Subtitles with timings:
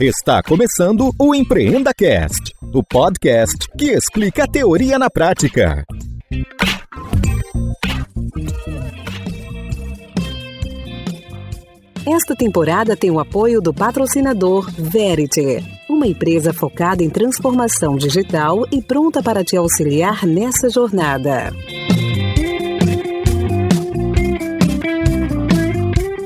[0.00, 5.84] Está começando o Empreenda Cast, o podcast que explica a teoria na prática.
[12.08, 18.80] Esta temporada tem o apoio do patrocinador Verity, uma empresa focada em transformação digital e
[18.80, 21.52] pronta para te auxiliar nessa jornada.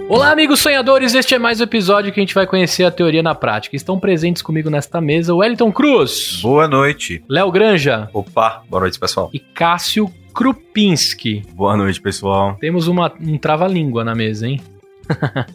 [0.09, 1.15] Olá, amigos sonhadores!
[1.15, 3.75] Este é mais um episódio que a gente vai conhecer a teoria na prática.
[3.75, 7.23] Estão presentes comigo nesta mesa o Wellington Cruz, Boa noite.
[7.29, 9.31] Léo Granja Opa, boa noite, pessoal.
[9.33, 11.43] e Cássio Krupinski.
[11.55, 12.57] Boa noite, pessoal.
[12.61, 14.61] Temos uma, um trava-língua na mesa, hein?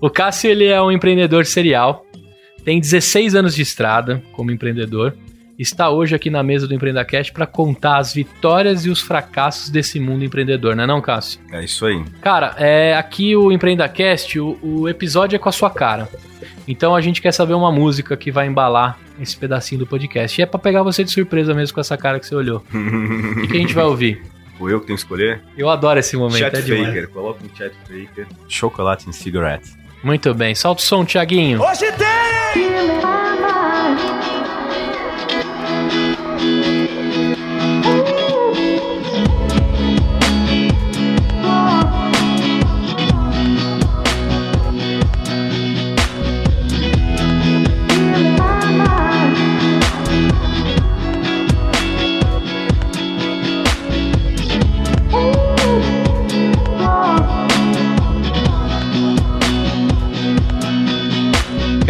[0.00, 2.04] o Cássio ele é um empreendedor serial,
[2.64, 5.16] tem 16 anos de estrada como empreendedor,
[5.58, 9.98] está hoje aqui na mesa do EmpreendaCast para contar as vitórias e os fracassos desse
[9.98, 11.40] mundo empreendedor, não é não, Cássio?
[11.52, 12.04] É isso aí.
[12.20, 16.08] Cara, é, aqui o EmpreendaCast, o, o episódio é com a sua cara.
[16.66, 20.40] Então a gente quer saber uma música que vai embalar esse pedacinho do podcast.
[20.40, 22.62] E é pra pegar você de surpresa mesmo com essa cara que você olhou.
[22.72, 24.22] O que, que a gente vai ouvir?
[24.58, 25.40] Fui eu que tenho que escolher?
[25.56, 26.86] Eu adoro esse momento, Chat é demais.
[26.88, 27.08] Faker.
[27.10, 28.26] Coloca um Chat Faker.
[28.48, 29.72] Chocolate em cigarette.
[30.02, 31.60] Muito bem, solta o som, Thiaguinho.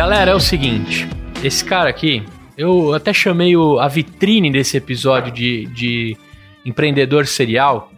[0.08, 1.06] Galera, é o seguinte.
[1.44, 2.24] Esse cara aqui,
[2.56, 6.16] eu até chamei o- a vitrine desse episódio de, de
[6.64, 7.92] empreendedor serial,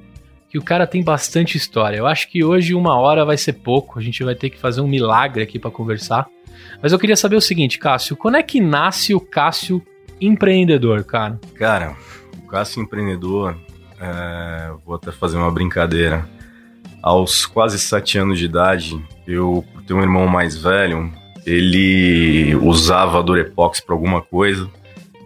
[0.48, 1.97] que o cara tem bastante história.
[1.98, 4.80] Eu acho que hoje uma hora vai ser pouco, a gente vai ter que fazer
[4.80, 6.27] um milagre aqui pra conversar.
[6.83, 9.80] Mas eu queria saber o seguinte, Cássio, quando é que nasce o Cássio
[10.20, 11.39] empreendedor, cara?
[11.55, 11.95] Cara,
[12.42, 13.56] o Cássio empreendedor,
[14.01, 16.29] é, vou até fazer uma brincadeira.
[17.01, 23.80] Aos quase sete anos de idade, eu ter um irmão mais velho, ele usava Durepox
[23.80, 24.68] pra alguma coisa.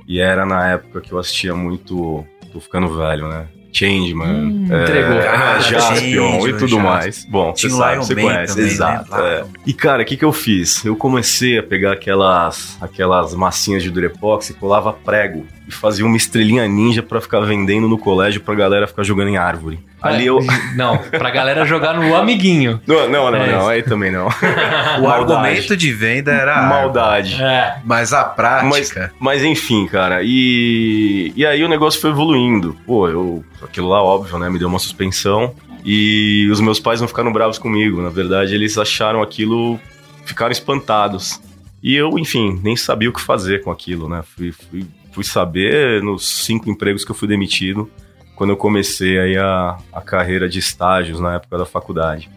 [0.06, 2.25] E era na época que eu assistia muito.
[2.52, 3.47] Tô ficando velho, né?
[3.72, 5.16] Changeman, Hum, é, entregou.
[5.19, 6.78] é, Jaspion Changeman, e tudo Jaspion.
[6.80, 7.24] mais.
[7.24, 8.72] Bom, você sabe, você conhece, também, né?
[8.72, 9.10] exato.
[9.16, 9.24] Lion.
[9.24, 9.44] é.
[9.66, 10.84] E cara, o que, que eu fiz?
[10.84, 16.16] Eu comecei a pegar aquelas, aquelas massinhas de Durepox e colava prego e fazia uma
[16.16, 19.78] estrelinha ninja pra ficar vendendo no colégio pra galera ficar jogando em árvore.
[20.02, 20.38] Ali eu.
[20.76, 22.80] Não, pra galera jogar no amiguinho.
[22.86, 24.26] Não, não, não, É não, aí também não.
[24.98, 25.32] O Maldade.
[25.32, 27.42] argumento de venda era Maldade.
[27.42, 27.76] É.
[27.84, 29.12] mas a prática.
[29.19, 32.76] Mas enfim, cara, e, e aí o negócio foi evoluindo.
[32.86, 33.44] Pô, eu.
[33.62, 34.50] Aquilo lá, óbvio, né?
[34.50, 35.54] Me deu uma suspensão.
[35.84, 38.03] E os meus pais não ficaram bravos comigo.
[38.03, 39.80] Na verdade, eles acharam aquilo.
[40.26, 41.41] Ficaram espantados.
[41.82, 44.22] E eu, enfim, nem sabia o que fazer com aquilo, né?
[44.36, 47.88] Fui, fui, fui saber nos cinco empregos que eu fui demitido
[48.34, 52.28] quando eu comecei aí a, a carreira de estágios na época da faculdade.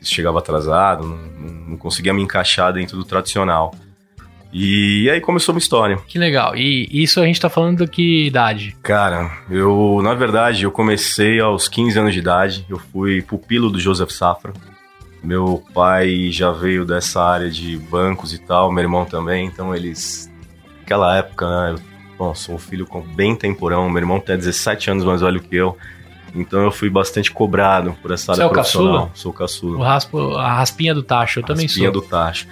[0.00, 1.16] Chegava atrasado, não,
[1.68, 3.72] não, conseguia me encaixar dentro do tradicional.
[4.50, 5.96] E aí começou uma história.
[6.08, 6.56] Que legal.
[6.56, 8.76] E isso a gente tá falando de que idade?
[8.82, 12.66] Cara, eu, na verdade, eu comecei aos 15 anos de idade.
[12.68, 14.52] Eu fui pupilo do Joseph Safra.
[15.22, 19.46] Meu pai já veio dessa área de bancos e tal, meu irmão também.
[19.46, 20.30] Então eles.
[20.80, 21.78] Naquela época, né?
[22.34, 23.88] Sou um filho com bem temporão.
[23.90, 25.76] Meu irmão tem 17 anos mais velho que eu.
[26.34, 28.92] Então eu fui bastante cobrado por essa Você área é o profissional.
[28.94, 29.10] caçula?
[29.14, 29.78] Sou caçula.
[29.78, 32.00] O raspo, a raspinha do tacho, eu também Raspinha sou.
[32.00, 32.46] do tacho.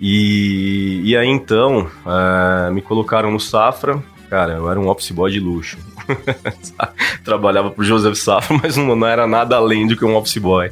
[0.00, 4.02] E, e aí então, eh, me colocaram no Safra.
[4.28, 5.78] Cara, eu era um office boy de luxo.
[7.24, 10.70] Trabalhava pro Joseph Safra, mas não, não era nada além do que um office boy.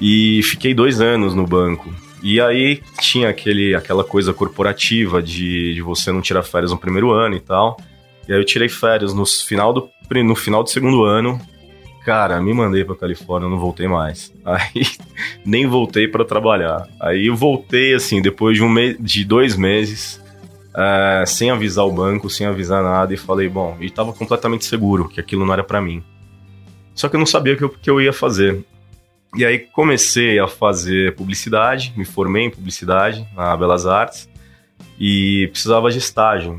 [0.00, 1.92] E fiquei dois anos no banco.
[2.28, 7.12] E aí tinha aquele, aquela coisa corporativa de, de você não tirar férias no primeiro
[7.12, 7.76] ano e tal.
[8.28, 9.88] E aí eu tirei férias no final do,
[10.24, 11.40] no final do segundo ano.
[12.04, 14.34] Cara, me mandei pra Califórnia, não voltei mais.
[14.44, 14.86] Aí
[15.44, 16.88] nem voltei pra trabalhar.
[17.00, 20.20] Aí eu voltei assim, depois de um mês, de dois meses,
[20.76, 25.08] é, sem avisar o banco, sem avisar nada, e falei, bom, e tava completamente seguro
[25.08, 26.02] que aquilo não era pra mim.
[26.92, 28.64] Só que eu não sabia o que que eu ia fazer.
[29.36, 34.28] E aí comecei a fazer publicidade, me formei em publicidade na Belas Artes
[34.98, 36.58] e precisava de estágio.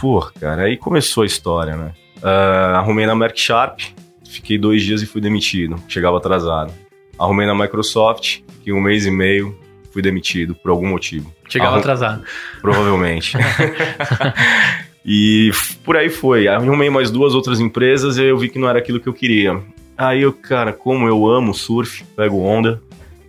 [0.00, 1.92] Pô, cara, aí começou a história, né?
[2.22, 3.80] Ah, arrumei na Merck Sharp,
[4.28, 6.72] fiquei dois dias e fui demitido, chegava atrasado.
[7.18, 9.58] Arrumei na Microsoft, fiquei um mês e meio,
[9.92, 11.32] fui demitido por algum motivo.
[11.48, 12.24] Chegava Arrum- atrasado.
[12.60, 13.36] Provavelmente.
[15.04, 15.50] e
[15.84, 16.48] por aí foi.
[16.48, 19.60] Arrumei mais duas outras empresas e eu vi que não era aquilo que eu queria.
[19.96, 22.82] Aí eu, cara, como eu amo surf, pego onda.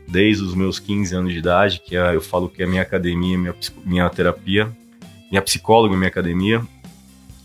[0.07, 3.37] desde os meus 15 anos de idade, que é, eu falo que é minha academia,
[3.37, 4.71] minha, minha terapia,
[5.31, 6.61] minha psicóloga, minha academia.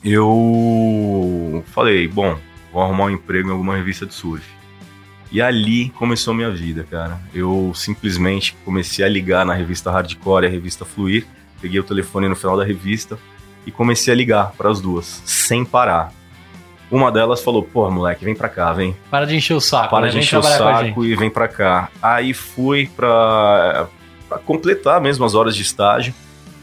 [0.05, 2.38] Eu falei, bom,
[2.73, 4.44] vou arrumar um emprego em alguma revista de surf.
[5.31, 7.20] E ali começou minha vida, cara.
[7.35, 11.26] Eu simplesmente comecei a ligar na revista Hardcore e a revista Fluir.
[11.61, 13.19] Peguei o telefone no final da revista
[13.67, 16.12] e comecei a ligar para as duas, sem parar.
[16.90, 18.96] Uma delas falou: Pô, moleque, vem pra cá, vem.
[19.11, 19.90] Para de encher o saco.
[19.90, 20.12] Para né?
[20.12, 21.90] de encher o saco e vem pra cá.
[22.02, 23.88] Aí fui pra,
[24.29, 26.14] pra completar mesmo as horas de estágio.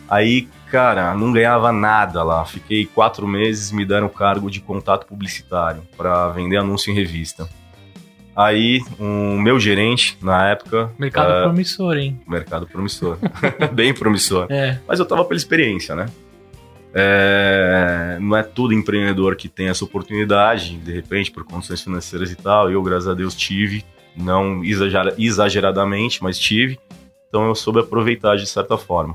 [0.10, 2.46] Aí, cara, não ganhava nada lá.
[2.46, 7.48] Fiquei quatro meses, me deram o cargo de contato publicitário para vender anúncio em revista.
[8.36, 10.92] Aí, o meu gerente, na época.
[11.00, 12.20] Mercado eh, promissor, hein?
[12.28, 13.18] Mercado promissor.
[13.72, 14.48] Bem promissor.
[14.50, 14.78] É.
[14.86, 16.08] Mas eu tava pela experiência, né?
[16.98, 22.36] É, não é todo empreendedor que tem essa oportunidade, de repente, por condições financeiras e
[22.36, 22.72] tal.
[22.72, 23.84] Eu, graças a Deus, tive,
[24.16, 26.80] não exagera- exageradamente, mas tive.
[27.28, 29.14] Então eu soube aproveitar de certa forma.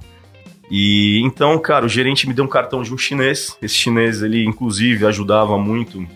[0.70, 3.56] E então, cara, o gerente me deu um cartão de um chinês.
[3.62, 6.06] Esse chinês, ele inclusive ajudava muito,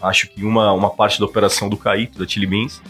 [0.00, 2.80] acho que uma, uma parte da operação do Caíto, da Chili Beans,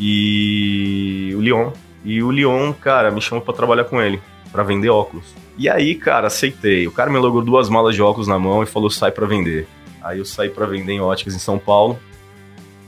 [0.00, 1.70] e o Leon.
[2.02, 5.34] E o Leon, cara, me chamou pra trabalhar com ele, pra vender óculos.
[5.58, 6.86] E aí, cara, aceitei.
[6.86, 9.66] O cara me logou duas malas de óculos na mão e falou: sai pra vender.
[10.02, 11.98] Aí eu saí pra vender em óticas em São Paulo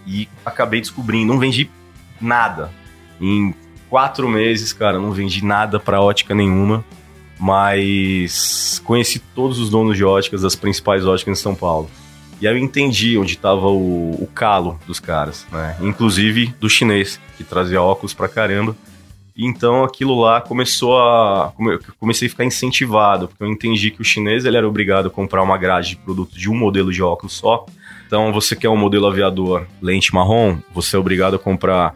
[0.07, 1.69] e acabei descobrindo, não vendi
[2.21, 2.71] nada.
[3.21, 3.55] Em
[3.91, 6.85] quatro meses, cara, não vendi nada pra ótica nenhuma,
[7.39, 11.91] mas conheci todos os donos de óticas das principais óticas em São Paulo.
[12.41, 15.77] E aí eu entendi onde estava o, o calo dos caras, né?
[15.81, 18.77] Inclusive do chinês, que trazia óculos pra caramba.
[19.39, 21.53] Então aquilo lá começou a.
[21.57, 25.11] eu Comecei a ficar incentivado, porque eu entendi que o chinês ele era obrigado a
[25.11, 27.65] comprar uma grade de produto de um modelo de óculos só.
[28.09, 31.95] Então você quer um modelo aviador lente marrom, você é obrigado a comprar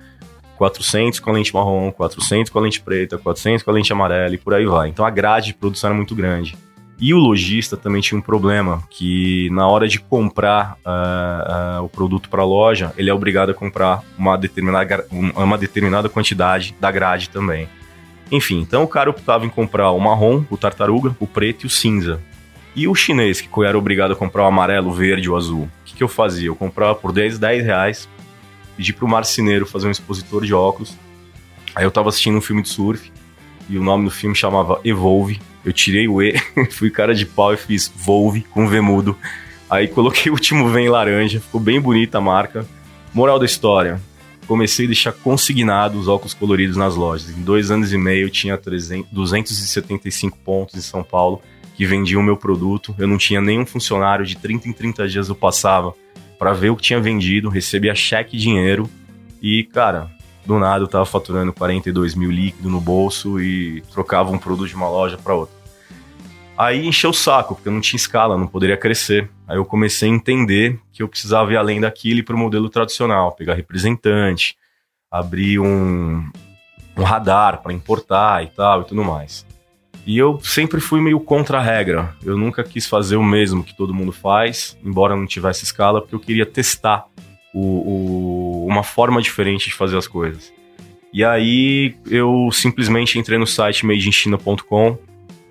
[0.57, 4.35] 400 com a lente marrom, 400 com a lente preta, 400 com a lente amarela
[4.35, 4.91] e por aí vai.
[4.91, 6.57] Então a grade de produção era muito grande.
[7.03, 11.89] E o lojista também tinha um problema, que na hora de comprar ah, ah, o
[11.89, 16.93] produto para a loja, ele é obrigado a comprar uma determinada, uma determinada quantidade da
[16.93, 17.69] grade também.
[18.31, 21.71] Enfim, então o cara optava em comprar o marrom, o tartaruga, o preto e o
[21.71, 22.21] cinza.
[22.73, 25.65] E o chinês, que era obrigado a comprar o amarelo, o verde e o azul,
[25.65, 26.47] o que, que eu fazia?
[26.47, 28.09] Eu comprava por 10, 10 reais,
[28.77, 30.97] pedi pro marceneiro fazer um expositor de óculos.
[31.75, 33.11] Aí eu tava assistindo um filme de surf,
[33.69, 35.41] e o nome do filme chamava Evolve.
[35.65, 36.35] Eu tirei o E,
[36.71, 39.17] fui cara de pau e fiz Volve com V mudo.
[39.71, 42.67] Aí coloquei o último V em laranja, ficou bem bonita a marca.
[43.15, 44.01] Moral da história,
[44.47, 47.31] comecei a deixar consignado os óculos coloridos nas lojas.
[47.31, 51.41] Em dois anos e meio eu tinha 300, 275 pontos em São Paulo
[51.75, 52.95] que vendiam o meu produto.
[52.99, 55.95] Eu não tinha nenhum funcionário, de 30 em 30 dias eu passava
[56.39, 58.91] para ver o que tinha vendido, recebia cheque e dinheiro.
[59.41, 60.11] E, cara,
[60.45, 64.75] do nada eu tava faturando 42 mil líquido no bolso e trocava um produto de
[64.75, 65.55] uma loja para outra.
[66.57, 69.29] Aí encheu o saco, porque eu não tinha escala, não poderia crescer.
[69.49, 72.69] Aí eu comecei a entender que eu precisava ir além daquilo e ir pro modelo
[72.69, 74.57] tradicional, pegar representante,
[75.11, 76.29] abrir um,
[76.97, 79.47] um radar para importar e tal e tudo mais.
[80.05, 82.15] E eu sempre fui meio contra a regra.
[82.25, 86.15] Eu nunca quis fazer o mesmo que todo mundo faz, embora não tivesse escala, porque
[86.15, 87.07] eu queria testar
[87.55, 88.42] o, o-
[88.73, 90.53] uma forma diferente de fazer as coisas.
[91.13, 94.97] E aí eu simplesmente entrei no site madeinchina.com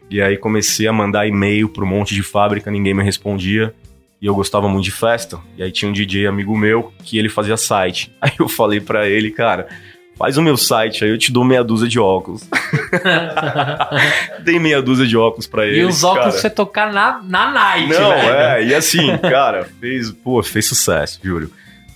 [0.09, 3.73] e aí comecei a mandar e-mail para um monte de fábrica, ninguém me respondia.
[4.21, 5.39] E eu gostava muito de festa.
[5.57, 8.11] E aí tinha um DJ amigo meu que ele fazia site.
[8.21, 9.67] Aí eu falei para ele, cara,
[10.15, 12.47] faz o meu site, aí eu te dou meia dúzia de óculos.
[14.43, 15.79] Dei meia dúzia de óculos para ele.
[15.79, 16.37] e os óculos cara.
[16.37, 18.29] você tocar na, na night, Não, velho.
[18.29, 21.51] é, e assim, cara, fez, pô, fez sucesso, Júlio.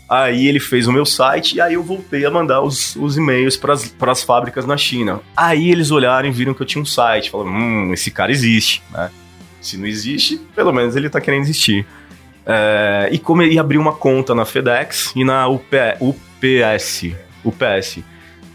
[0.07, 3.57] Aí ele fez o meu site e aí eu voltei a mandar os, os e-mails
[3.57, 3.74] para
[4.12, 5.19] as fábricas na China.
[5.35, 7.31] Aí eles olharam e viram que eu tinha um site.
[7.31, 9.09] Falaram, hum, esse cara existe, né?
[9.59, 11.88] Se não existe, pelo menos ele tá querendo existir.
[12.45, 15.65] É, e, come, e abri uma conta na FedEx e na UP,
[16.00, 17.15] UPS.
[17.43, 18.00] UPS.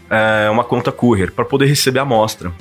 [0.09, 2.53] É, uma conta courier para poder receber a amostra.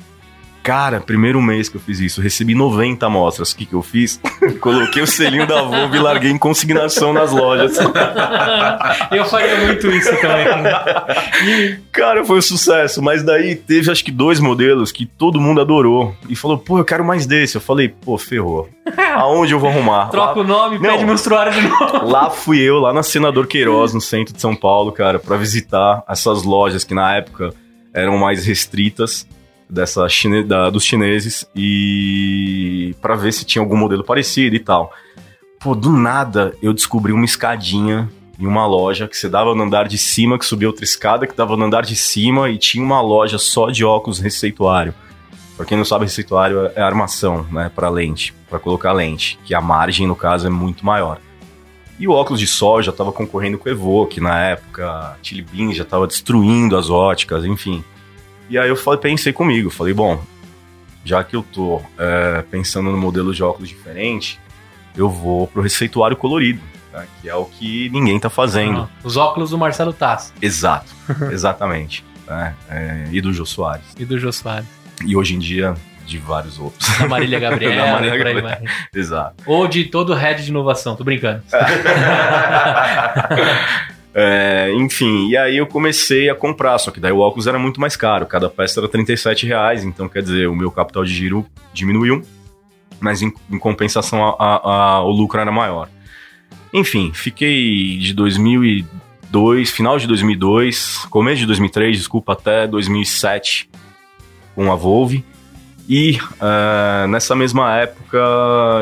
[0.62, 3.52] Cara, primeiro mês que eu fiz isso, eu recebi 90 amostras.
[3.52, 4.20] O que, que eu fiz?
[4.60, 7.78] Coloquei o selinho da Volvo e larguei em consignação nas lojas.
[9.10, 11.80] Eu faria muito isso também.
[11.92, 13.02] Cara, foi um sucesso.
[13.02, 16.14] Mas daí teve acho que dois modelos que todo mundo adorou.
[16.28, 17.56] E falou, pô, eu quero mais desse.
[17.56, 18.68] Eu falei, pô, ferrou.
[19.14, 20.08] Aonde eu vou arrumar?
[20.12, 20.90] Troca o nome, Não.
[20.90, 22.06] pede menstruário de novo.
[22.06, 26.02] Lá fui eu, lá na Senador Queiroz, no centro de São Paulo, cara, pra visitar
[26.08, 27.52] essas lojas que na época
[27.92, 29.26] eram mais restritas
[29.70, 34.92] dessa chine da, dos chineses e pra ver se tinha algum modelo parecido e tal.
[35.60, 38.08] Pô, do nada eu descobri uma escadinha
[38.38, 41.36] em uma loja que você dava no andar de cima, que subia outra escada, que
[41.36, 44.94] dava no andar de cima e tinha uma loja só de óculos receituário.
[45.56, 49.60] Pra quem não sabe, receituário é armação, né, para lente, para colocar lente, que a
[49.60, 51.20] margem no caso é muito maior.
[51.98, 55.74] E o óculos de sol já estava concorrendo com o Evoque na época, Chili Bean
[55.74, 57.84] já estava destruindo as óticas, enfim.
[58.50, 60.20] E aí eu falei, pensei comigo, falei, bom,
[61.04, 64.38] já que eu tô é, pensando no modelo de óculos diferente,
[64.96, 66.60] eu vou pro receituário colorido,
[66.92, 68.80] né, que é o que ninguém tá fazendo.
[68.80, 70.32] Ah, os óculos do Marcelo Tassi.
[70.42, 70.92] Exato,
[71.30, 72.04] exatamente.
[72.26, 73.86] né, é, e do Jô Soares.
[73.96, 74.66] E do Jô Soares.
[75.06, 76.88] E hoje em dia, de vários outros.
[76.98, 78.42] Da Marília Gabriela, Da Marília aí Gabriela.
[78.48, 78.64] vai.
[78.92, 79.44] Exato.
[79.46, 81.40] Ou de todo o head de inovação, tô brincando.
[84.12, 87.80] É, enfim, e aí eu comecei a comprar, só que daí o óculos era muito
[87.80, 91.46] mais caro, cada peça era 37 reais, então quer dizer, o meu capital de giro
[91.72, 92.22] diminuiu,
[92.98, 95.88] mas em, em compensação a- a- a- o lucro era maior.
[96.72, 103.70] Enfim, fiquei de 2002, final de 2002, começo de 2003, desculpa, até 2007
[104.56, 105.24] com a Volve.
[105.88, 108.18] E ah, nessa mesma época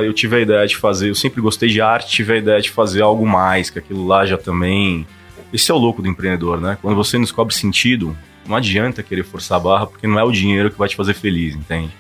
[0.05, 2.71] eu tive a ideia de fazer, eu sempre gostei de arte, tive a ideia de
[2.71, 5.07] fazer algo mais, que aquilo lá já também.
[5.53, 6.79] Esse é o louco do empreendedor, né?
[6.81, 10.33] Quando você não descobre sentido, não adianta querer forçar a barra, porque não é o
[10.33, 11.93] dinheiro que vai te fazer feliz, entende?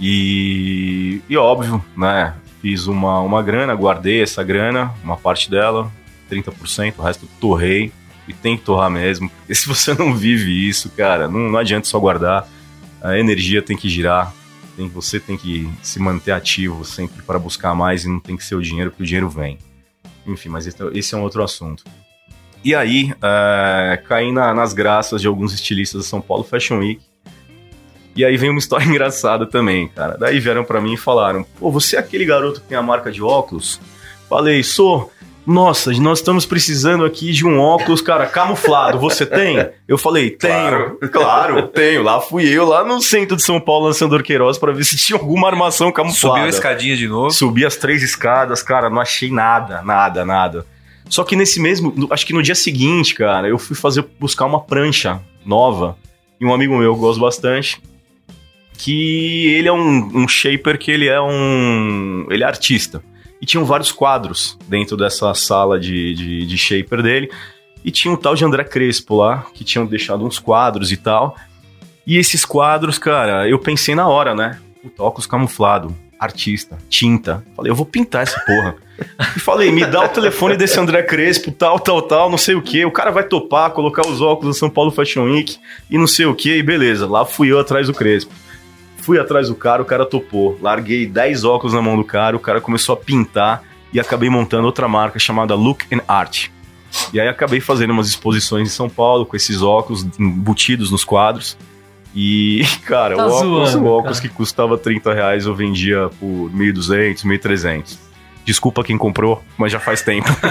[0.00, 2.34] E, e óbvio, né?
[2.60, 5.90] Fiz uma, uma grana, guardei essa grana, uma parte dela,
[6.30, 7.92] 30%, o resto torrei.
[8.28, 11.88] E tem que torrar mesmo, porque se você não vive isso, cara, não, não adianta
[11.88, 12.48] só guardar.
[13.02, 14.32] A energia tem que girar,
[14.76, 18.44] tem, você tem que se manter ativo sempre para buscar mais e não tem que
[18.44, 19.58] ser o dinheiro, porque o dinheiro vem.
[20.24, 21.82] Enfim, mas esse, esse é um outro assunto.
[22.64, 27.00] E aí, é, caí na- nas graças de alguns estilistas da São Paulo Fashion Week.
[28.14, 30.16] E aí vem uma história engraçada também, cara.
[30.18, 33.10] Daí vieram pra mim e falaram: Pô, você é aquele garoto que tem a marca
[33.10, 33.80] de óculos?
[34.28, 35.10] Falei, sou.
[35.44, 38.96] Nossa, nós estamos precisando aqui de um óculos, cara, camuflado.
[39.00, 39.70] Você tem?
[39.88, 40.96] Eu falei, tenho.
[41.10, 42.00] Claro, tenho.
[42.04, 45.18] Lá fui eu, lá no centro de São Paulo, lançando Queiroz, pra ver se tinha
[45.18, 46.36] alguma armação camuflada.
[46.36, 47.32] Subiu a escadinha de novo.
[47.32, 50.64] Subi as três escadas, cara, não achei nada, nada, nada.
[51.08, 54.60] Só que nesse mesmo, acho que no dia seguinte, cara, eu fui fazer buscar uma
[54.60, 55.96] prancha nova
[56.40, 57.80] e um amigo meu, eu gosto bastante,
[58.76, 63.02] que ele é um, um shaper que ele é um, ele é artista.
[63.40, 67.30] E tinham vários quadros dentro dessa sala de, de, de shaper dele.
[67.84, 71.36] E tinha um tal de André Crespo lá, que tinham deixado uns quadros e tal.
[72.06, 74.60] E esses quadros, cara, eu pensei na hora, né?
[74.82, 77.44] Puta, óculos camuflado, artista, tinta.
[77.56, 78.76] Falei, eu vou pintar essa porra.
[79.36, 82.62] E falei, me dá o telefone desse André Crespo, tal, tal, tal, não sei o
[82.62, 82.84] que.
[82.84, 85.58] O cara vai topar, colocar os óculos da São Paulo Fashion Week
[85.90, 87.06] e não sei o que, e beleza.
[87.06, 88.32] Lá fui eu atrás do Crespo.
[88.98, 90.56] Fui atrás do cara, o cara topou.
[90.62, 94.64] Larguei 10 óculos na mão do cara, o cara começou a pintar e acabei montando
[94.64, 96.48] outra marca chamada Look and Art.
[97.12, 101.56] E aí acabei fazendo umas exposições em São Paulo com esses óculos embutidos nos quadros.
[102.14, 104.28] E, cara, Tá o óculos, zoando, o óculos cara.
[104.30, 107.98] que custava 30 reais eu vendia por 1.200, 1.300.
[108.44, 110.28] Desculpa quem comprou, mas já faz tempo.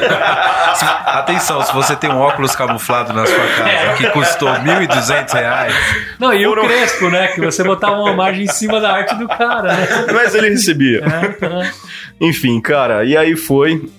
[1.05, 5.73] Atenção, se você tem um óculos camuflado na sua casa que custou 1.200 reais,
[6.17, 7.27] Não, e Foram- o Crespo, né?
[7.27, 9.87] Que você botava uma margem em cima da arte do cara, né?
[10.13, 10.99] mas ele recebia.
[11.03, 11.71] É, tá.
[12.19, 13.89] Enfim, cara, e aí foi.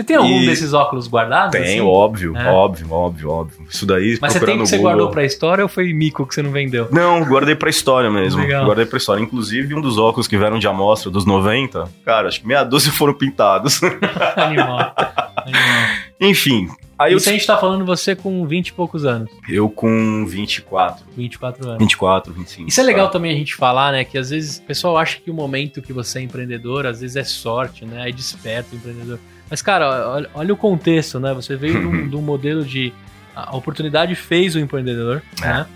[0.00, 1.52] Você tem algum E- desses óculos guardados?
[1.52, 1.80] Tem, assim?
[1.82, 2.46] óbvio, É.
[2.50, 3.66] óbvio, óbvio, óbvio.
[3.68, 4.92] Isso daí, Mas você tem que você Google.
[4.92, 6.88] guardou pra história ou foi mico que você não vendeu?
[6.90, 8.40] Não, guardei pra história mesmo.
[8.40, 8.64] Legal.
[8.64, 9.20] Guardei pra história.
[9.22, 12.90] Inclusive, um dos óculos que vieram de amostra dos 90, cara, acho que meia dúzia
[12.92, 13.80] foram pintados.
[14.36, 14.94] Animal.
[15.36, 15.90] Animal.
[16.20, 19.30] Enfim, aí eu, Isso a gente tá falando você com 20 e poucos anos.
[19.48, 21.78] eu com 24, 24 anos.
[21.78, 22.68] 24, 25.
[22.68, 23.12] Isso é legal tá?
[23.12, 24.04] também a gente falar, né?
[24.04, 27.16] Que às vezes o pessoal acha que o momento que você é empreendedor, às vezes
[27.16, 28.02] é sorte, né?
[28.02, 29.18] Aí desperta o empreendedor.
[29.50, 31.34] Mas, cara, olha, olha o contexto, né?
[31.34, 32.92] Você veio de um, de um modelo de.
[33.34, 35.46] A oportunidade fez o empreendedor, É.
[35.46, 35.66] né?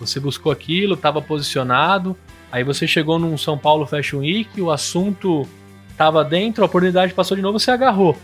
[0.00, 2.16] Você buscou aquilo, estava posicionado,
[2.50, 5.46] aí você chegou num São Paulo Fashion Week, o assunto
[5.90, 8.16] estava dentro, a oportunidade passou de novo, você agarrou.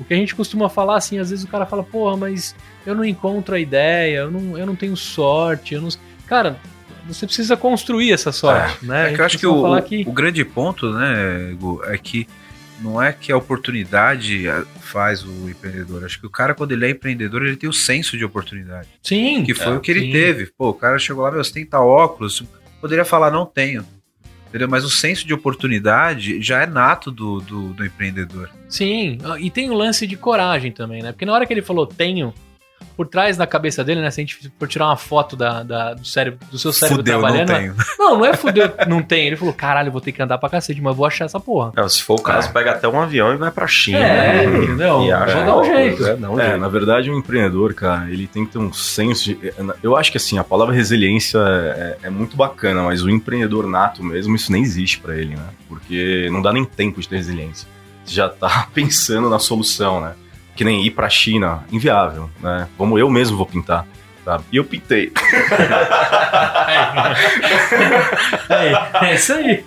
[0.00, 2.94] O que a gente costuma falar, assim, às vezes o cara fala, porra, mas eu
[2.94, 5.90] não encontro a ideia, eu não, eu não tenho sorte, eu não.
[6.26, 6.56] Cara,
[7.06, 9.02] você precisa construir essa sorte, né?
[9.02, 12.26] A É que eu acho que o, que o grande ponto, né, Gu, é que
[12.80, 14.44] não é que a oportunidade
[14.80, 16.04] faz o empreendedor.
[16.04, 18.88] Acho que o cara, quando ele é empreendedor, ele tem o senso de oportunidade.
[19.02, 20.12] sim, Que foi é, o que ele sim.
[20.12, 20.46] teve.
[20.56, 22.42] Pô, o cara chegou lá, meu, você tem tal óculos.
[22.80, 23.84] Poderia falar, não tenho.
[24.48, 24.68] Entendeu?
[24.68, 28.50] Mas o senso de oportunidade já é nato do, do, do empreendedor.
[28.68, 31.12] Sim, e tem o lance de coragem também, né?
[31.12, 32.32] Porque na hora que ele falou tenho,
[32.96, 34.10] por trás da cabeça dele, né?
[34.10, 37.14] Se a gente for tirar uma foto da, da- do, cérebro, do seu cérebro Fudeu,
[37.14, 37.56] não trabalhando.
[37.56, 37.74] tenho.
[37.98, 39.26] Não, não é fudeu, não tem.
[39.28, 41.72] Ele falou, caralho, vou ter que andar pra cacete, mas vou achar essa porra.
[41.76, 43.98] É, se for o caso, pega até um avião e vai pra China.
[43.98, 44.64] É, né?
[44.64, 45.02] entendeu?
[45.04, 46.06] E acha Vou dar um óculos, jeito.
[46.06, 46.60] É, dá um É, jeito.
[46.60, 49.38] na verdade, um empreendedor, cara, ele tem que ter um senso de.
[49.82, 54.02] Eu acho que assim, a palavra resiliência é, é muito bacana, mas o empreendedor nato
[54.02, 55.44] mesmo, isso nem existe pra ele, né?
[55.68, 57.68] Porque não dá nem tempo de ter resiliência.
[58.04, 60.14] Você já tá pensando na solução, né?
[60.58, 62.66] Que nem ir pra China, inviável, né?
[62.76, 63.86] Vamos, eu mesmo vou pintar.
[64.24, 64.42] Sabe?
[64.50, 65.12] E eu pintei.
[68.50, 69.64] É, é isso aí.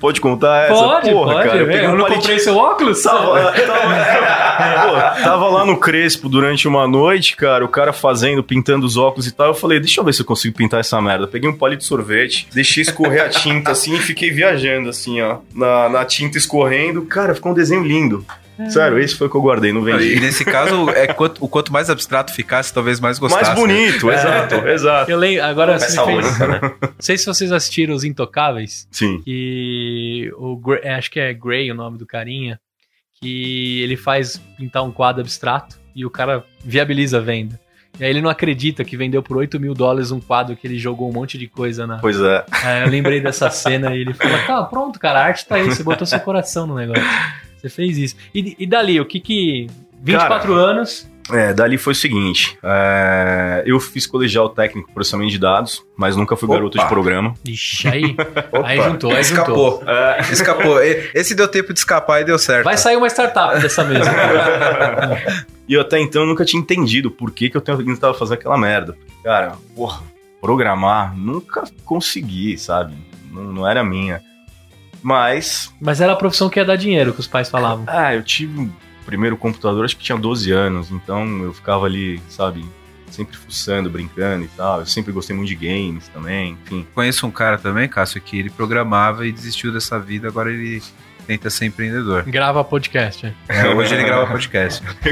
[0.00, 0.74] Pode contar essa?
[0.74, 1.48] Pode, Porra, pode.
[1.48, 3.02] cara, eu peguei eu um não comprei seu óculos?
[3.02, 3.52] Tava, tava,
[5.16, 9.26] Pô, tava lá no Crespo durante uma noite, cara, o cara fazendo, pintando os óculos
[9.26, 9.48] e tal.
[9.48, 11.26] Eu falei, deixa eu ver se eu consigo pintar essa merda.
[11.26, 15.38] Peguei um palito de sorvete, deixei escorrer a tinta assim e fiquei viajando assim, ó,
[15.54, 17.02] na, na tinta escorrendo.
[17.02, 18.24] Cara, ficou um desenho lindo.
[18.68, 20.20] Sério, esse foi o que eu guardei, não E vendi.
[20.20, 23.44] nesse caso, é quanto, o quanto mais abstrato ficasse, talvez mais gostasse.
[23.46, 24.14] Mais bonito, É.
[24.14, 25.10] exato, exato.
[25.10, 26.38] Eu lembro, agora você me fez...
[26.40, 26.60] né?
[26.82, 29.20] Não sei se vocês assistiram Os Intocáveis, Sim.
[29.24, 32.58] que o é, acho que é Gray o nome do carinha,
[33.20, 37.58] que ele faz pintar um quadro abstrato e o cara viabiliza a venda.
[37.98, 40.78] E aí ele não acredita que vendeu por 8 mil dólares um quadro que ele
[40.78, 41.98] jogou um monte de coisa na.
[41.98, 42.44] Pois é.
[42.64, 45.64] É, eu lembrei dessa cena e ele fala: Tá, pronto, cara, a arte tá aí,
[45.64, 47.02] você botou seu coração no negócio.
[47.60, 48.16] Você fez isso.
[48.34, 49.66] E, e dali, o que que.
[50.02, 51.10] 24 anos.
[51.30, 56.16] É, dali foi o seguinte: é, eu fiz colegial técnico em processamento de dados, mas
[56.16, 56.56] nunca fui Opa.
[56.56, 57.34] garoto de programa.
[57.44, 58.16] Ixi, aí.
[58.64, 59.80] Aí juntou, aí juntou.
[59.80, 59.82] escapou.
[60.32, 60.82] Escapou.
[61.14, 62.64] Esse deu tempo de escapar e deu certo.
[62.64, 64.10] Vai sair uma startup dessa mesa.
[65.70, 68.96] E eu até então nunca tinha entendido por que, que eu tentava fazer aquela merda.
[69.22, 70.02] Cara, porra,
[70.40, 72.92] programar, nunca consegui, sabe?
[73.30, 74.20] Não, não era minha.
[75.02, 77.84] Mas, Mas era a profissão que ia dar dinheiro, que os pais falavam.
[77.86, 78.72] ah, eu tive o
[79.06, 82.64] primeiro computador, acho que tinha 12 anos, então eu ficava ali, sabe,
[83.10, 84.80] sempre fuçando, brincando e tal.
[84.80, 86.86] Eu sempre gostei muito de games também, enfim.
[86.94, 90.82] Conheço um cara também, Cássio, que ele programava e desistiu dessa vida, agora ele
[91.26, 92.24] tenta ser empreendedor.
[92.24, 93.26] Grava podcast.
[93.26, 93.34] é.
[93.48, 94.82] É, hoje ele grava podcast.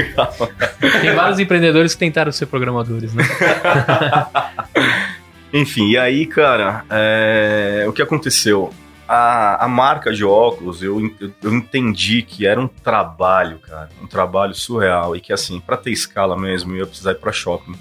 [1.01, 3.23] Tem vários empreendedores que tentaram ser programadores, né?
[5.53, 8.71] Enfim, e aí, cara, é, o que aconteceu?
[9.11, 11.01] A, a marca de óculos, eu,
[11.41, 15.89] eu, entendi que era um trabalho, cara, um trabalho surreal e que, assim, pra ter
[15.89, 17.73] escala mesmo, eu ia precisar ir pra shopping.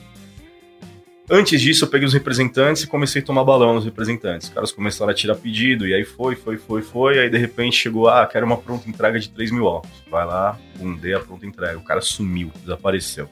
[1.31, 4.49] Antes disso, eu peguei os representantes e comecei a tomar balão nos representantes.
[4.49, 7.19] Os caras começaram a tirar pedido, e aí foi, foi, foi, foi.
[7.19, 10.03] Aí de repente chegou, ah, quero uma pronta entrega de 3 mil óculos.
[10.11, 10.59] Vai lá,
[10.99, 11.77] dê a pronta entrega.
[11.77, 13.29] O cara sumiu, desapareceu.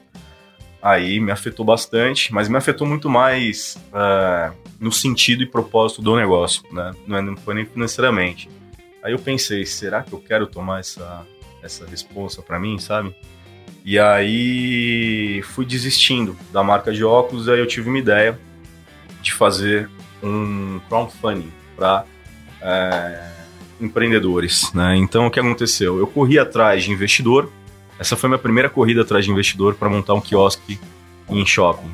[0.81, 6.15] Aí me afetou bastante, mas me afetou muito mais ah, no sentido e propósito do
[6.15, 6.91] negócio, né?
[7.07, 8.49] Não, é- não foi nem financeiramente.
[9.03, 11.25] Aí eu pensei, será que eu quero tomar essa,
[11.63, 13.15] essa responsa pra mim, sabe?
[13.83, 18.37] E aí fui desistindo da marca de óculos, aí eu tive uma ideia
[19.21, 19.89] de fazer
[20.21, 22.05] um crowdfunding para
[23.79, 24.95] empreendedores, né?
[24.97, 25.97] Então o que aconteceu?
[25.99, 27.51] Eu corri atrás de investidor.
[27.99, 30.79] Essa foi minha primeira corrida atrás de investidor para montar um quiosque
[31.29, 31.89] em shopping.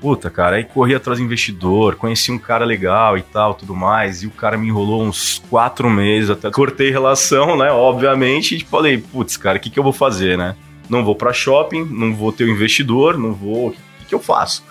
[0.00, 4.22] Puta, cara, aí corri atrás de investidor, conheci um cara legal e tal, tudo mais,
[4.22, 7.70] e o cara me enrolou uns quatro meses até cortei relação, né?
[7.70, 10.54] Obviamente, e falei, putz, cara, o que, que eu vou fazer, né?
[10.88, 13.68] Não vou para shopping, não vou ter o investidor, não vou.
[13.68, 14.62] O que, que eu faço?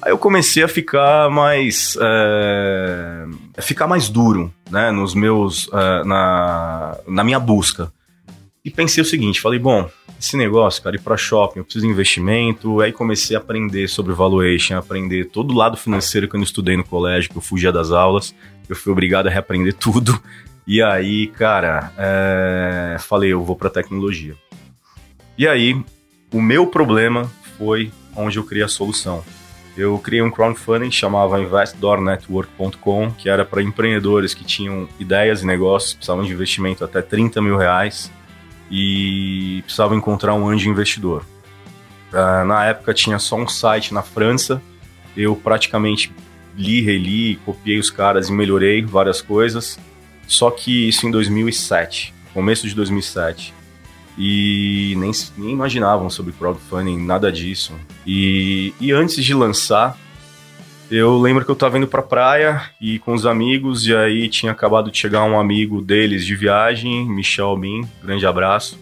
[0.00, 1.96] Aí eu comecei a ficar mais.
[2.00, 3.26] É,
[3.58, 4.90] ficar mais duro, né?
[4.92, 5.68] Nos meus.
[5.72, 7.92] é, na, na minha busca.
[8.64, 11.92] E pensei o seguinte: falei, bom, esse negócio, cara, ir para shopping, eu preciso de
[11.92, 12.80] investimento.
[12.80, 16.76] Aí comecei a aprender sobre valuation, aprender todo o lado financeiro que eu não estudei
[16.76, 18.34] no colégio, que eu fugia das aulas.
[18.68, 20.20] Eu fui obrigado a reaprender tudo.
[20.66, 24.34] E aí, cara, é, falei, eu vou para tecnologia.
[25.38, 25.80] E aí,
[26.32, 29.22] o meu problema foi onde eu criei a solução.
[29.76, 35.92] Eu criei um crowdfunding chamava investdoornetwork.com, que era para empreendedores que tinham ideias e negócios,
[35.92, 38.10] precisavam de investimento até 30 mil reais
[38.70, 41.24] e precisavam encontrar um anjo investidor.
[42.12, 44.62] Ah, na época tinha só um site na França,
[45.16, 46.12] eu praticamente
[46.56, 49.78] li, reli, copiei os caras e melhorei várias coisas,
[50.26, 53.54] só que isso em 2007, começo de 2007
[54.18, 57.74] e nem, nem imaginavam sobre crowdfunding, nada disso.
[58.06, 59.96] E, e antes de lançar,
[60.90, 64.52] eu lembro que eu tava indo pra praia e com os amigos, e aí tinha
[64.52, 68.78] acabado de chegar um amigo deles de viagem, Michel Bin, grande abraço.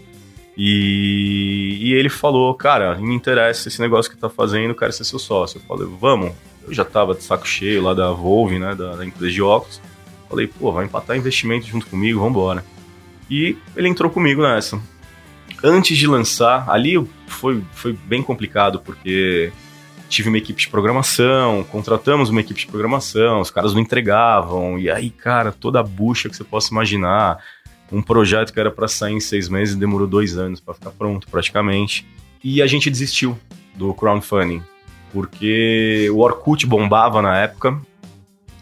[0.57, 5.19] E, e ele falou, cara, me interessa esse negócio que tá fazendo, quero ser seu
[5.19, 5.59] sócio.
[5.59, 6.33] Eu falei, vamos.
[6.67, 9.81] Eu já tava de saco cheio lá da Volve, né, da, da empresa de óculos.
[10.29, 12.65] Falei, pô, vai empatar investimento junto comigo, vambora.
[13.31, 14.81] E ele entrou comigo nessa.
[15.63, 19.53] antes de lançar, ali foi, foi bem complicado, porque
[20.15, 24.91] tive uma equipe de programação, contratamos uma equipe de programação, os caras não entregavam, e
[24.91, 27.39] aí, cara, toda a bucha que você possa imaginar.
[27.93, 31.29] Um projeto que era para sair em seis meses demorou dois anos para ficar pronto,
[31.29, 32.07] praticamente.
[32.43, 33.39] E a gente desistiu
[33.75, 34.63] do crowdfunding,
[35.13, 37.81] porque o Orkut bombava na época,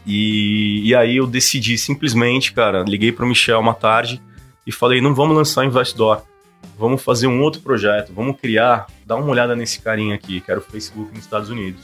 [0.06, 4.20] e, e aí eu decidi simplesmente, cara, liguei para o Michel uma tarde
[4.66, 6.22] e falei, não vamos lançar Investdoor,
[6.78, 10.60] vamos fazer um outro projeto, vamos criar, dá uma olhada nesse carinha aqui, que era
[10.60, 11.82] o Facebook nos Estados Unidos.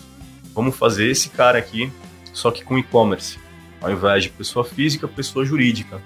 [0.55, 1.91] Vamos fazer esse cara aqui,
[2.33, 3.39] só que com e-commerce,
[3.81, 6.01] ao invés de pessoa física, pessoa jurídica.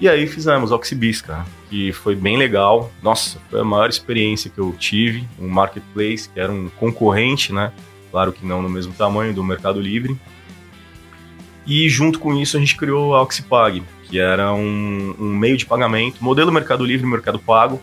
[0.00, 2.90] E aí fizemos Oxibis, cara, que foi bem legal.
[3.02, 7.72] Nossa, foi a maior experiência que eu tive, um marketplace que era um concorrente, né?
[8.10, 10.18] Claro que não no mesmo tamanho do Mercado Livre,
[11.66, 15.64] e junto com isso a gente criou a Oxipag, que era um, um meio de
[15.64, 17.80] pagamento, modelo Mercado Livre, Mercado Pago,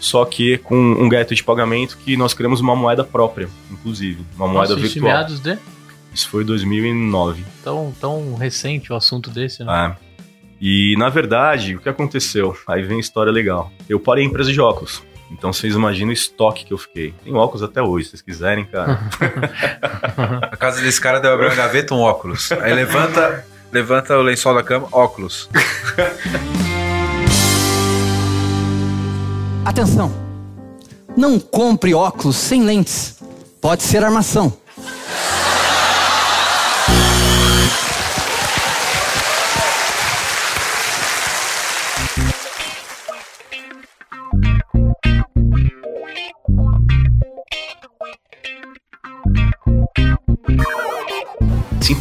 [0.00, 4.46] só que com um gateway de pagamento que nós criamos uma moeda própria, inclusive, uma
[4.46, 5.04] Nossa, moeda virtual.
[5.04, 5.58] meados de?
[6.12, 7.44] Isso foi 2009.
[7.62, 9.96] Tão, tão recente o assunto desse, né?
[10.02, 10.08] É.
[10.60, 12.56] E, na verdade, o que aconteceu?
[12.66, 13.70] Aí vem a história legal.
[13.88, 15.02] Eu parei a empresa de óculos.
[15.30, 17.14] Então vocês imaginam o estoque que eu fiquei.
[17.22, 18.98] Tem óculos até hoje, se vocês quiserem, cara.
[20.50, 22.50] a casa desse cara deve abrir uma gaveta, um óculos.
[22.52, 25.48] Aí levanta, levanta o lençol da cama, óculos.
[29.64, 30.10] Atenção!
[31.16, 33.18] Não compre óculos sem lentes.
[33.60, 34.52] Pode ser armação.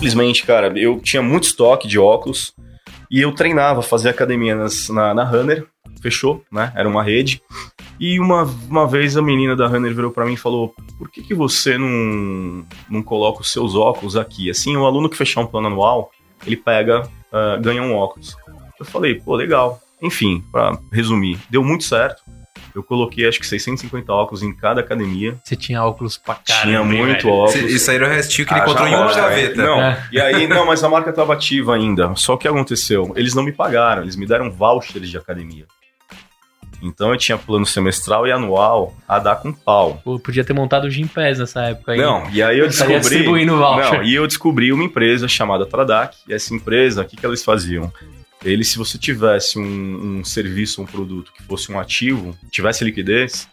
[0.08, 2.54] simplesmente, cara, eu tinha muito estoque de óculos
[3.10, 5.66] e eu treinava, fazia academia nas, na, na Runner,
[6.02, 6.72] fechou, né?
[6.76, 7.42] Era uma rede.
[8.00, 11.22] E uma, uma vez a menina da Runner virou para mim e falou: por que,
[11.22, 14.50] que você não, não coloca os seus óculos aqui?
[14.50, 16.12] Assim, o aluno que fechar um plano anual,
[16.46, 18.36] ele pega, uh, ganha um óculos.
[18.80, 19.82] Eu falei, pô, legal.
[20.02, 22.22] Enfim, para resumir, deu muito certo.
[22.76, 25.36] Eu coloquei acho que 650 óculos em cada academia.
[25.44, 26.66] Você tinha óculos pra caramba.
[26.68, 27.34] Tinha muito velho.
[27.34, 27.72] óculos.
[27.72, 29.56] Isso aí era o restinho que ele ah, encontrou em uma gaveta.
[29.56, 30.08] Não, é.
[30.12, 32.16] e aí, não, mas a marca estava ativa ainda.
[32.16, 33.12] Só o que aconteceu?
[33.16, 35.66] Eles não me pagaram, eles me deram vouchers de academia.
[36.82, 40.00] Então eu tinha plano semestral e anual a dar com pau.
[40.04, 41.98] Pô, podia ter montado o Gympass nessa época aí.
[41.98, 43.46] Não, e aí eu descobri.
[43.46, 46.16] Não, e eu descobri uma empresa chamada Tradac.
[46.28, 47.92] E essa empresa, o que, que eles faziam?
[48.44, 53.48] ele, se você tivesse um, um serviço, um produto que fosse um ativo, tivesse liquidez,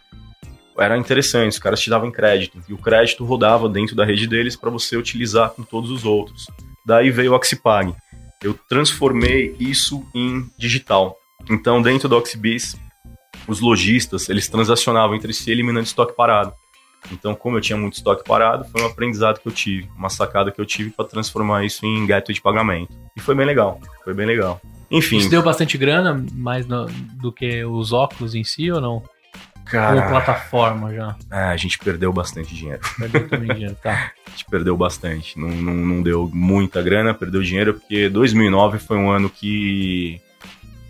[0.79, 4.57] era interessante, os caras te davam crédito, e o crédito rodava dentro da rede deles
[4.57, 6.47] para você utilizar com todos os outros.
[6.85, 7.95] Daí veio o Oxipag.
[8.43, 11.17] Eu transformei isso em digital.
[11.49, 12.77] Então, dentro do Oxibis,
[13.47, 16.53] os lojistas, eles transacionavam entre si eliminando estoque parado.
[17.13, 20.51] Então, como eu tinha muito estoque parado, foi um aprendizado que eu tive, uma sacada
[20.51, 22.95] que eu tive para transformar isso em gateway de pagamento.
[23.17, 24.61] E foi bem legal, foi bem legal.
[24.91, 25.19] Enfim.
[25.19, 26.87] Isso deu bastante grana, mais no,
[27.21, 29.03] do que os óculos em si ou não?
[29.65, 31.17] Cara, Ou plataforma já?
[31.31, 32.81] É, a gente perdeu bastante dinheiro.
[32.99, 34.13] Perdeu também dinheiro, tá.
[34.27, 35.39] A gente perdeu bastante.
[35.39, 40.21] Não, não, não deu muita grana, perdeu dinheiro, porque 2009 foi um ano que.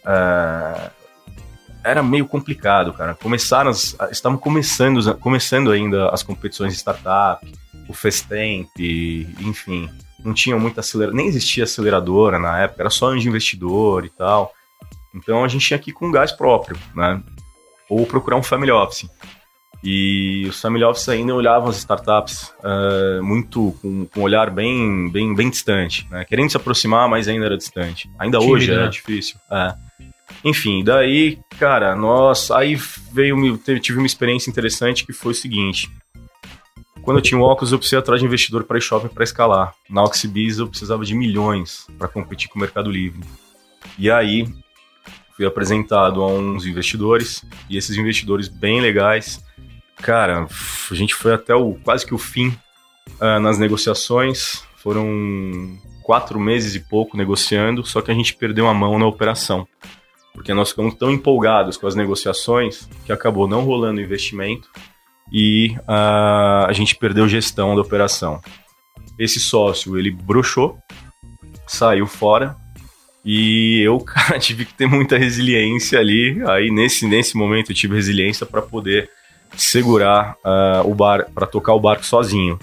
[0.03, 0.91] Uh,
[1.85, 3.15] era meio complicado, cara.
[3.15, 7.47] Começaram as, estavam começando, começando ainda as competições de startup,
[7.89, 9.91] o Festemp, enfim
[10.25, 14.53] não tinha muita aceleradora, nem existia aceleradora na época, era só anjo investidor e tal.
[15.15, 17.23] Então a gente tinha que ir com gás próprio, né?
[17.89, 19.09] Ou procurar um family office.
[19.83, 25.11] E os family office ainda olhavam as startups uh, muito com, com, um olhar bem,
[25.13, 26.25] bem, bem distante, né?
[26.25, 28.11] Querendo se aproximar, mas ainda era distante.
[28.19, 28.87] Ainda Tímido, hoje né?
[28.87, 29.39] é difícil.
[29.53, 29.75] É.
[30.43, 32.75] Enfim, daí, cara, nós aí
[33.13, 35.91] veio, tive uma experiência interessante que foi o seguinte.
[37.03, 39.75] Quando eu tinha um óculos, eu precisava atrás de investidor para shopping para escalar.
[39.91, 43.21] Na Oxibis, eu precisava de milhões para competir com o Mercado Livre.
[43.99, 44.49] E aí,
[45.37, 49.45] fui apresentado a uns investidores, e esses investidores bem legais.
[49.97, 50.47] Cara,
[50.91, 52.49] a gente foi até o quase que o fim
[53.21, 54.63] uh, nas negociações.
[54.77, 59.67] Foram quatro meses e pouco negociando, só que a gente perdeu a mão na operação.
[60.35, 64.69] Porque nós ficamos tão empolgados com as negociações que acabou não rolando investimento
[65.33, 68.41] e uh, a gente perdeu gestão da operação.
[69.19, 70.77] Esse sócio, ele broxou,
[71.67, 72.57] saiu fora,
[73.25, 76.43] e eu, cara, tive que ter muita resiliência ali.
[76.47, 79.09] Aí, nesse, nesse momento, eu tive resiliência para poder
[79.57, 82.59] segurar uh, o bar, para tocar o barco sozinho.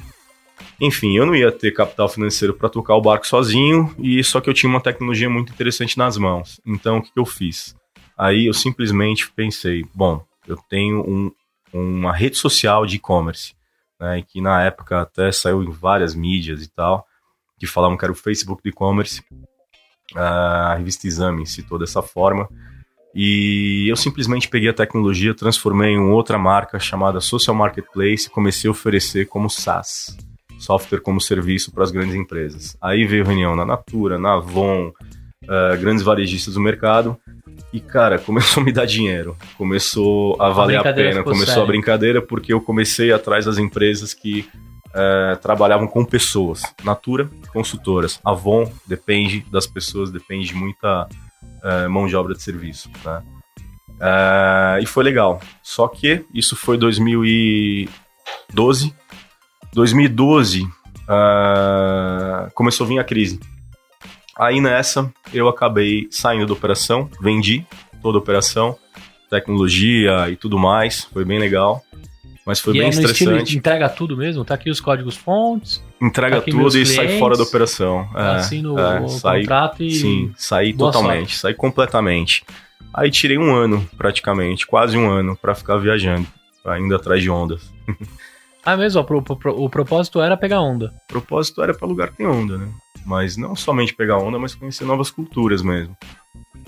[0.81, 4.49] Enfim, eu não ia ter capital financeiro para tocar o barco sozinho, e só que
[4.49, 6.59] eu tinha uma tecnologia muito interessante nas mãos.
[6.65, 7.75] Então, o que, eu fiz?
[8.17, 11.31] Aí eu simplesmente pensei, bom, Eu tenho um,
[11.71, 13.53] uma rede social de e-commerce,
[13.99, 17.05] né, que na época até saiu em várias mídias e tal,
[17.59, 19.23] que falavam que era o Facebook do e-commerce.
[20.15, 22.49] A revista Exame citou dessa forma.
[23.13, 28.67] E eu simplesmente peguei a tecnologia, transformei em outra marca chamada Social Marketplace e comecei
[28.67, 30.17] a oferecer como SaaS,
[30.61, 32.77] software como serviço para as grandes empresas.
[32.81, 34.93] Aí veio reunião na Natura, na Avon,
[35.43, 37.17] uh, grandes varejistas do mercado.
[37.73, 39.35] E, cara, começou a me dar dinheiro.
[39.57, 41.23] Começou a, a valer a pena.
[41.23, 41.63] Começou sério.
[41.63, 44.47] a brincadeira porque eu comecei atrás das empresas que
[44.89, 46.61] uh, trabalhavam com pessoas.
[46.83, 48.19] Natura, consultoras.
[48.23, 52.87] Avon depende das pessoas, depende de muita uh, mão de obra de serviço.
[53.03, 53.23] Né?
[54.01, 55.41] Uh, e foi legal.
[55.61, 58.95] Só que isso foi 2012.
[59.73, 63.39] 2012 uh, começou a vir a crise.
[64.37, 67.65] Aí nessa eu acabei saindo da operação, vendi
[68.01, 68.77] toda a operação,
[69.29, 71.81] tecnologia e tudo mais, foi bem legal.
[72.45, 73.55] Mas foi e bem é estressante.
[73.55, 74.43] entrega tudo mesmo?
[74.43, 75.83] Tá aqui os códigos fontes.
[76.01, 78.09] Entrega tá tudo e sai fora da operação.
[78.15, 79.91] É, assino é, o sai, contrato e.
[79.91, 81.37] Sim, saí totalmente, sorte.
[81.37, 82.43] saí completamente.
[82.93, 86.27] Aí tirei um ano, praticamente, quase um ano, para ficar viajando,
[86.65, 87.71] ainda atrás de ondas.
[88.63, 89.01] ah, mesmo?
[89.01, 90.93] O, o, o propósito era pegar onda.
[91.09, 92.67] O propósito era para lugar que tem onda, né?
[93.05, 95.95] Mas não somente pegar onda, mas conhecer novas culturas mesmo.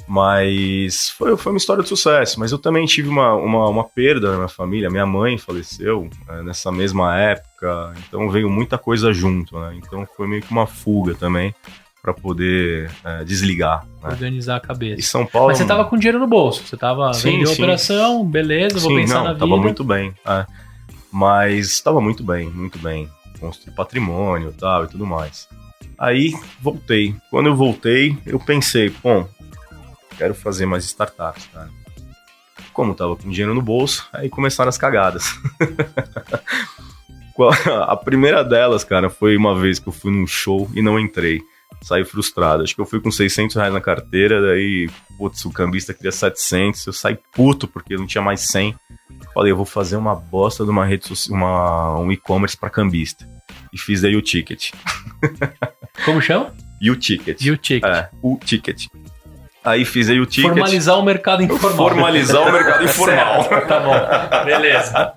[0.07, 2.39] Mas foi, foi uma história de sucesso.
[2.39, 4.89] Mas eu também tive uma, uma, uma perda na minha família.
[4.89, 9.75] Minha mãe faleceu é, nessa mesma época, então veio muita coisa junto, né?
[9.77, 11.53] Então foi meio que uma fuga também
[12.01, 13.85] para poder é, desligar.
[14.03, 14.09] Né?
[14.09, 14.99] Organizar a cabeça.
[14.99, 15.47] E São Paulo.
[15.47, 18.91] Mas você tava com dinheiro no bolso, você tava sim, vendendo a operação, beleza, vou
[18.91, 19.45] sim, pensar não, na vida.
[19.45, 20.13] Tava muito bem.
[20.25, 20.45] É.
[21.13, 23.07] Mas estava muito bem, muito bem.
[23.39, 25.47] Construir patrimônio tal, e tudo mais.
[25.95, 27.15] Aí voltei.
[27.29, 29.29] Quando eu voltei, eu pensei, bom,
[30.17, 31.69] quero fazer mais startups, cara.
[32.73, 35.39] Como tava com dinheiro no bolso, aí começaram as cagadas.
[37.87, 41.41] a primeira delas, cara, foi uma vez que eu fui num show e não entrei.
[41.83, 42.63] Saí frustrado.
[42.63, 46.87] Acho que eu fui com 600 reais na carteira, daí, putz, o cambista queria 700,
[46.87, 48.75] eu saí puto porque não tinha mais 100.
[49.33, 53.27] Falei, eu vou fazer uma bosta de uma rede social, uma, um e-commerce para cambista.
[53.71, 54.71] E fiz aí o ticket.
[56.05, 56.53] Como chama?
[56.91, 57.41] o ticket.
[57.51, 57.89] o ticket.
[57.89, 58.85] É, o ticket.
[59.63, 60.49] Aí fiz aí o ticket.
[60.49, 61.77] Formalizar o mercado informal.
[61.77, 63.43] Formalizar o mercado informal.
[63.43, 64.45] Certo, tá bom.
[64.45, 65.13] Beleza.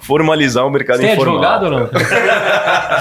[0.00, 1.38] Formalizar o mercado você informal.
[1.38, 1.90] Você é advogado ou não?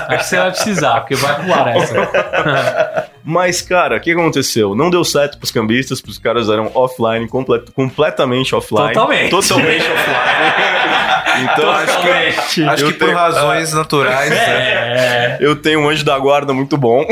[0.07, 3.09] Acho que você vai precisar, porque vai pular essa.
[3.25, 4.75] Mas, cara, o que aconteceu?
[4.75, 8.93] Não deu certo pros cambistas, os caras eram offline, complet completamente offline.
[8.93, 9.29] Totalmente.
[9.29, 11.03] Totalmente offline.
[11.41, 15.37] Então, acho que, acho que por tenho, razões uh, naturais, é, né?
[15.39, 17.05] Eu tenho um anjo da guarda muito bom.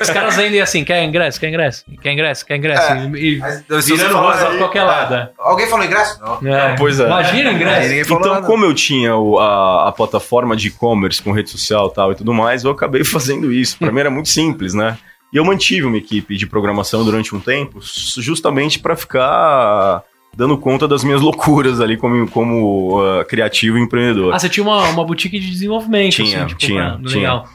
[0.00, 2.92] Os caras vendem assim, quer ingresso, quer ingresso, quer ingresso, quer ingresso.
[2.92, 3.40] É, e
[3.84, 5.14] virando rosto pra qualquer lado.
[5.14, 5.30] É.
[5.38, 6.20] Alguém falou ingresso?
[6.20, 6.52] Não.
[6.52, 6.74] É.
[6.76, 7.06] Pois é.
[7.06, 8.12] Imagina ingresso.
[8.14, 8.46] Então, nada.
[8.46, 12.14] como eu tinha o, a, a plataforma de e-commerce com rede social e tal e
[12.14, 13.78] tudo mais, eu acabei fazendo isso.
[13.78, 14.98] Pra mim era muito simples, né?
[15.32, 17.80] E eu mantive uma equipe de programação durante um tempo,
[18.18, 20.02] justamente para ficar
[20.36, 24.34] dando conta das minhas loucuras ali como, como uh, criativo e empreendedor.
[24.34, 27.20] Ah, você tinha uma, uma boutique de desenvolvimento, tinha, assim, tipo, tinha, pra, tinha.
[27.20, 27.48] Legal.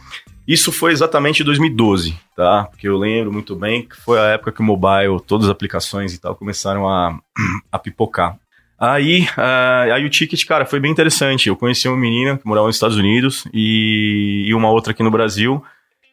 [0.47, 2.65] Isso foi exatamente em 2012, tá?
[2.71, 6.13] Porque eu lembro muito bem que foi a época que o mobile, todas as aplicações
[6.13, 7.19] e tal, começaram a,
[7.69, 8.37] a pipocar.
[8.79, 11.49] Aí, uh, aí o ticket, cara, foi bem interessante.
[11.49, 15.11] Eu conheci uma menina que morava nos Estados Unidos e, e uma outra aqui no
[15.11, 15.61] Brasil.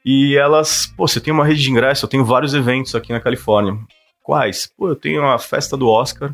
[0.05, 3.21] E elas, pô, você tem uma rede de ingresso, eu tenho vários eventos aqui na
[3.21, 3.79] Califórnia.
[4.23, 4.67] Quais?
[4.77, 6.33] Pô, eu tenho a festa do Oscar,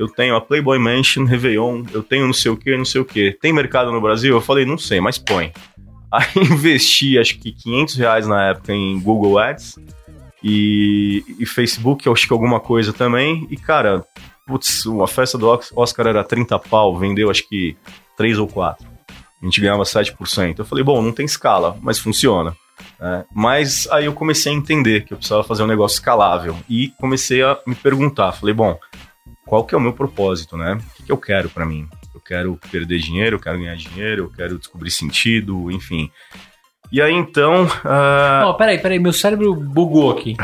[0.00, 3.04] eu tenho a Playboy Mansion, Réveillon, eu tenho não sei o que, não sei o
[3.04, 3.36] que.
[3.38, 4.34] Tem mercado no Brasil?
[4.34, 5.52] Eu falei, não sei, mas põe.
[6.10, 9.78] Aí investi, acho que 500 reais na época em Google Ads
[10.42, 13.46] e, e Facebook, acho que alguma coisa também.
[13.50, 14.02] E, cara,
[14.46, 17.76] putz, a festa do Oscar era 30 pau, vendeu acho que
[18.16, 18.88] 3 ou 4.
[19.42, 20.58] A gente ganhava 7%.
[20.58, 22.56] Eu falei, bom, não tem escala, mas funciona.
[22.98, 26.88] É, mas aí eu comecei a entender que eu precisava fazer um negócio escalável e
[26.98, 28.78] comecei a me perguntar, falei, bom,
[29.50, 30.74] qual que é o meu propósito, né?
[30.74, 31.88] O que, que eu quero para mim?
[32.14, 36.08] Eu quero perder dinheiro, eu quero ganhar dinheiro, eu quero descobrir sentido, enfim.
[36.92, 37.64] E aí então.
[37.64, 38.46] Uh...
[38.46, 40.36] Oh, peraí, peraí, meu cérebro bugou aqui.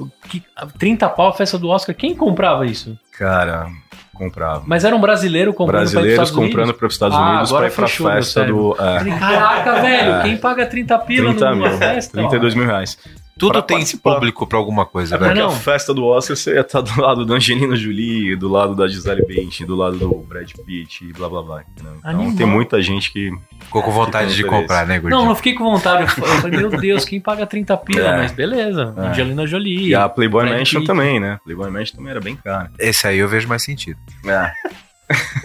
[0.78, 2.98] 30 pau a festa do Oscar, quem comprava isso?
[3.12, 3.68] Cara,
[4.14, 4.64] comprava.
[4.66, 7.84] Mas era um brasileiro comprando Brasileiros comprando para os Estados ah, Unidos para ir para
[7.84, 8.72] a festa do.
[8.72, 9.18] É.
[9.18, 10.22] Caraca, velho, é.
[10.22, 12.16] quem paga 30 pila 30 numa mil, festa?
[12.16, 12.96] 32 mil reais.
[13.38, 14.14] Tudo tem participar.
[14.14, 15.42] público para alguma coisa, é né?
[15.42, 18.88] a festa do Oscar você ia estar do lado da Angelina Jolie, do lado da
[18.88, 21.62] Gisele Bündchen, do lado do Brad Pitt e blá blá blá.
[21.76, 25.20] Então tem muita gente que ficou com vontade de comprar, né, Gordinho?
[25.20, 26.02] Não, não fiquei com vontade.
[26.02, 28.08] Eu falei, meu Deus, quem paga 30 pila?
[28.08, 28.16] É.
[28.18, 29.00] Mas beleza, é.
[29.00, 29.88] Angelina Jolie.
[29.88, 30.86] E a Playboy Brad Mansion Pitt.
[30.86, 31.38] também, né?
[31.44, 32.70] Playboy Mansion também era bem caro.
[32.78, 33.98] Esse aí eu vejo mais sentido.
[34.26, 34.52] É.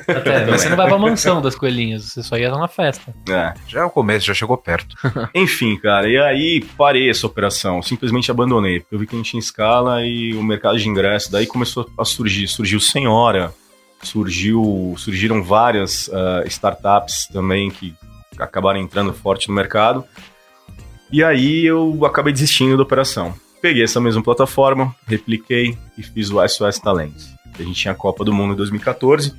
[0.07, 3.13] Até, mas você não vai pra mansão das coelhinhas, você só ia na festa.
[3.29, 3.53] É.
[3.67, 4.95] Já é o começo, já chegou perto.
[5.33, 10.03] Enfim, cara, e aí parei essa operação, simplesmente abandonei, eu vi que não tinha escala
[10.05, 13.53] e o mercado de ingresso daí começou a surgir, surgiu Senhora,
[14.01, 17.95] surgiu, surgiram várias uh, startups também que
[18.37, 20.03] acabaram entrando forte no mercado.
[21.11, 23.33] E aí eu acabei desistindo da operação.
[23.61, 27.29] Peguei essa mesma plataforma, repliquei e fiz o SOS Talentos.
[27.57, 29.33] A gente tinha a Copa do Mundo em 2014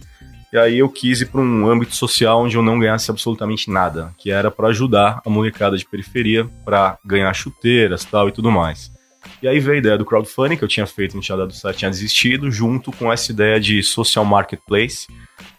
[0.54, 4.14] e aí eu quis ir para um âmbito social onde eu não ganhasse absolutamente nada,
[4.16, 8.92] que era para ajudar a molecada de periferia para ganhar chuteiras tal e tudo mais.
[9.42, 11.78] E aí veio a ideia do crowdfunding que eu tinha feito, não tinha dado certo,
[11.78, 15.08] tinha desistido, junto com essa ideia de social marketplace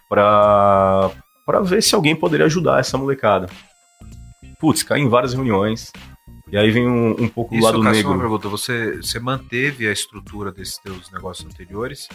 [0.08, 1.12] para
[1.46, 3.48] para ver se alguém poderia ajudar essa molecada.
[4.62, 5.92] Putz, caí em várias reuniões,
[6.52, 8.12] e aí vem um, um pouco do Isso, lado negro.
[8.12, 8.48] uma pergunta.
[8.48, 12.08] Você, você manteve a estrutura desses teus negócios anteriores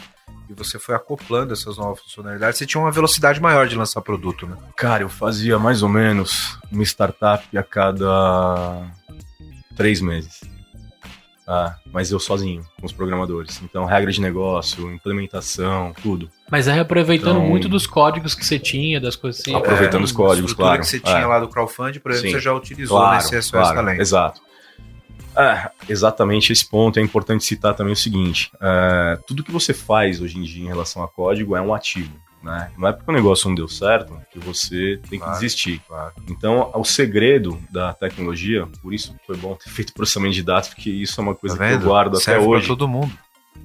[0.49, 2.59] e você foi acoplando essas novas funcionalidades.
[2.59, 4.57] Você tinha uma velocidade maior de lançar produto, né?
[4.77, 8.87] Cara, eu fazia mais ou menos uma startup a cada
[9.77, 10.41] três meses.
[11.53, 13.61] Ah, mas eu sozinho, com os programadores.
[13.65, 16.31] Então, regra de negócio, implementação, tudo.
[16.49, 19.53] Mas é reaproveitando Então- muito dos códigos que você tinha, das coisas assim.
[19.53, 20.81] Aproveitando os A códigos, claro.
[20.81, 21.01] que você É.
[21.01, 22.37] tinha lá do crowdfunding, por exemplo, Sim.
[22.37, 24.01] você já utilizou Claro, nesse SOS claro, Talento.
[24.01, 24.41] Exato.
[25.37, 26.99] É, exatamente esse ponto.
[26.99, 30.69] É importante citar também o seguinte: é, tudo que você faz hoje em dia em
[30.69, 32.13] relação a código é um ativo.
[32.43, 32.71] Né?
[32.79, 35.33] Não é porque o negócio não deu certo que você tem que Claro.
[35.35, 35.81] desistir.
[35.87, 36.13] Claro.
[36.29, 40.89] Então, o segredo da tecnologia, por isso foi bom ter feito processamento de dados, porque
[40.91, 42.67] isso é uma coisa Tá que eu guardo Serve até pra hoje.
[42.67, 43.13] todo mundo.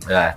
[0.10, 0.36] É.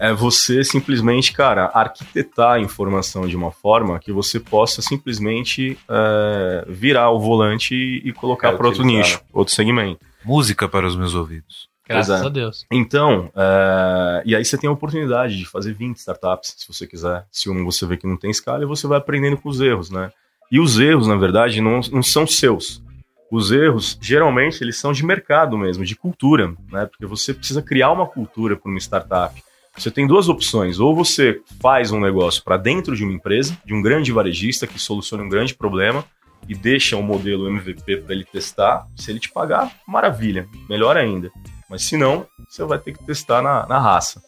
[0.00, 6.64] É você simplesmente, cara, arquitetar a informação de uma forma que você possa simplesmente é,
[6.68, 9.98] virar o volante e, e colocar É, para outro nicho, outro segmento.
[10.24, 11.67] Música para os meus ouvidos.
[11.88, 12.26] Graças é.
[12.26, 12.66] a Deus.
[12.70, 17.24] Então, é, e aí você tem a oportunidade de fazer 20 startups, se você quiser.
[17.32, 20.12] Se um você vê que não tem escala, você vai aprendendo com os erros, né?
[20.52, 22.82] E os erros, na verdade, não, não são seus.
[23.30, 26.86] Os erros, geralmente, eles são de mercado mesmo, de cultura, né?
[26.86, 29.42] Porque você precisa criar uma cultura para uma startup.
[29.76, 30.80] Você tem duas opções.
[30.80, 34.78] Ou você faz um negócio para dentro de uma empresa, de um grande varejista que
[34.78, 36.04] soluciona um grande problema
[36.48, 38.86] e deixa um modelo MVP para ele testar.
[38.96, 41.30] Se ele te pagar, maravilha, melhor ainda.
[41.68, 44.22] Mas se não, você vai ter que testar na, na raça.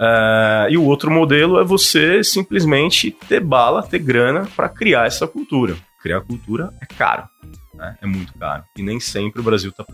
[0.00, 5.26] É, e o outro modelo é você simplesmente ter bala, ter grana para criar essa
[5.26, 5.76] cultura.
[6.02, 7.28] Criar cultura é caro,
[7.74, 7.96] né?
[8.00, 8.62] é muito caro.
[8.76, 9.84] E nem sempre o Brasil está,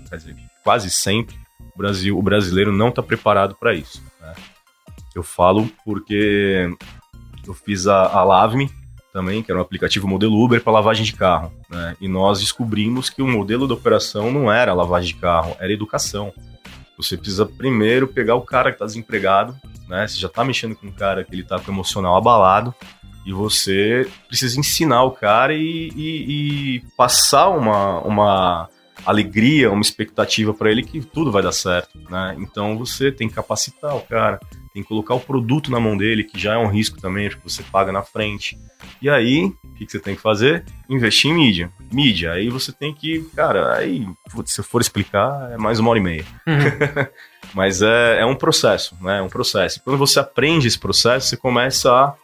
[0.62, 1.34] quase sempre
[1.74, 4.02] o Brasil, o brasileiro não está preparado para isso.
[4.20, 4.34] né?
[5.14, 6.68] Eu falo porque
[7.46, 8.70] eu fiz a, a Lavme
[9.14, 11.52] também, que era um aplicativo modelo Uber para lavagem de carro.
[11.70, 11.96] né?
[12.00, 16.32] E nós descobrimos que o modelo da operação não era lavagem de carro, era educação.
[16.98, 19.56] Você precisa primeiro pegar o cara que está desempregado,
[19.88, 20.06] né?
[20.06, 22.74] Você já está mexendo com um cara que ele está com o emocional abalado
[23.24, 26.24] e você precisa ensinar o cara e, e-
[26.76, 28.68] e passar uma, uma
[29.04, 32.36] alegria, uma expectativa para ele que tudo vai dar certo, né?
[32.38, 34.40] Então você tem que capacitar o cara,
[34.72, 37.48] tem que colocar o produto na mão dele, que já é um risco também, porque
[37.48, 38.58] você paga na frente.
[39.00, 40.64] E aí, o que, que você tem que fazer?
[40.88, 41.70] Investir em mídia.
[41.92, 42.32] Mídia.
[42.32, 45.98] Aí você tem que, cara, aí, putz, se eu for explicar, é mais uma hora
[45.98, 46.24] e meia.
[47.54, 49.18] Mas é, é um processo, né?
[49.18, 49.80] É um processo.
[49.84, 52.14] Quando você aprende esse processo, você começa a.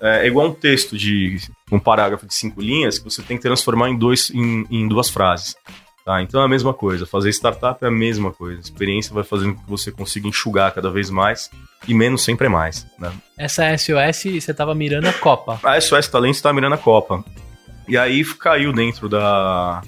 [0.00, 1.38] É, é igual um texto de
[1.72, 5.10] um parágrafo de cinco linhas que você tem que transformar em, dois, em, em duas
[5.10, 5.56] frases.
[6.10, 6.20] Tá?
[6.20, 7.06] Então é a mesma coisa.
[7.06, 8.58] Fazer startup é a mesma coisa.
[8.58, 11.48] A experiência vai fazendo com que você consiga enxugar cada vez mais
[11.86, 12.84] e menos sempre é mais.
[12.98, 13.12] Né?
[13.38, 15.60] Essa SOS, você tava mirando a Copa.
[15.62, 17.24] A SOS Talentos está mirando a Copa.
[17.86, 19.82] E aí caiu dentro da.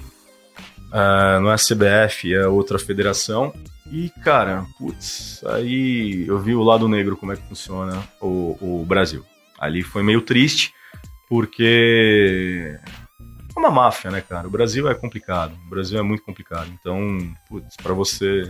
[0.93, 3.53] ah, não é a CBF, é outra federação.
[3.91, 8.85] E, cara, putz, aí eu vi o lado negro como é que funciona o, o
[8.85, 9.25] Brasil.
[9.59, 10.73] Ali foi meio triste,
[11.27, 12.79] porque
[13.55, 14.47] é uma máfia, né, cara?
[14.47, 15.53] O Brasil é complicado.
[15.65, 16.69] O Brasil é muito complicado.
[16.79, 16.99] Então,
[17.47, 18.49] putz, pra você.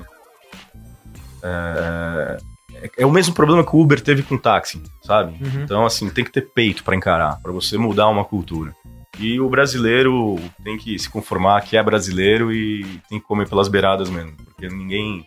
[1.43, 2.37] É,
[2.75, 5.31] é, é o mesmo problema que o Uber teve com o táxi, sabe?
[5.43, 5.63] Uhum.
[5.63, 8.73] Então, assim, tem que ter peito pra encarar, pra você mudar uma cultura.
[9.19, 13.67] E o brasileiro tem que se conformar que é brasileiro e tem que comer pelas
[13.67, 15.25] beiradas mesmo, porque ninguém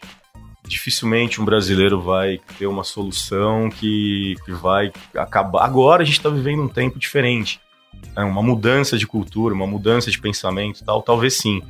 [0.66, 5.64] dificilmente um brasileiro vai ter uma solução que, que vai acabar.
[5.64, 7.60] Agora a gente está vivendo um tempo diferente,
[8.16, 11.60] uma mudança de cultura, uma mudança de pensamento, e tal, talvez sim.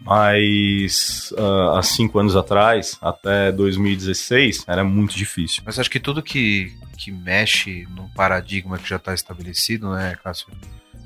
[0.00, 5.62] Mas ah, há cinco anos atrás, até 2016, era muito difícil.
[5.66, 10.48] Mas acho que tudo que, que mexe num paradigma que já está estabelecido, né, Cássio?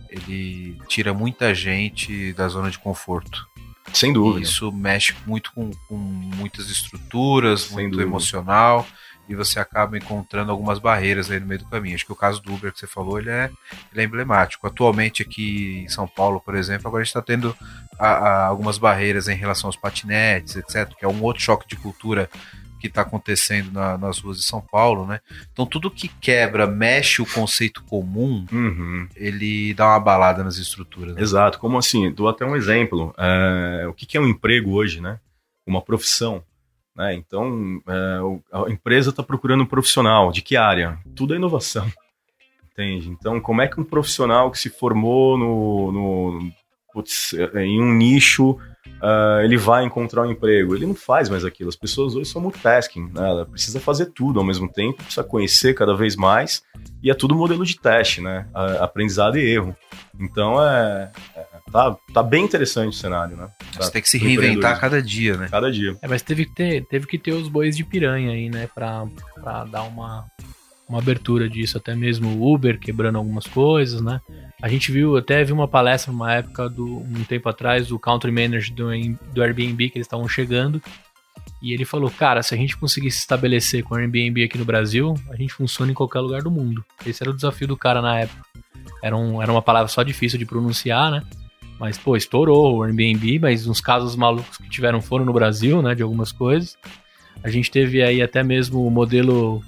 [0.09, 3.47] Ele tira muita gente da zona de conforto.
[3.93, 4.45] Sem E dúvida.
[4.45, 8.09] isso mexe muito com, com muitas estruturas, Sem muito dúvida.
[8.09, 8.87] emocional.
[9.33, 11.95] E você acaba encontrando algumas barreiras aí no meio do caminho.
[11.95, 13.51] Acho que o caso do Uber que você falou, ele é,
[13.93, 14.67] ele é emblemático.
[14.67, 17.57] Atualmente aqui em São Paulo, por exemplo, agora a gente está tendo
[17.99, 21.77] a, a, algumas barreiras em relação aos patinetes, etc., que é um outro choque de
[21.77, 22.29] cultura
[22.79, 25.21] que está acontecendo na, nas ruas de São Paulo, né?
[25.53, 29.09] Então tudo que quebra, mexe o conceito comum, uhum.
[29.15, 31.15] ele dá uma balada nas estruturas.
[31.15, 31.23] Né?
[31.23, 31.61] Exato.
[31.61, 32.11] Como assim?
[32.11, 33.15] Dou até um exemplo.
[33.17, 35.21] É, o que, que é um emprego hoje, né?
[35.65, 36.43] Uma profissão.
[36.97, 37.15] Né?
[37.15, 38.19] Então, é,
[38.53, 40.31] a empresa está procurando um profissional.
[40.31, 40.99] De que área?
[41.15, 41.91] Tudo é inovação.
[42.71, 43.09] Entende?
[43.09, 46.53] Então, como é que um profissional que se formou no, no
[46.93, 48.59] putz, em um nicho
[49.03, 50.75] uh, ele vai encontrar um emprego.
[50.75, 51.69] Ele não faz mais aquilo.
[51.69, 53.29] As pessoas hoje são multitasking, né?
[53.29, 56.63] Ela precisa fazer tudo ao mesmo tempo, precisa conhecer cada vez mais,
[57.03, 58.47] e é tudo modelo de teste, né?
[58.81, 59.77] aprendizado e erro.
[60.19, 63.49] Então é, é, tá, tá bem interessante o cenário, né?
[63.73, 65.49] Tá, Você tem que se reinventar cada dia, né?
[65.51, 65.97] Cada dia.
[66.03, 68.69] É, mas teve que ter, teve que ter os bois de piranha aí, né?
[68.75, 69.07] Pra,
[69.43, 70.27] pra dar uma,
[70.89, 74.21] uma abertura disso, até mesmo o Uber quebrando algumas coisas, né?
[74.61, 78.31] A gente viu, até vi uma palestra numa época, do, um tempo atrás, do Country
[78.31, 78.89] Manager do,
[79.33, 80.81] do Airbnb, que eles estavam chegando,
[81.61, 84.65] e ele falou, cara, se a gente conseguir se estabelecer com o Airbnb aqui no
[84.65, 86.85] Brasil, a gente funciona em qualquer lugar do mundo.
[87.07, 88.43] Esse era o desafio do cara na época.
[89.03, 91.23] Era, um, era uma palavra só difícil de pronunciar, né?
[91.83, 95.97] Mas, pô, estourou o Airbnb, mas uns casos malucos que tiveram foram no Brasil, né?
[95.97, 96.79] De algumas coisas.
[97.43, 99.61] A gente teve aí até mesmo o modelo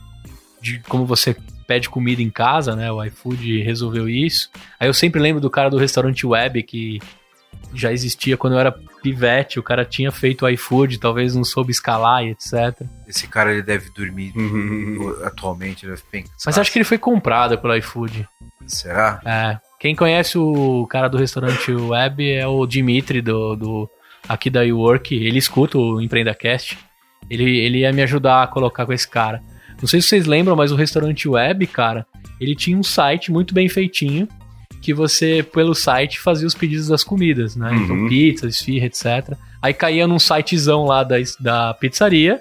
[0.60, 1.36] de como você
[1.66, 2.88] pede comida em casa, né?
[2.92, 4.48] O iFood resolveu isso.
[4.78, 7.00] Aí eu sempre lembro do cara do restaurante web que
[7.72, 8.70] já existia quando eu era
[9.02, 12.80] pivete, o cara tinha feito o iFood, talvez não soube escalar e etc.
[13.08, 14.32] Esse cara ele deve dormir
[15.26, 16.32] atualmente, deve pensar.
[16.46, 18.28] Mas acho que ele foi comprado pelo iFood.
[18.68, 19.20] Será?
[19.24, 19.58] É.
[19.84, 23.90] Quem conhece o cara do restaurante web é o Dimitri do, do
[24.26, 26.78] aqui da WeWork, ele escuta o EmpreendaCast.
[27.28, 29.42] Ele, ele ia me ajudar a colocar com esse cara.
[29.82, 32.06] Não sei se vocês lembram, mas o restaurante web, cara,
[32.40, 34.26] ele tinha um site muito bem feitinho
[34.80, 37.68] que você, pelo site, fazia os pedidos das comidas, né?
[37.74, 38.06] Então, uhum.
[38.06, 39.36] Então, pizza, esfirra, etc.
[39.60, 42.40] Aí caía num sitezão lá da, da pizzaria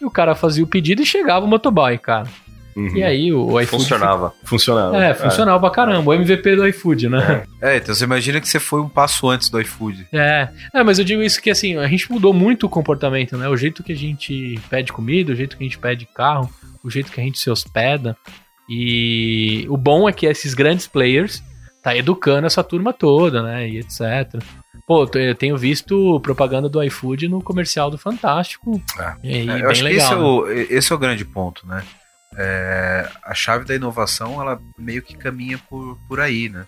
[0.00, 2.28] e o cara fazia o pedido e chegava o motoboy, cara.
[2.76, 2.96] Uhum.
[2.96, 3.82] E aí o, o iFood.
[3.82, 4.34] Funcionava.
[4.42, 4.96] Funcionava.
[4.96, 5.60] É, funcionava é.
[5.60, 6.10] pra caramba.
[6.10, 7.44] O MVP do iFood, né?
[7.60, 7.74] É.
[7.74, 7.76] é.
[7.76, 10.06] então você imagina que você foi um passo antes do iFood.
[10.12, 10.48] É.
[10.72, 13.48] é, mas eu digo isso que assim, a gente mudou muito o comportamento, né?
[13.48, 16.50] O jeito que a gente pede comida, o jeito que a gente pede carro
[16.84, 18.16] o jeito que a gente se hospeda.
[18.68, 21.42] E o bom é que esses grandes players
[21.82, 23.68] tá educando essa turma toda, né?
[23.68, 24.42] E etc.
[24.86, 28.80] Pô, eu tenho visto propaganda do iFood no comercial do Fantástico.
[28.98, 29.14] É.
[29.22, 30.20] E, é, eu acho legal, que esse, né?
[30.20, 31.82] é o, esse é o grande ponto, né?
[32.36, 36.66] É, a chave da inovação, ela meio que caminha por, por aí, né?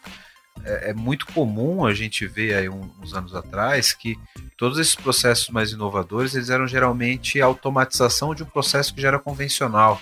[0.64, 4.16] É, é muito comum a gente ver aí uns anos atrás que
[4.56, 9.18] todos esses processos mais inovadores eles eram geralmente automatização de um processo que já era
[9.18, 10.00] convencional.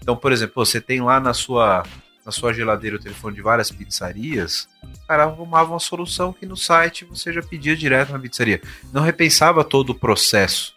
[0.00, 1.82] Então, por exemplo, você tem lá na sua
[2.24, 4.68] na sua geladeira o telefone de várias pizzarias,
[5.06, 8.60] cara arrumava uma solução que no site você já pedia direto na pizzaria.
[8.92, 10.74] Não repensava todo o processo.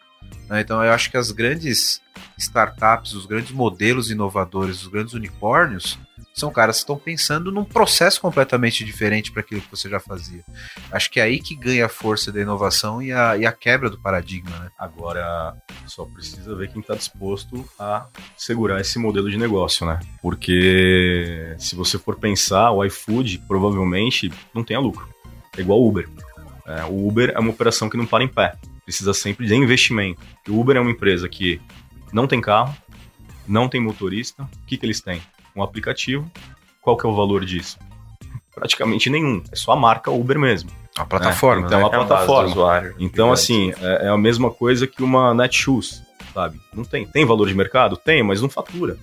[0.49, 0.61] Né?
[0.61, 2.01] Então eu acho que as grandes
[2.37, 5.99] startups, os grandes modelos inovadores, os grandes unicórnios,
[6.33, 10.43] são caras que estão pensando num processo completamente diferente para aquilo que você já fazia.
[10.91, 13.89] Acho que é aí que ganha a força da inovação e a, e a quebra
[13.89, 14.57] do paradigma.
[14.57, 14.69] Né?
[14.77, 15.53] Agora,
[15.85, 18.07] só precisa ver quem está disposto a
[18.37, 19.99] segurar esse modelo de negócio, né?
[20.21, 25.09] Porque se você for pensar, o iFood provavelmente não tenha lucro.
[25.57, 26.07] É igual o Uber.
[26.65, 28.53] É, o Uber é uma operação que não para em pé.
[28.89, 30.19] Precisa sempre de investimento.
[30.47, 31.61] O Uber é uma empresa que
[32.11, 32.75] não tem carro,
[33.47, 34.43] não tem motorista.
[34.43, 35.21] O que, que eles têm?
[35.55, 36.29] um aplicativo.
[36.81, 37.77] Qual que é o valor disso?
[38.53, 39.43] Praticamente nenhum.
[39.51, 40.71] É só a marca Uber mesmo.
[40.97, 41.63] A plataforma.
[41.63, 41.85] É, então, né?
[41.85, 42.49] a plataforma.
[42.49, 46.01] usuário, então, assim, é, é, a mesma coisa que uma Netshoes,
[46.33, 46.59] sabe?
[46.73, 47.05] Não tem.
[47.05, 47.95] Tem valor de mercado?
[47.95, 48.97] Tem, mas não fatura.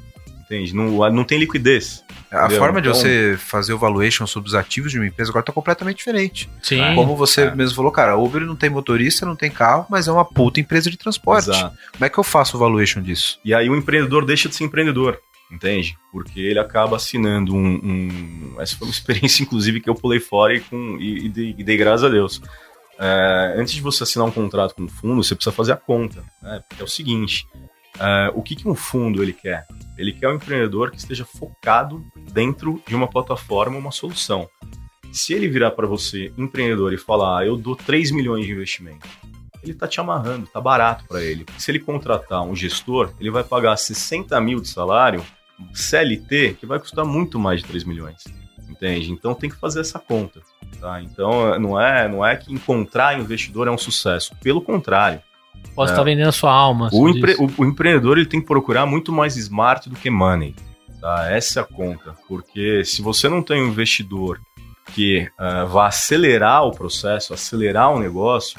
[0.47, 0.74] Entende?
[0.74, 2.05] Não, não tem liquidez.
[2.30, 2.59] A entendeu?
[2.59, 5.53] forma de então, você fazer o valuation sobre os ativos de uma empresa agora está
[5.53, 6.49] completamente diferente.
[6.62, 6.94] Sim.
[6.94, 7.55] Como você é.
[7.55, 10.61] mesmo falou, cara, a Uber não tem motorista, não tem carro, mas é uma puta
[10.61, 11.51] empresa de transporte.
[11.51, 11.76] Exato.
[11.92, 13.40] Como é que eu faço o valuation disso?
[13.44, 15.18] E aí o empreendedor deixa de ser empreendedor
[15.51, 15.97] entende?
[16.11, 20.55] Porque ele acaba assinando um, um, Essa foi uma experiência, inclusive, que eu pulei fora
[20.55, 22.40] e, com, e, e, dei, e dei graças a Deus.
[22.99, 26.24] É, antes de você assinar um contrato com um fundo, você precisa fazer a conta.
[26.42, 26.62] Né?
[26.68, 27.47] Porque é o seguinte:
[28.01, 29.66] é, o que, que um fundo ele quer?
[29.97, 34.49] Ele quer um empreendedor que esteja focado dentro de uma plataforma, uma solução.
[35.12, 39.09] Se ele virar para você, empreendedor, e falar, ah, eu dou 3 milhões de investimento,
[39.62, 41.47] ele está te amarrando, tá barato para ele.
[41.59, 45.24] Se ele contratar um gestor, ele vai pagar 60 mil de salário
[45.72, 48.24] CLT que vai custar muito mais de 3 milhões.
[48.68, 49.11] Entende?
[49.11, 50.40] Então tem que fazer essa conta.
[50.80, 51.01] Tá?
[51.01, 54.34] Então não é, não é que encontrar investidor é um sucesso.
[54.42, 55.20] Pelo contrário,
[55.74, 56.88] Posso estar vendendo a sua alma.
[56.92, 60.54] O, empre- o- o empreendedor ele tem que procurar muito mais smart do que money.
[61.00, 61.30] Tá?
[61.30, 62.14] Essa é a conta.
[62.26, 64.40] Porque se você não tem um investidor
[64.94, 68.59] que ah, vá acelerar o processo, acelerar o negócio,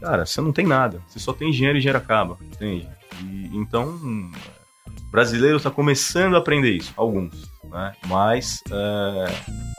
[0.00, 1.00] cara, você não tem nada.
[1.08, 2.38] Você só tem dinheiro e dinheiro acaba.
[2.42, 2.88] Entende?
[3.24, 6.92] E, então, o brasileiro está começando a aprender isso.
[6.96, 7.50] Alguns.
[7.64, 7.92] Né?
[8.06, 9.32] Mas eh,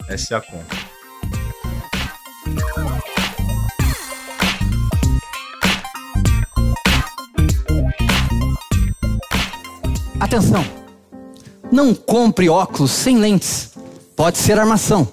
[0.09, 0.75] essa é a conta.
[10.33, 10.65] Atenção!
[11.71, 13.71] Não compre óculos sem lentes.
[14.15, 15.07] Pode ser armação.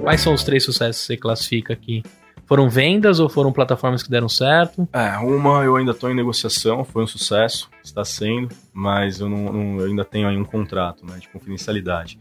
[0.00, 2.04] Quais são os três sucessos que você classifica aqui?
[2.48, 4.88] Foram vendas ou foram plataformas que deram certo?
[4.90, 9.52] É, uma eu ainda estou em negociação, foi um sucesso, está sendo, mas eu, não,
[9.52, 12.18] não- eu ainda tenho aí um contrato né, de confidencialidade.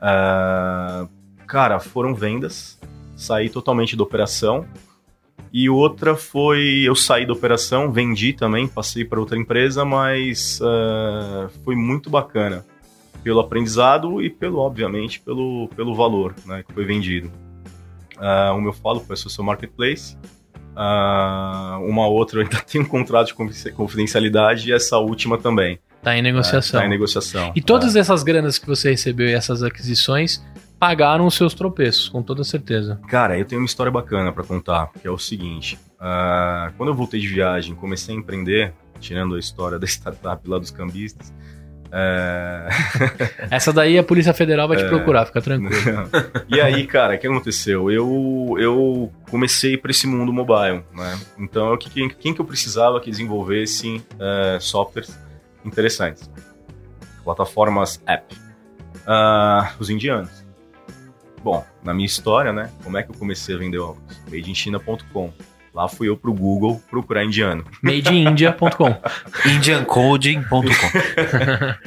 [0.00, 1.06] Ah,
[1.46, 2.78] cara, foram vendas,
[3.14, 4.66] saí totalmente da operação.
[5.52, 11.48] E outra foi, eu saí da operação, vendi também, passei para outra empresa, mas ah,
[11.64, 12.64] foi muito bacana.
[13.22, 17.30] Pelo aprendizado e pelo, obviamente, pelo, pelo valor né, que foi vendido.
[18.20, 20.16] Ah, uma eu falo foi a Social Marketplace,
[20.76, 25.78] ah, uma outra eu ainda tenho um contrato de confi- confidencialidade e essa última também.
[26.02, 26.80] Tá em negociação.
[26.80, 27.52] Está em negociação.
[27.54, 30.42] E todas essas granas que você recebeu e essas aquisições
[30.78, 32.98] pagaram os seus tropeços, com toda certeza.
[33.06, 35.78] Cara, eu tenho uma história bacana pra contar, que é o seguinte.
[35.98, 40.58] ah, quando eu voltei de viagem, comecei a empreender, tirando a história da startup lá
[40.58, 41.32] dos cambistas.
[41.92, 42.68] É,
[43.50, 46.08] Essa daí a Polícia Federal vai te procurar, fica tranquilo.
[46.48, 47.90] e aí, cara, o que aconteceu?
[47.90, 51.18] Eu, eu comecei para esse mundo mobile, né?
[51.38, 55.18] Então, quem, quem que eu precisava que desenvolvesse é, softwares
[55.64, 56.30] interessantes?
[57.24, 58.36] Plataformas app.
[59.06, 60.44] Ah, os indianos.
[61.42, 62.70] Bom, na minha história, né?
[62.84, 64.20] Como é que eu comecei a vender óculos?
[64.24, 65.32] Madeinchina.com.
[65.72, 67.64] Lá fui eu pro Google procurar indiano.
[67.80, 68.96] Madeindia.com.
[69.48, 70.68] Indiancoding.com.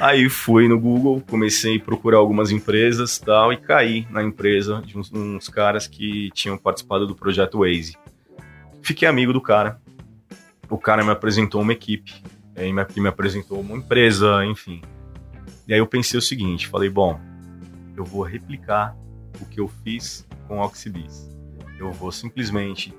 [0.00, 4.82] Aí fui no Google, comecei a procurar algumas empresas e tal, e caí na empresa
[4.84, 7.96] de uns, uns caras que tinham participado do projeto Waze.
[8.82, 9.78] Fiquei amigo do cara.
[10.70, 12.22] O cara me apresentou uma equipe,
[12.56, 14.80] aí me, que me apresentou uma empresa, enfim.
[15.68, 17.20] E aí eu pensei o seguinte, falei, bom,
[17.94, 18.96] eu vou replicar
[19.40, 21.30] o que eu fiz com o Oxybis.
[21.78, 22.94] Eu vou simplesmente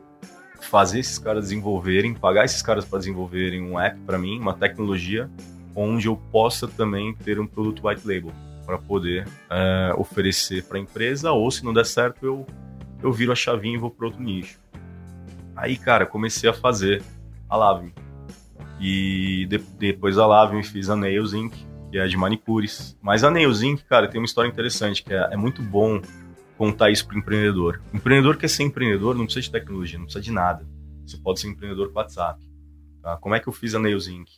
[0.66, 5.30] fazer esses caras desenvolverem, pagar esses caras para desenvolverem um app para mim, uma tecnologia
[5.76, 8.32] onde eu possa também ter um produto white label
[8.66, 12.46] para poder é, oferecer para a empresa, ou se não der certo, eu,
[13.04, 14.60] eu viro a chavinha e vou para outro nicho.
[15.56, 17.04] Aí, cara, comecei a fazer
[17.50, 17.94] a Lavim.
[18.80, 21.54] E de- depois da Lavim fiz a Nails Inc.,
[21.92, 22.98] que é de manicures.
[23.02, 26.02] Mas a Nails Inc., cara, tem uma história interessante, que é, é muito bom
[26.58, 27.82] contar isso para o empreendedor.
[27.94, 30.68] Empreendedor quer ser empreendedor, não precisa de tecnologia, não precisa de nada.
[31.06, 32.42] Você pode ser empreendedor com WhatsApp.
[33.02, 33.18] Tá?
[33.18, 34.30] Como é que eu fiz a Nails Inc.?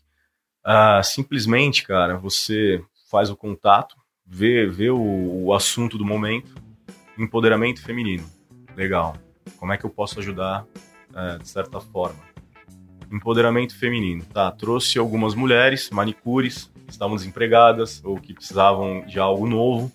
[0.63, 3.95] Ah, simplesmente, cara, você faz o contato,
[4.25, 6.53] vê, vê o, o assunto do momento,
[7.17, 8.25] empoderamento feminino.
[8.75, 9.15] Legal.
[9.57, 10.65] Como é que eu posso ajudar
[11.15, 12.19] eh, de certa forma?
[13.11, 14.25] Empoderamento feminino.
[14.25, 19.91] Tá, trouxe algumas mulheres, manicures, que estavam desempregadas ou que precisavam de algo novo.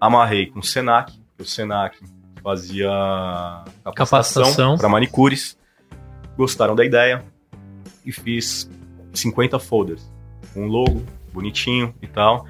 [0.00, 1.98] Amarrei com o Senac, porque o Senac
[2.42, 2.88] fazia
[3.84, 3.94] Capacitação.
[3.94, 5.58] capacitação para manicures.
[6.36, 7.24] Gostaram da ideia
[8.04, 8.70] e fiz
[9.12, 10.10] 50 folders
[10.54, 12.46] com um logo bonitinho e tal.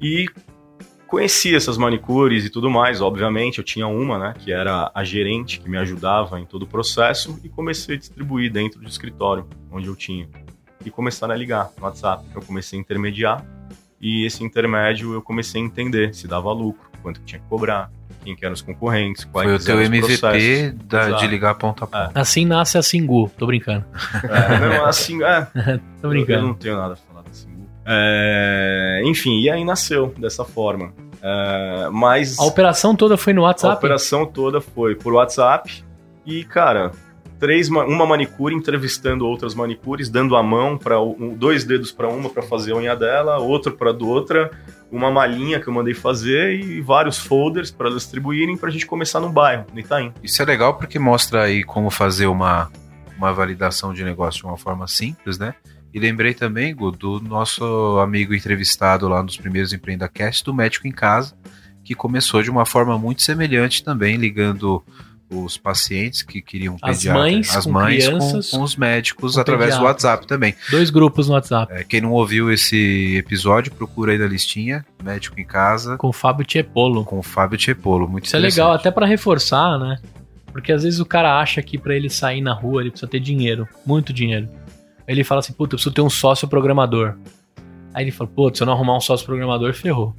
[0.00, 0.26] E
[1.06, 3.58] conheci essas manicures e tudo mais, obviamente.
[3.58, 7.38] Eu tinha uma, né, que era a gerente que me ajudava em todo o processo
[7.44, 10.28] e comecei a distribuir dentro do escritório onde eu tinha.
[10.84, 12.24] E começaram a ligar no WhatsApp.
[12.34, 13.44] Eu comecei a intermediar
[14.00, 17.90] e esse intermédio eu comecei a entender se dava lucro, quanto que tinha que cobrar,
[18.24, 21.86] quem que eram os concorrentes, quais Foi o teu MVP da- de ligar ponta a
[21.86, 22.12] ponta.
[22.20, 23.30] Assim nasce a Singu.
[23.38, 23.84] Tô brincando.
[24.24, 25.46] É, não, assim, é,
[26.00, 26.46] Tô Eu brincando.
[26.48, 27.66] não tenho nada a falar desse Singu.
[27.86, 30.92] É, enfim, e aí nasceu dessa forma.
[31.22, 33.76] É, mas A operação toda foi no a WhatsApp?
[33.76, 35.82] operação toda foi por WhatsApp
[36.26, 36.92] e, cara,
[37.40, 40.96] três, ma- uma manicure entrevistando outras manicures, dando a mão para
[41.36, 44.50] dois dedos para uma para fazer a unha dela, outro para do outra,
[44.92, 49.18] uma malinha que eu mandei fazer e vários folders para distribuírem para a gente começar
[49.18, 50.12] no bairro, no Itaim.
[50.22, 52.70] Isso é legal porque mostra aí como fazer uma,
[53.16, 55.54] uma validação de negócio de uma forma simples, né?
[55.92, 60.92] E lembrei também, Gu, do nosso amigo entrevistado lá nos primeiros EmpreendaCast, do Médico em
[60.92, 61.34] Casa,
[61.82, 64.84] que começou de uma forma muito semelhante também, ligando
[65.30, 69.34] os pacientes que queriam As pediatra, mães as com mães crianças, com, com os médicos
[69.34, 69.84] com através do.
[69.84, 70.54] WhatsApp também.
[70.70, 71.72] Dois grupos no WhatsApp.
[71.72, 76.12] É, quem não ouviu esse episódio, procura aí na listinha, médico em casa, Com o
[76.12, 77.04] Fábio Tiepolo.
[77.04, 78.08] com o Fábio Tiepolo.
[78.08, 79.98] Muito Isso é legal, até pra reforçar, né?
[80.52, 83.20] Porque às vezes o cara acha que pra ele sair na rua ele precisa ter
[83.20, 84.48] dinheiro, muito dinheiro.
[85.06, 87.14] Aí ele fala assim, puta, eu preciso ter um sócio programador.
[87.94, 90.14] Aí ele fala, putz, se eu não arrumar um sócio programador, ferrou.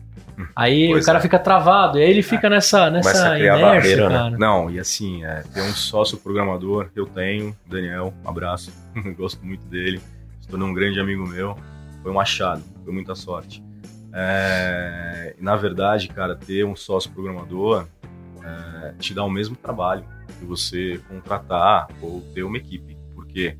[0.55, 1.21] Aí Pois o cara é.
[1.21, 4.29] fica travado, e aí ele fica nessa, Começa nessa a criar inércia, barreira, cara.
[4.31, 4.37] né?
[4.39, 8.71] Não, e assim, é, ter um sócio programador, eu tenho, Daniel, um abraço,
[9.17, 10.01] gosto muito dele,
[10.41, 11.57] se tornou um grande amigo meu,
[12.01, 13.63] foi um achado, foi muita sorte.
[14.13, 17.87] É, na verdade, cara, ter um sócio programador
[18.43, 20.03] é, te dá o mesmo trabalho
[20.39, 23.57] que você contratar ou ter uma equipe, porque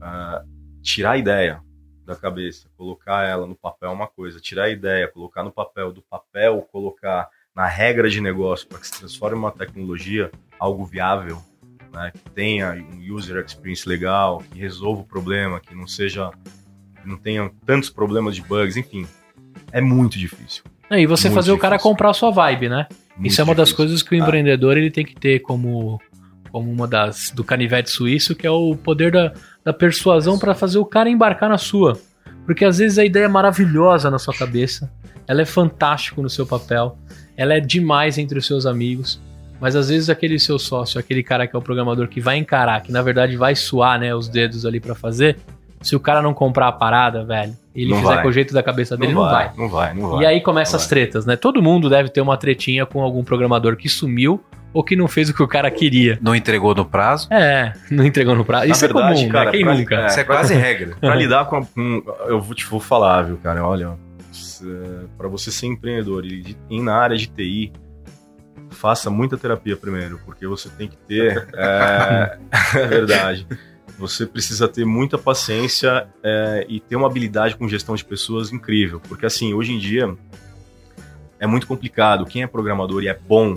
[0.00, 0.42] ah,
[0.82, 1.60] tirar a ideia
[2.08, 5.92] da cabeça, colocar ela no papel é uma coisa, tirar a ideia, colocar no papel,
[5.92, 11.38] do papel colocar na regra de negócio para que se transforme uma tecnologia algo viável,
[11.92, 16.30] né, que tenha um user experience legal, que resolva o problema, que não seja,
[17.02, 19.06] que não tenha tantos problemas de bugs, enfim,
[19.70, 20.64] é muito difícil.
[20.90, 21.90] E você Muito fazer o cara difícil.
[21.90, 22.86] comprar a sua vibe, né?
[23.16, 23.76] muito Isso é uma das difícil.
[23.76, 24.24] coisas que o Ah.
[24.24, 26.00] empreendedor ele tem que ter como,
[26.50, 29.34] como uma das do canivete suíço, que é o poder da,
[29.68, 31.98] da persuasão para fazer o cara embarcar na sua.
[32.46, 34.90] Porque às vezes a ideia é maravilhosa na sua cabeça,
[35.26, 36.96] ela é fantástico no seu papel,
[37.36, 39.20] ela é demais entre os seus amigos,
[39.60, 42.80] mas às vezes aquele seu sócio, aquele cara que é o programador que vai encarar,
[42.80, 45.36] que na verdade vai suar, né, os dedos ali para fazer,
[45.82, 48.22] se o cara não comprar a parada, velho, e ele Não fizer vai.
[48.22, 49.52] com o jeito da cabeça dele, não, vai.
[49.54, 50.22] Não vai, não vai.
[50.22, 50.88] E aí começam Não as vai.
[50.88, 51.36] tretas, né?
[51.36, 54.42] Todo mundo deve ter uma tretinha com algum programador que sumiu
[54.78, 56.18] ou que não fez o que o cara queria.
[56.22, 57.26] Não entregou no prazo.
[57.32, 58.66] É, não entregou no prazo.
[58.66, 59.50] Na Isso verdade, é comum, cara, né?
[59.50, 59.94] Quem pra- nunca?
[59.96, 60.96] é, Isso é quase regra.
[61.00, 63.66] Pra lidar com, a- com- Eu vou te vou falar, viu, cara?
[63.66, 63.94] Olha,
[65.16, 67.72] para você ser empreendedor e na área de TI,
[68.70, 71.48] faça muita terapia primeiro, porque você tem que ter.
[71.54, 72.38] É,
[72.78, 73.46] é verdade.
[73.98, 79.00] Você precisa ter muita paciência é, e ter uma habilidade com gestão de pessoas incrível.
[79.08, 80.14] Porque, assim, hoje em dia
[81.40, 82.24] é muito complicado.
[82.24, 83.56] Quem é programador e é bom,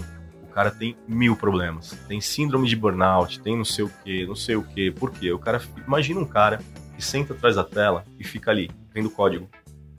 [0.51, 1.97] cara tem mil problemas.
[2.07, 4.91] Tem síndrome de burnout, tem não sei o que, não sei o que.
[4.91, 5.31] Por quê?
[5.31, 5.61] O cara.
[5.87, 6.59] Imagina um cara
[6.95, 9.49] que senta atrás da tela e fica ali, vendo código.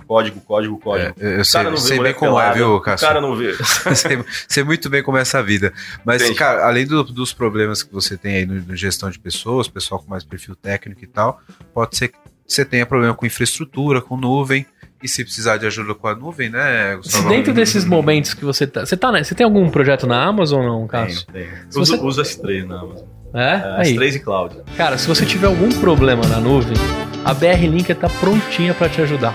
[0.06, 1.14] Código, código, código.
[1.18, 3.06] É, eu O sei, não sei bem como é, viu, O Cássio?
[3.06, 3.54] cara não vê.
[3.94, 5.72] sei, sei muito bem como é essa vida.
[6.04, 6.38] Mas, Entende?
[6.38, 10.02] cara, além do- dos problemas que você tem aí no, no gestão de pessoas, pessoal
[10.02, 11.40] com mais perfil técnico e tal,
[11.72, 14.66] pode ser que você tenha problema com infraestrutura, com nuvem.
[15.02, 17.28] E se precisar de ajuda com a nuvem, né, Se Gustavo?
[17.28, 18.86] dentro desses momentos que você tá.
[18.86, 19.24] Você, tá, né?
[19.24, 21.26] você tem algum projeto na Amazon ou não, Cássio?
[21.32, 21.46] Tem.
[21.68, 23.06] Se Usa, você- usa S3 na Amazon.
[23.34, 23.40] É?
[23.54, 23.94] É, Aí.
[23.96, 24.56] S3 e Cloud.
[24.76, 26.76] Cara, se você tiver algum problema na nuvem,
[27.24, 29.34] a BR Link tá prontinha pra te ajudar.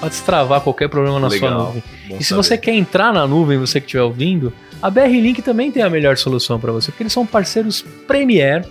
[0.00, 1.64] Pra destravar qualquer problema na sua Legal.
[1.66, 1.82] nuvem.
[2.08, 2.42] Bom E se saber.
[2.42, 4.52] você quer entrar na nuvem, você que estiver ouvindo,
[4.82, 8.66] a BR Link também tem a melhor solução para você, porque eles são parceiros Premier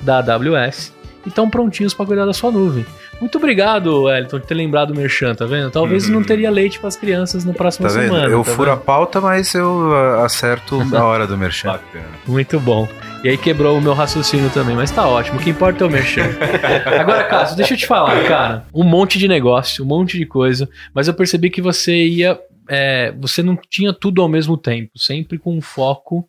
[0.00, 0.92] da AWS
[1.26, 2.86] e estão prontinhos para cuidar da sua nuvem.
[3.20, 5.70] Muito obrigado, Wellington, por ter lembrado o Merchan, tá vendo?
[5.70, 6.14] Talvez Uhum.
[6.14, 8.04] não teria leite para as crianças na próxima Tá vendo?
[8.14, 8.28] semana.
[8.28, 8.84] eu tá furo a vendo?
[8.84, 11.72] pauta, mas eu ah, acerto na hora do merchan.
[11.72, 12.04] Bacana.
[12.26, 12.88] Muito bom.
[13.22, 15.38] E aí quebrou o meu raciocínio também, mas tá ótimo.
[15.38, 16.24] O que importa é o Merchan.
[16.98, 18.64] Agora, Cássio, deixa eu te falar, cara.
[18.72, 22.38] Um monte de negócio, um monte de coisa, mas eu percebi que você ia.
[22.66, 26.26] é, você não tinha tudo ao mesmo tempo, sempre com um foco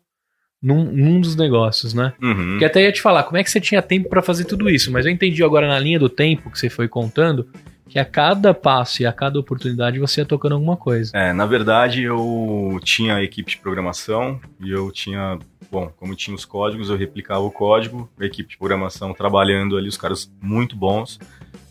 [0.62, 2.12] num, num dos negócios, né?
[2.22, 2.50] Uhum.
[2.50, 4.92] Porque até ia te falar, como é que você tinha tempo pra fazer tudo isso?
[4.92, 7.48] Mas eu entendi agora na linha do tempo que você foi contando
[7.88, 11.10] que a cada passo e a cada oportunidade você ia tocando alguma coisa.
[11.14, 15.38] É, na verdade, eu tinha a equipe de programação e eu tinha,
[15.70, 19.88] bom, como tinha os códigos, eu replicava o código, a equipe de programação trabalhando ali,
[19.88, 21.20] os caras muito bons,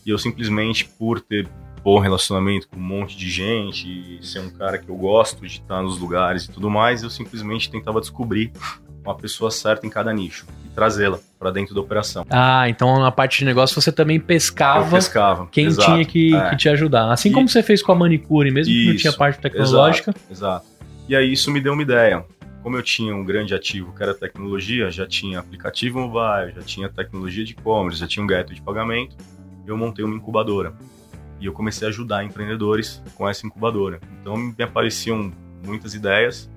[0.06, 1.48] e eu simplesmente, por ter
[1.82, 5.82] bom relacionamento com um monte de gente ser um cara que eu gosto de estar
[5.82, 8.52] nos lugares e tudo mais, eu simplesmente tentava descobrir
[9.04, 12.24] uma pessoa certa em cada nicho e trazê-la para dentro da operação.
[12.30, 15.48] Ah, então na parte de negócio você também pescava pescava.
[15.50, 16.50] quem exato, tinha que, é.
[16.50, 17.10] que te ajudar.
[17.10, 20.14] Assim E- como você fez com a manicure, mesmo que não Isso, tinha parte tecnológica.
[20.30, 20.66] Exato.
[21.08, 22.24] E aí isso me deu uma ideia.
[22.62, 26.88] Como eu tinha um grande ativo que era tecnologia, já tinha aplicativo mobile, já tinha
[26.88, 29.16] tecnologia de e-commerce, já tinha um gateway de pagamento,
[29.66, 30.72] eu montei uma incubadora.
[31.42, 33.98] E eu comecei a ajudar empreendedores com essa incubadora.
[34.20, 35.32] Então me apareciam
[35.66, 36.48] muitas ideias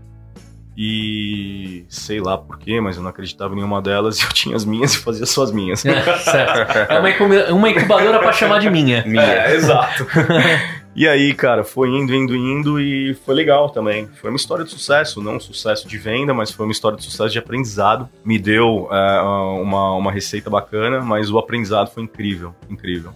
[0.78, 4.64] e sei lá porquê, mas eu não acreditava em nenhuma delas e eu tinha as
[4.64, 5.80] minhas e fazia só as minhas.
[5.80, 6.78] certo.
[6.92, 9.04] É uma, incuba- uma incubadora pra chamar de minha.
[9.18, 10.06] É, exato.
[10.96, 14.08] e aí, cara, foi indo, indo, indo e foi legal também.
[14.22, 17.04] Foi uma história de sucesso, não um sucesso de venda, mas foi uma história de
[17.04, 18.08] sucesso de aprendizado.
[18.24, 23.12] Me deu é, uma, uma receita bacana, mas o aprendizado foi incrível, incrível.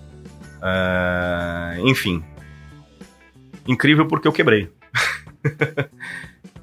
[0.62, 2.24] É, enfim.
[3.68, 4.70] Incrível porque eu quebrei.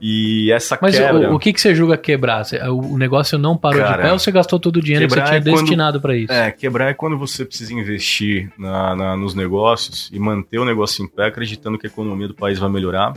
[0.01, 1.31] E essa Mas quebra...
[1.31, 2.45] o, o que, que você julga quebrar?
[2.71, 5.23] O negócio não parou Cara, de pé ou você gastou todo o dinheiro que você
[5.23, 6.31] tinha é quando- destinado pra isso?
[6.33, 11.03] É, quebrar é quando você precisa investir na- na- nos negócios e manter o negócio
[11.03, 13.15] em pé, acreditando que a economia do país vai melhorar,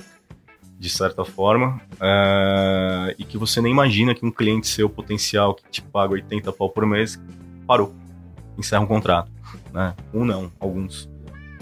[0.79, 5.63] de certa forma, é, e que você nem imagina que um cliente seu potencial que
[5.69, 7.21] te paga 80 pau por mês
[7.67, 7.93] parou,
[8.57, 9.29] encerra um contrato,
[9.73, 9.93] né?
[10.13, 11.09] Um não, alguns.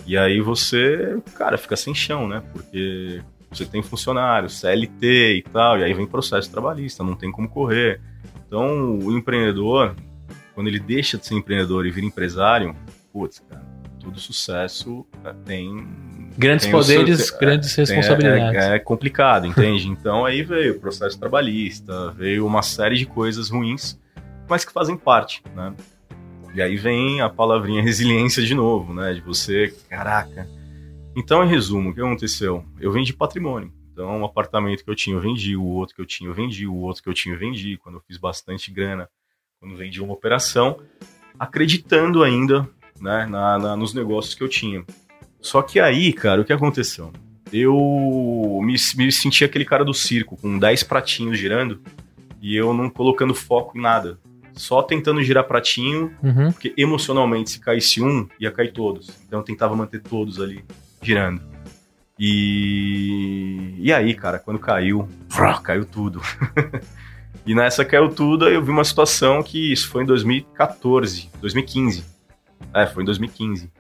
[0.05, 2.41] E aí você, cara, fica sem chão, né?
[2.53, 7.49] Porque você tem funcionário, CLT e tal, e aí vem processo trabalhista, não tem como
[7.49, 7.99] correr.
[8.47, 9.95] Então, o empreendedor,
[10.55, 12.73] quando ele deixa de ser empreendedor e vira empresário,
[13.11, 13.65] putz, cara,
[13.99, 15.85] todo sucesso é, tem.
[16.37, 18.63] Grandes tem o seu- poderes, é, grandes tem- responsabilidades.
[18.63, 19.87] É, é complicado, entende?
[19.89, 23.99] Então aí veio o processo trabalhista, veio uma série de coisas ruins,
[24.47, 25.73] mas que fazem parte, né?
[26.57, 29.13] E aí vem a palavrinha resiliência de novo, né?
[29.13, 30.49] De você, caraca.
[31.15, 32.65] Então, em resumo, o que aconteceu?
[32.79, 33.71] Eu vendi patrimônio.
[33.93, 36.65] Então, um apartamento que eu tinha, eu vendi, o outro que eu tinha, eu vendi,
[36.65, 37.77] o outro que eu tinha, eu vendi.
[37.77, 39.07] Quando eu fiz bastante grana,
[39.59, 40.79] quando vendi uma operação,
[41.37, 42.67] acreditando ainda
[42.99, 44.83] né, na, na- nos negócios que eu tinha.
[45.39, 47.13] Só que aí, cara, o que aconteceu?
[47.53, 51.79] Eu me, me senti aquele cara do circo, com 10 pratinhos girando,
[52.41, 54.19] e eu não colocando foco em nada.
[54.57, 56.51] Só tentando girar pratinho, Uhum.
[56.51, 59.09] porque emocionalmente, se caísse um, ia cair todos.
[59.27, 60.63] Então eu tentava manter todos ali
[61.01, 61.41] girando.
[62.19, 65.07] E, e aí, cara, quando caiu,
[65.63, 66.21] caiu tudo.
[67.45, 72.03] e nessa caiu tudo, aí eu vi uma situação que isso foi em 2014, 2015.
[72.73, 73.71] É, foi em 2015.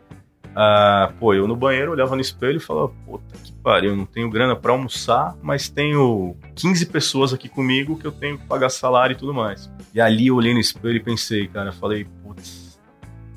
[0.59, 4.27] Ah, pô, eu no banheiro olhava no espelho e falava, puta que pariu, não tenho
[4.27, 9.13] grana pra almoçar, mas tenho 15 pessoas aqui comigo que eu tenho que pagar salário
[9.13, 9.71] e tudo mais.
[9.93, 12.79] E ali eu olhei no espelho e pensei, cara, falei, putz,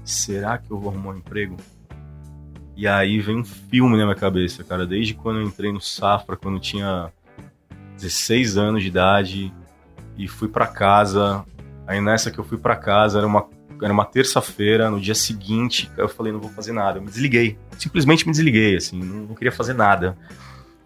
[0.02, 1.58] será que eu vou arrumar um emprego?
[2.74, 6.38] E aí vem um filme na minha cabeça, cara, desde quando eu entrei no Safra,
[6.38, 7.12] quando eu tinha
[7.96, 9.52] 16 anos de idade
[10.16, 11.44] e fui pra casa.
[11.86, 13.42] Aí nessa que eu fui pra casa, era uma
[13.82, 16.98] era uma terça-feira, no dia seguinte, eu falei, não vou fazer nada.
[16.98, 17.58] Eu me desliguei.
[17.78, 20.16] Simplesmente me desliguei, assim, não, não queria fazer nada.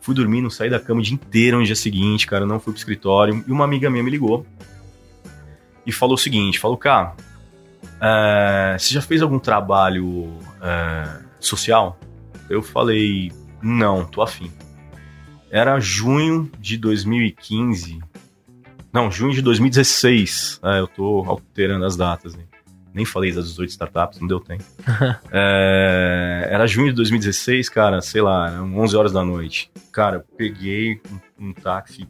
[0.01, 2.73] Fui dormir, não saí da cama o dia inteiro no dia seguinte, cara, não fui
[2.73, 3.43] pro escritório.
[3.47, 4.47] E uma amiga minha me ligou
[5.87, 7.15] e falou o seguinte: falou, cara,
[8.01, 11.99] é, você já fez algum trabalho é, social?
[12.49, 13.33] Eu falei,
[13.63, 14.51] não, tô afim.
[15.51, 17.99] Era junho de 2015.
[18.93, 20.61] Não, junho de 2016.
[20.63, 22.35] É, eu tô alterando as datas.
[22.35, 22.45] Né?
[22.95, 24.63] Nem falei das 18 startups, não deu tempo.
[25.33, 29.69] É, era junho de 2016, cara, sei lá, eram 11 horas da noite.
[29.91, 31.01] Cara, eu peguei
[31.41, 32.07] um, um táxi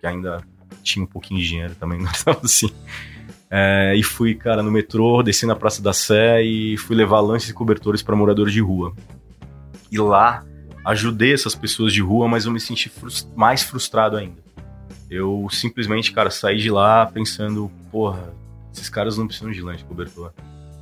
[0.00, 0.42] que ainda
[0.82, 2.68] tinha um pouquinho de dinheiro também, não estava assim.
[3.48, 7.50] É, e fui, cara, no metrô, desci na Praça da Sé e fui levar lanches
[7.50, 8.92] e cobertores para moradores de rua.
[9.90, 10.42] E lá
[10.84, 14.42] ajudei essas pessoas de rua, mas eu me senti frus- mais frustrado ainda.
[15.08, 18.32] Eu simplesmente, cara, saí de lá pensando, porra,
[18.72, 20.32] esses caras não precisam de lanche e cobertor.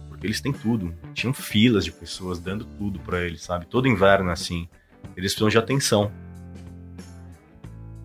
[0.08, 0.94] Porque eles têm tudo.
[1.12, 3.66] Tinham filas de pessoas dando tudo para eles, sabe?
[3.66, 4.68] Todo inverno assim.
[5.16, 6.12] Eles precisam de atenção.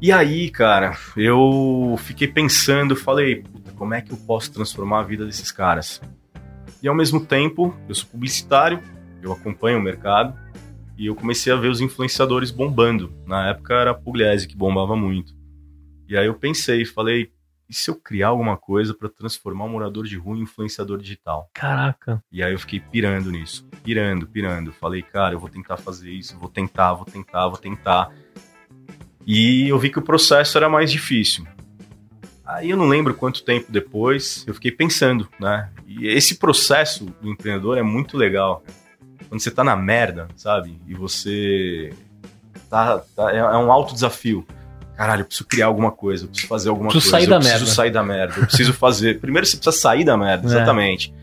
[0.02, 5.04] E aí, cara, eu fiquei pensando, falei, puta, como é que eu posso transformar a
[5.04, 6.02] vida desses caras?
[6.84, 8.82] E ao mesmo tempo, eu sou publicitário,
[9.22, 10.38] eu acompanho o mercado,
[10.98, 13.14] e eu comecei a ver os influenciadores bombando.
[13.26, 15.34] Na época era a Pugliese que bombava muito.
[16.08, 17.32] E aí eu pensei, falei,
[17.70, 21.50] e se eu criar alguma coisa para transformar um morador de rua em influenciador digital?
[21.54, 22.24] Caraca.
[22.32, 24.72] E aí eu fiquei pirando nisso, pirando, pirando.
[24.74, 28.12] Falei, cara, eu vou tentar fazer isso, vou tentar, vou tentar, vou tentar.
[29.26, 31.46] E eu vi que o processo era mais difícil.
[32.46, 35.72] Aí eu não lembro quanto tempo depois, eu fiquei pensando, né?
[35.88, 38.64] E esse processo do empreendedor é muito legal.
[39.28, 40.80] Quando você tá na merda, sabe?
[40.88, 41.92] E você
[42.70, 44.46] tá, tá- é é um alto desafio.
[44.96, 47.26] Caralho, eu preciso criar alguma coisa, eu preciso fazer alguma Preciso coisa.
[47.26, 47.76] sair eu da preciso merda.
[47.76, 48.34] sair da merda.
[48.38, 49.20] Eu preciso fazer.
[49.22, 50.52] Primeiro você precisa sair da merda, É.
[50.52, 51.14] exatamente.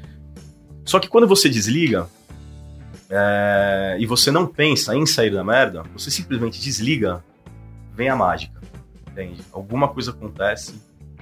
[0.85, 2.07] Só que quando você desliga
[3.11, 7.23] é, e você não pensa em sair da merda, você simplesmente desliga,
[7.95, 8.61] vem a mágica.
[9.11, 9.43] Entende?
[9.53, 10.75] Alguma coisa acontece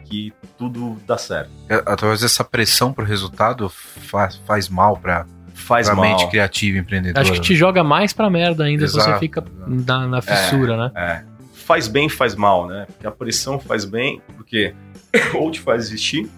[0.05, 1.51] que tudo dá certo.
[1.69, 6.05] É, Talvez essa pressão pro resultado faz, faz mal pra, Faz pra mal.
[6.05, 7.21] mente criativa e empreendedora.
[7.21, 9.85] Acho que te joga mais pra merda ainda se você Exato, fica exato.
[9.87, 10.91] na, na fissura, né?
[10.97, 11.30] É.
[11.71, 12.85] Faz bem, faz mal, né?
[12.87, 14.75] Porque a pressão faz bem, porque
[15.39, 16.29] ou te faz desistir,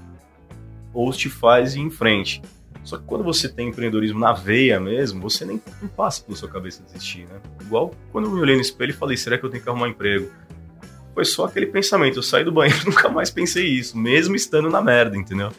[0.92, 2.42] ou te faz ir em frente.
[2.84, 6.50] Só que quando você tem empreendedorismo na veia mesmo, você nem não passa pela sua
[6.50, 7.40] cabeça desistir, né?
[7.62, 9.86] Igual quando eu me olhei no espelho e falei, será que eu tenho que arrumar
[9.86, 10.30] um emprego?
[11.14, 14.68] Foi só aquele pensamento, eu saí do banheiro e nunca mais pensei isso, mesmo estando
[14.68, 15.50] na merda, entendeu?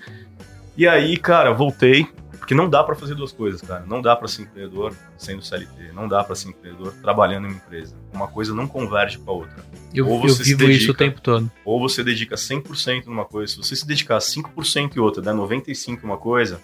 [0.78, 2.08] E aí, cara, voltei,
[2.44, 3.86] porque não dá pra fazer duas coisas, cara.
[3.88, 7.56] Não dá pra ser empreendedor sendo CLT, não dá pra ser empreendedor trabalhando em uma
[7.56, 7.96] empresa.
[8.14, 9.64] Uma coisa não converge com a outra.
[9.94, 11.50] Eu, Ou eu você se vivo isso o dedica- tempo todo.
[11.64, 13.54] Ou você dedica 100% numa coisa.
[13.54, 16.60] Se você se dedicar 5% em outra, der 95% em uma coisa,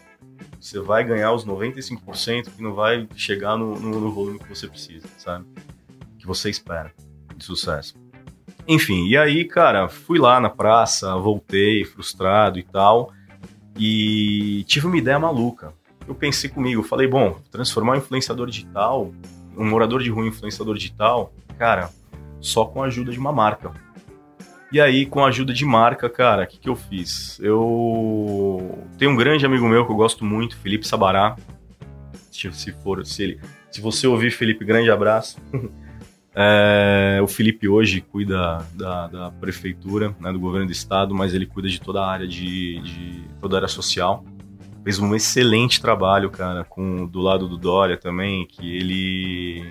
[0.60, 4.68] você vai ganhar os 95% que não vai chegar no, no, no volume que você
[4.68, 5.46] precisa, sabe?
[6.18, 6.94] Que você espera
[7.38, 7.94] de sucesso.
[8.68, 13.14] Enfim, e aí, cara, fui lá na praça, voltei frustrado e tal,
[13.80, 15.74] e tive uma ideia maluca.
[16.06, 19.12] Eu pensei comigo, falei, bom, transformar um influenciador digital,
[19.58, 21.90] um morador de rua em influenciador digital, cara,
[22.42, 23.72] só com a ajuda de uma marca.
[24.72, 27.40] E aí, com a ajuda de marca, cara, o que, que eu fiz?
[27.40, 31.36] Eu tenho um grande amigo meu que eu gosto muito, Felipe Sabará.
[32.32, 35.38] Se, for, se ele, se você ouvir Felipe, grande abraço.
[36.42, 41.46] É, o Felipe hoje cuida da, da prefeitura, né, do governo do estado, mas ele
[41.46, 44.24] cuida de toda a área de, de toda a área social.
[44.82, 49.70] Fez um excelente trabalho, cara, com do lado do Dória também, que ele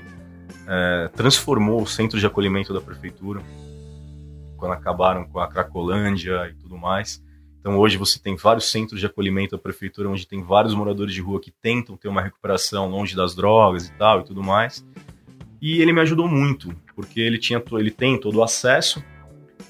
[0.67, 3.41] é, transformou o centro de acolhimento da prefeitura
[4.59, 7.25] quando acabaram com a Cracolândia e tudo mais.
[7.61, 11.23] Então hoje você tem vários centros de acolhimento da prefeitura onde tem vários moradores de
[11.23, 14.85] rua que tentam ter uma recuperação longe das drogas e tal e tudo mais.
[15.61, 19.03] E ele me ajudou muito, porque ele tinha ele tem todo o acesso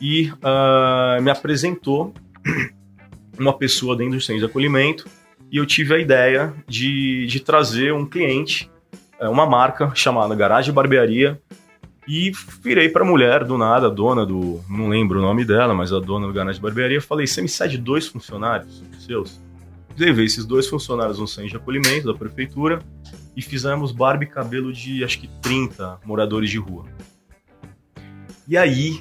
[0.01, 2.14] e ah, me apresentou
[3.39, 5.09] uma pessoa dentro do centro de acolhimento
[5.51, 8.70] e eu tive a ideia de, de trazer um cliente,
[9.18, 11.41] eh, uma marca chamada Garagem Barbearia,
[12.07, 12.32] e
[12.62, 14.62] virei pra mulher do nada, a dona do.
[14.68, 17.03] Não lembro o nome dela, mas a dona do Garagem Barbearia.
[17.03, 19.41] Falei: você me cede dois funcionários seus?
[19.97, 22.80] Levei esses dois funcionários no centro de acolhimento da prefeitura
[23.39, 26.86] e fizemos barba e cabelo de acho que 30 moradores de rua.
[28.49, 29.01] E aí,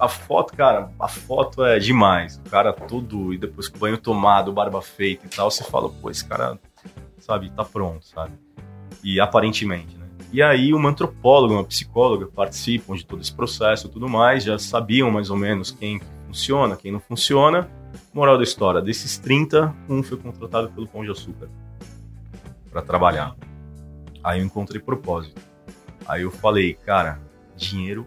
[0.00, 2.38] a foto, cara, a foto é demais.
[2.38, 6.08] O cara todo, e depois com banho tomado, barba feita e tal, você fala, pô,
[6.10, 6.58] esse cara,
[7.18, 8.32] sabe, tá pronto, sabe?
[9.04, 10.06] E aparentemente, né?
[10.32, 14.58] E aí uma antropóloga, uma psicóloga participam de todo esse processo e tudo mais, já
[14.58, 17.68] sabiam mais ou menos quem funciona, quem não funciona.
[18.14, 21.50] Moral da história, desses 30, um foi contratado pelo Pão de Açúcar
[22.70, 23.36] para trabalhar.
[24.28, 25.40] Aí eu encontrei propósito.
[26.06, 27.18] Aí eu falei, cara,
[27.56, 28.06] dinheiro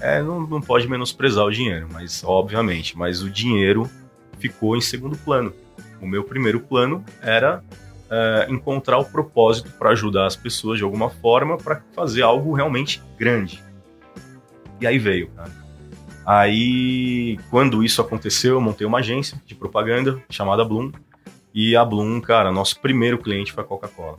[0.00, 3.90] é, não, não pode menosprezar o dinheiro, mas obviamente, mas o dinheiro
[4.38, 5.52] ficou em segundo plano.
[6.00, 7.64] O meu primeiro plano era
[8.08, 13.02] é, encontrar o propósito para ajudar as pessoas de alguma forma para fazer algo realmente
[13.18, 13.60] grande.
[14.80, 15.50] E aí veio, cara.
[16.24, 20.92] Aí, quando isso aconteceu, eu montei uma agência de propaganda chamada Bloom.
[21.52, 24.18] E a Bloom, cara, nosso primeiro cliente foi a Coca-Cola.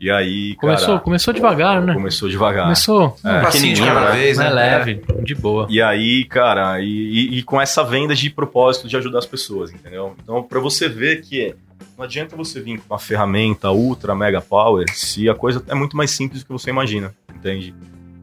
[0.00, 1.92] E aí, Começou, cara, começou devagar, né?
[1.92, 2.62] começou devagar.
[2.64, 4.12] Começou É, Um passinho de cada né?
[4.16, 4.48] vez, né?
[4.48, 5.66] leve, de boa.
[5.68, 9.70] E aí, cara, e, e- e com essa venda de propósito de ajudar as pessoas,
[9.70, 10.16] entendeu?
[10.22, 11.54] Então, pra você ver que
[11.98, 15.94] não adianta você vir com uma ferramenta ultra mega power se a coisa é muito
[15.94, 17.74] mais simples do que você imagina, entende?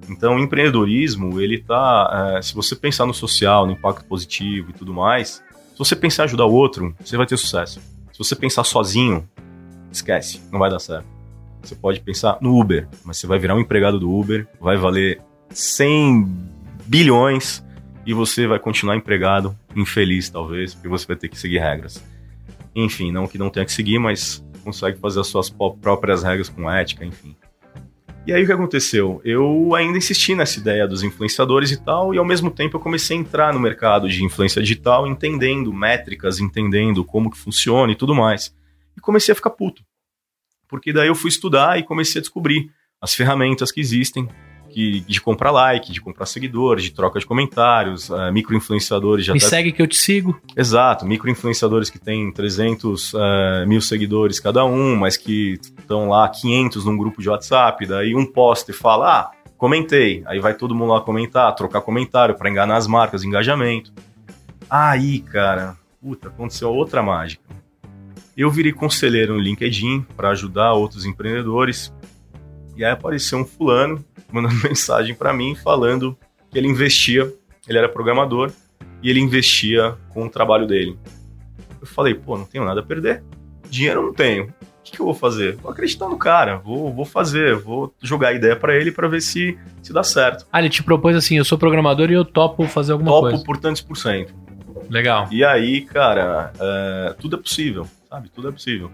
[0.09, 2.33] Então, o empreendedorismo, ele tá.
[2.37, 6.23] é, se você pensar no social, no impacto positivo e tudo mais, se você pensar
[6.23, 7.79] em ajudar o outro, você vai ter sucesso.
[8.11, 9.29] Se você pensar sozinho,
[9.91, 11.05] esquece, não vai dar certo.
[11.67, 15.21] Você pode pensar no Uber, mas você vai virar um empregado do Uber, vai valer
[15.49, 16.25] 100
[16.85, 17.61] bilhões
[18.05, 22.01] e você vai continuar empregado, infeliz talvez, porque você vai ter que seguir regras.
[22.73, 26.71] Enfim, não que não tenha que seguir, mas consegue fazer as suas próprias regras com
[26.71, 27.35] ética, enfim.
[28.25, 29.19] E aí o que aconteceu?
[29.25, 33.17] Eu ainda insisti nessa ideia dos influenciadores e tal, e ao mesmo tempo eu comecei
[33.17, 38.15] a entrar no mercado de influência digital, entendendo métricas, entendendo como que funciona e tudo
[38.15, 38.55] mais.
[38.95, 39.83] E comecei a ficar puto.
[40.67, 42.69] Porque daí eu fui estudar e comecei a descobrir
[43.01, 44.27] as ferramentas que existem
[44.77, 49.39] que, de comprar like, de comprar seguidores, de troca de comentários, uh, micro-influenciadores já Me
[49.39, 50.39] segue que eu te sigo.
[50.55, 56.85] Exato, micro-influenciadores que têm 300 eh, mil seguidores cada um, mas que estão lá 500
[56.85, 60.93] num grupo de WhatsApp, daí um posta e fala, ah, comentei, aí vai todo mundo
[60.93, 63.91] lá comentar, trocar comentário para enganar as marcas, engajamento.
[64.69, 67.46] Aí, cara, puta, aconteceu outra mágica.
[68.37, 71.91] Eu virei conselheiro no LinkedIn para ajudar outros empreendedores,
[72.75, 76.15] e aí apareceu um fulano mandando mensagem para mim falando
[76.51, 77.33] que ele investia,
[77.67, 78.51] ele era programador,
[79.01, 80.95] e ele investia com o trabalho dele.
[81.81, 83.23] Eu falei, pô, não tenho nada a perder.
[83.71, 84.45] Dinheiro não tenho.
[84.45, 85.55] O que, que eu vou fazer?
[85.55, 89.21] Vou acreditar no cara, vou, vou fazer, vou jogar a ideia para ele para ver
[89.21, 90.45] se, se dá certo.
[90.51, 93.43] Ah, ele te propôs assim, eu sou programador e eu topo fazer alguma Topo coisa.
[93.43, 94.33] por tantos por cento.
[94.89, 95.27] Legal.
[95.31, 98.29] E aí, cara, é, tudo é possível, sabe?
[98.29, 98.91] Tudo é possível.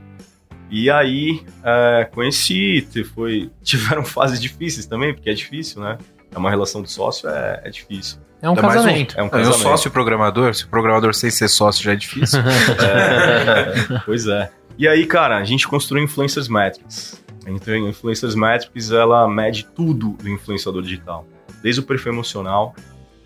[0.70, 5.98] E aí, é, conheci, te- foi, tiveram fases difíceis também, porque é difícil, né?
[6.34, 8.20] É uma relação de sócio, é, é difícil.
[8.42, 9.18] É um casamento.
[9.18, 9.62] É um e o casamento.
[9.62, 12.40] sócio programador, se o programador sem ser sócio já é difícil.
[12.44, 14.52] É, pois é.
[14.78, 17.24] E aí, cara, a gente construiu Influencers Metrics.
[17.46, 21.26] A Influencers Metrics, ela mede tudo do influenciador digital.
[21.62, 22.76] Desde o perfil emocional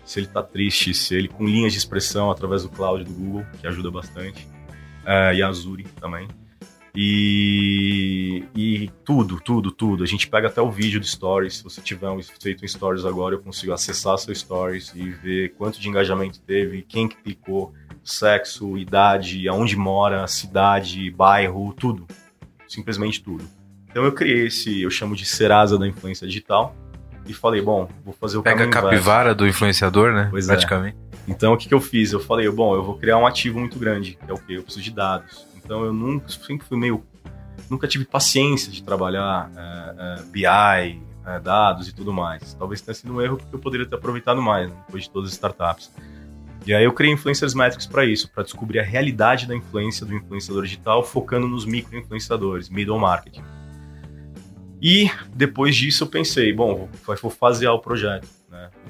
[0.08, 3.44] se ele tá triste, se ele com linhas de expressão através do cloud do Google,
[3.60, 4.48] que ajuda bastante,
[5.08, 6.28] é, e a Azure também.
[6.94, 10.04] E, e tudo, tudo, tudo.
[10.04, 11.58] A gente pega até o vídeo do Stories.
[11.58, 15.54] Se você tiver um, feito um Stories agora, eu consigo acessar seu Stories e ver
[15.54, 17.72] quanto de engajamento teve, quem que clicou,
[18.04, 22.06] sexo, idade, aonde mora, cidade, bairro, tudo.
[22.66, 23.44] Simplesmente tudo.
[23.90, 26.76] Então eu criei esse, eu chamo de Serasa da influência digital
[27.26, 30.28] e falei, bom, vou fazer o Pega a capivara do influenciador, né?
[30.30, 30.52] Pois é.
[30.52, 30.96] Praticamente.
[31.04, 31.07] É.
[31.28, 32.12] Então o que, que eu fiz?
[32.12, 34.54] Eu falei, bom, eu vou criar um ativo muito grande, que é o quê?
[34.56, 35.46] Eu preciso de dados.
[35.56, 37.04] Então eu nunca, sempre fui meio.
[37.68, 42.54] Nunca tive paciência de trabalhar é, é, BI, é, dados e tudo mais.
[42.54, 45.28] Talvez tenha sido um erro porque eu poderia ter aproveitado mais, né, depois de todas
[45.28, 45.92] as startups.
[46.66, 50.14] E aí eu criei Influencers Metrics para isso, para descobrir a realidade da influência do
[50.14, 53.42] influenciador digital, focando nos micro-influenciadores, middle marketing.
[54.80, 58.28] E depois disso eu pensei, bom, vou, fasear o projeto,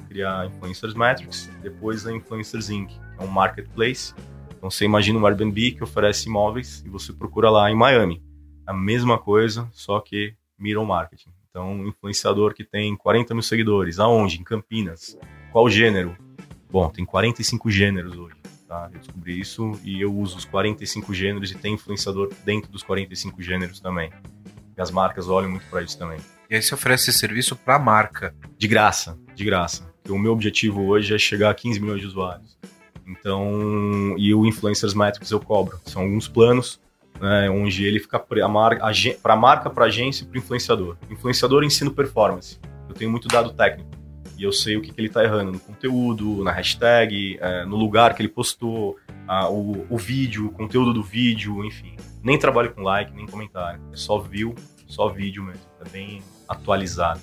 [0.09, 4.13] criar Influencers Metrics, depois a Influencers Inc., que é um marketplace.
[4.57, 8.21] Então você imagina um Airbnb que oferece imóveis e você procura lá em Miami.
[8.65, 11.29] A mesma coisa, só que middle marketing.
[11.49, 14.39] Então, um influenciador que tem 40 mil seguidores, aonde?
[14.39, 15.17] Em Campinas.
[15.51, 16.15] Qual gênero?
[16.69, 18.35] Bom, tem 45 gêneros hoje.
[18.67, 18.89] Tá?
[18.93, 23.41] Eu descobri isso e eu uso os 45 gêneros e tem influenciador dentro dos 45
[23.41, 24.11] gêneros também.
[24.77, 26.19] E as marcas olham muito para isso também.
[26.49, 28.35] E aí você oferece esse serviço para a marca?
[28.57, 29.88] De graça, de graça.
[30.01, 32.57] Porque o meu objetivo hoje é chegar a 15 milhões de usuários.
[33.07, 35.79] Então, e o Influencers Metrics eu cobro.
[35.85, 36.79] São alguns planos
[37.19, 38.85] né, onde ele fica para a marca,
[39.21, 40.97] para marca, agência e para influenciador.
[41.09, 42.59] Influenciador ensino performance.
[42.87, 43.89] Eu tenho muito dado técnico
[44.39, 47.75] e eu sei o que, que ele está errando no conteúdo, na hashtag, é, no
[47.75, 48.97] lugar que ele postou,
[49.27, 51.97] a, o, o vídeo, o conteúdo do vídeo, enfim.
[52.23, 53.81] Nem trabalho com like, nem comentário.
[53.91, 54.55] É só view,
[54.87, 55.61] só vídeo mesmo.
[55.85, 57.19] É bem atualizado.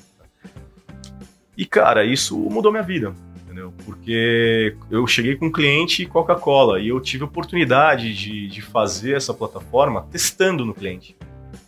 [1.57, 3.73] E, cara, isso mudou minha vida, entendeu?
[3.85, 9.17] Porque eu cheguei com um cliente Coca-Cola e eu tive a oportunidade de, de fazer
[9.17, 11.17] essa plataforma testando no cliente.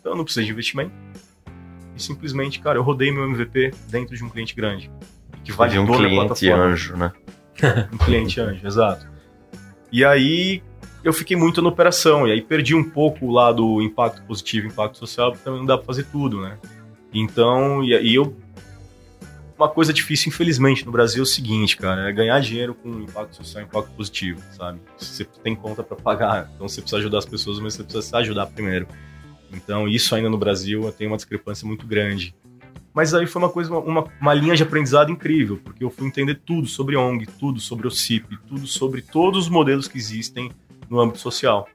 [0.00, 0.92] Então eu não precisei de investimento.
[1.96, 4.90] E simplesmente, cara, eu rodei meu MVP dentro de um cliente grande
[5.42, 7.12] que validou de um cliente anjo, né?
[7.92, 9.08] um cliente anjo, exato.
[9.90, 10.62] E aí
[11.02, 14.98] eu fiquei muito na operação, e aí perdi um pouco o lado impacto positivo, impacto
[14.98, 16.58] social, porque também não dá pra fazer tudo, né?
[17.12, 18.36] Então, e, e eu.
[19.58, 23.34] Uma coisa difícil, infelizmente, no Brasil é o seguinte, cara, é ganhar dinheiro com impacto
[23.34, 24.80] social e impacto positivo, sabe?
[24.96, 28.16] Você tem conta para pagar, então você precisa ajudar as pessoas, mas você precisa se
[28.16, 28.86] ajudar primeiro.
[29.52, 32.36] Então, isso ainda no Brasil tem uma discrepância muito grande.
[32.94, 36.36] Mas aí foi uma coisa, uma, uma linha de aprendizado incrível, porque eu fui entender
[36.46, 40.52] tudo sobre ONG, tudo sobre o CIP, tudo sobre todos os modelos que existem
[40.88, 41.66] no âmbito social.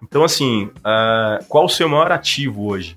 [0.00, 2.96] Então, assim, uh, qual o seu maior ativo hoje?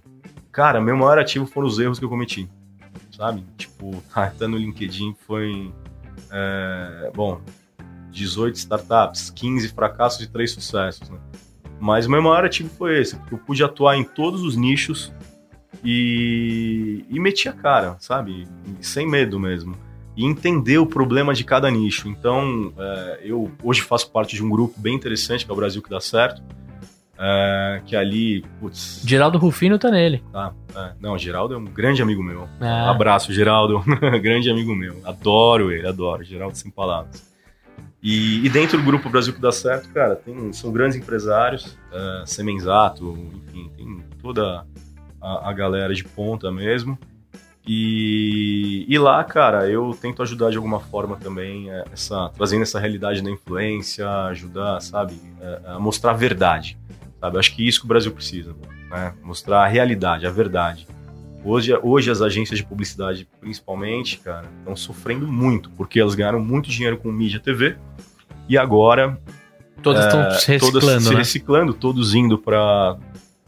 [0.51, 2.47] Cara, meu maior ativo foram os erros que eu cometi,
[3.19, 3.43] sabe?
[3.57, 5.73] Tipo, tá no LinkedIn foi,
[6.31, 7.41] uh, bom,
[8.11, 11.19] 18 startups, 15 fracassos e 3 sucessos, né?
[11.81, 15.13] Mas o meu maior ativo foi esse, porque eu pude atuar em todos os nichos
[15.83, 18.47] e, e meti a cara, sabe?
[18.79, 19.75] Sem medo mesmo.
[20.15, 22.07] E entender o problema de cada nicho.
[22.07, 25.81] Então, é, eu hoje faço parte de um grupo bem interessante, que é o Brasil
[25.81, 26.41] que dá certo.
[27.21, 29.01] É, que ali, putz.
[29.05, 30.23] Geraldo Rufino tá nele.
[30.31, 30.93] Tá, é.
[31.01, 32.47] Não, Geraldo é um grande amigo meu.
[32.61, 32.89] É.
[32.89, 33.83] abraço, Geraldo.
[34.23, 35.01] grande amigo meu.
[35.03, 36.23] Adoro ele, adoro.
[36.23, 37.27] Geraldo sem palavras.
[38.01, 42.25] E, e, dentro do grupo Brasil que dá certo, cara, tem, são grandes empresários, uh,
[42.25, 44.65] Semenzato, enfim, tem toda
[45.21, 46.97] a, a galera de ponta mesmo.
[47.67, 52.79] E, e, lá, cara, eu tento ajudar de alguma forma também, é, essa, trazendo essa
[52.79, 56.77] realidade da influência, ajudar, sabe, é, a mostrar a verdade,
[57.19, 57.37] sabe?
[57.37, 58.55] Acho que isso que o Brasil precisa,
[58.89, 59.13] né?
[59.23, 60.87] Mostrar a realidade, a verdade.
[61.43, 66.69] Hoje, hoje as agências de publicidade, principalmente, cara, estão sofrendo muito, porque elas ganharam muito
[66.69, 67.77] dinheiro com mídia TV
[68.47, 69.17] e agora
[69.81, 71.15] todas estão é, se reciclando, todas se né?
[71.15, 72.97] reciclando, todos indo para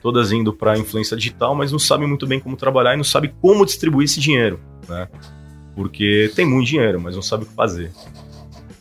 [0.01, 3.31] todas indo para influência digital, mas não sabem muito bem como trabalhar e não sabem
[3.39, 5.07] como distribuir esse dinheiro, né?
[5.75, 7.91] Porque tem muito dinheiro, mas não sabe o que fazer.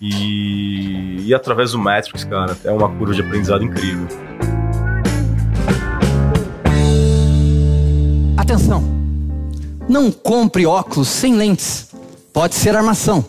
[0.00, 4.08] E, e através do Matrix, cara, é uma curva de aprendizado incrível.
[8.50, 8.82] Atenção!
[9.88, 11.88] Não compre óculos sem lentes.
[12.32, 13.24] Pode ser armação.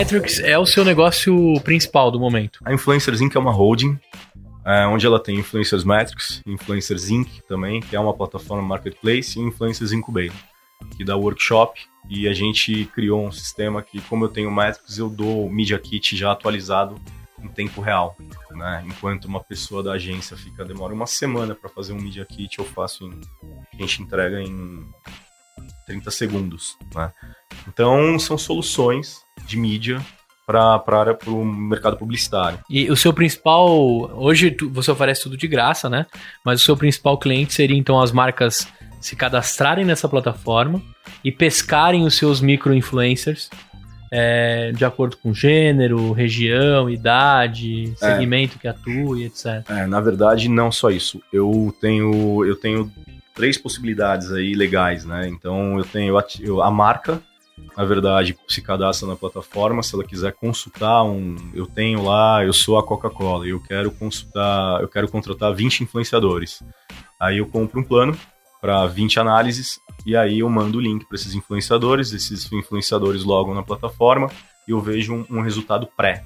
[0.00, 2.60] Metrics é o seu negócio principal do momento.
[2.64, 3.36] A Influencers Inc.
[3.36, 3.98] é uma holding,
[4.64, 7.40] é, onde ela tem Influencers Metrics, Influencers Inc.
[7.48, 10.36] também, que é uma plataforma marketplace, e Influencers Incubator,
[10.96, 15.08] que dá workshop e a gente criou um sistema que, como eu tenho métricos, eu
[15.08, 17.00] dou o Media Kit já atualizado
[17.38, 18.16] em tempo real.
[18.50, 18.84] Né?
[18.86, 22.64] Enquanto uma pessoa da agência fica demora uma semana para fazer um Media Kit, eu
[22.64, 23.20] faço em,
[23.72, 24.86] a gente entrega em
[25.86, 26.76] 30 segundos.
[26.94, 27.12] Né?
[27.68, 30.04] Então, são soluções de mídia
[30.50, 32.58] para o mercado publicitário.
[32.68, 33.68] E o seu principal.
[34.14, 36.06] Hoje você oferece tudo de graça, né?
[36.44, 38.66] Mas o seu principal cliente seria então as marcas
[39.00, 40.80] se cadastrarem nessa plataforma
[41.24, 43.48] e pescarem os seus micro-influencers
[44.12, 48.12] é, de acordo com gênero, região, idade, é.
[48.12, 48.60] segmento é.
[48.60, 49.64] que atua e etc.
[49.68, 51.22] É, na verdade, não só isso.
[51.32, 52.90] Eu tenho, eu tenho
[53.34, 55.28] três possibilidades aí legais, né?
[55.28, 56.24] Então eu tenho a,
[56.64, 57.22] a marca,
[57.76, 62.52] na verdade, se cadastra na plataforma, se ela quiser consultar um, eu tenho lá, eu
[62.52, 66.62] sou a Coca-Cola, eu quero consultar, eu quero contratar 20 influenciadores.
[67.18, 68.16] Aí eu compro um plano
[68.60, 73.54] para 20 análises e aí eu mando o link para esses influenciadores, esses influenciadores logam
[73.54, 74.30] na plataforma
[74.66, 76.24] e eu vejo um, um resultado pré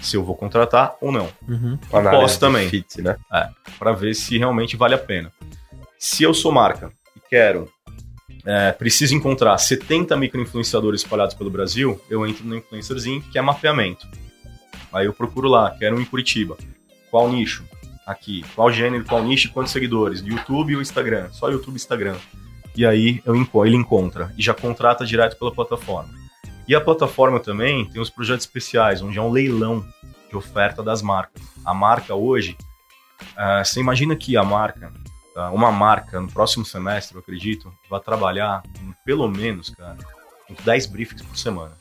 [0.00, 1.28] se eu vou contratar ou não.
[1.48, 1.78] Uhum.
[1.88, 3.16] Posso também, fit, né?
[3.32, 5.32] É, para ver se realmente vale a pena.
[5.98, 7.70] Se eu sou marca e quero
[8.44, 13.42] é, preciso encontrar 70 microinfluenciadores espalhados pelo Brasil, eu entro no Influencers Inc., que é
[13.42, 14.06] mapeamento.
[14.92, 16.56] Aí eu procuro lá, quero um em Curitiba.
[17.10, 17.64] Qual nicho?
[18.06, 18.44] Aqui.
[18.54, 20.20] Qual gênero, qual nicho, quantos seguidores?
[20.20, 21.30] YouTube ou Instagram?
[21.30, 22.16] Só YouTube e Instagram.
[22.74, 23.34] E aí eu,
[23.64, 26.10] ele encontra e já contrata direto pela plataforma.
[26.66, 29.84] E a plataforma também tem os projetos especiais, onde é um leilão
[30.28, 31.42] de oferta das marcas.
[31.64, 32.56] A marca hoje,
[33.32, 34.92] uh, você imagina que a marca
[35.34, 35.50] Tá?
[35.50, 39.96] Uma marca, no próximo semestre, eu acredito, vai trabalhar com, pelo menos, cara,
[40.46, 41.76] com 10 briefings por semana.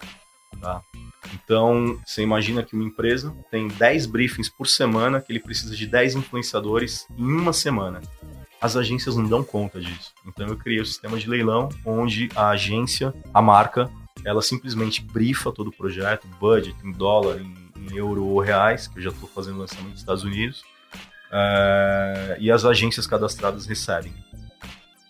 [0.60, 0.82] Tá?
[1.34, 5.86] Então, você imagina que uma empresa tem 10 briefings por semana, que ele precisa de
[5.86, 8.02] 10 influenciadores em uma semana.
[8.60, 10.14] As agências não dão conta disso.
[10.26, 13.90] Então, eu criei o um sistema de leilão, onde a agência, a marca,
[14.24, 19.00] ela simplesmente brifa todo o projeto, budget em dólar, em, em euro ou reais, que
[19.00, 20.64] eu já estou fazendo lançamento nos Estados Unidos,
[21.32, 24.14] é, e as agências cadastradas recebem.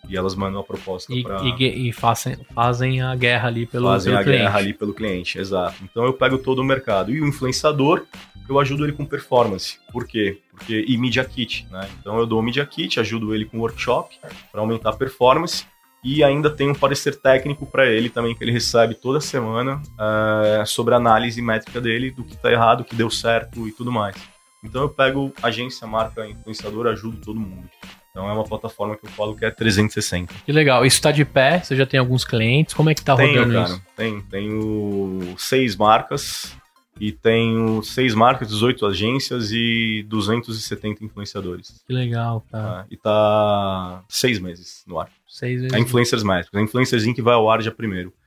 [0.07, 1.41] E elas mandam a proposta para.
[1.41, 5.39] E, e fazem, fazem a guerra ali pelo, fazem pelo a guerra ali pelo cliente,
[5.39, 5.77] exato.
[5.83, 7.11] Então eu pego todo o mercado.
[7.11, 8.05] E o influenciador,
[8.49, 9.79] eu ajudo ele com performance.
[9.91, 10.39] Por quê?
[10.51, 11.87] Porque, e Media Kit, né?
[11.99, 14.17] Então eu dou o Media Kit, ajudo ele com workshop
[14.51, 15.65] para aumentar a performance.
[16.03, 20.65] E ainda tem um parecer técnico para ele também, que ele recebe toda semana uh,
[20.65, 23.91] sobre a análise métrica dele, do que está errado, o que deu certo e tudo
[23.91, 24.15] mais.
[24.63, 27.69] Então eu pego agência, marca, influenciador, ajudo todo mundo.
[28.11, 30.33] Então é uma plataforma que eu falo que é 360.
[30.45, 30.85] Que legal.
[30.85, 31.59] Isso está de pé?
[31.61, 32.73] Você já tem alguns clientes?
[32.73, 33.81] Como é que tá tenho, rodando cara, isso?
[33.95, 36.55] Tenho, tenho seis marcas
[36.99, 41.81] e tenho seis marcas, 18 agências e 270 influenciadores.
[41.87, 42.81] Que legal, cara.
[42.81, 45.09] Ah, e tá seis meses no ar.
[45.27, 45.73] Seis meses.
[45.73, 46.59] A Influencers Métricos.
[46.59, 47.19] A Influencers Inc.
[47.21, 48.20] vai ao ar dia primeiro que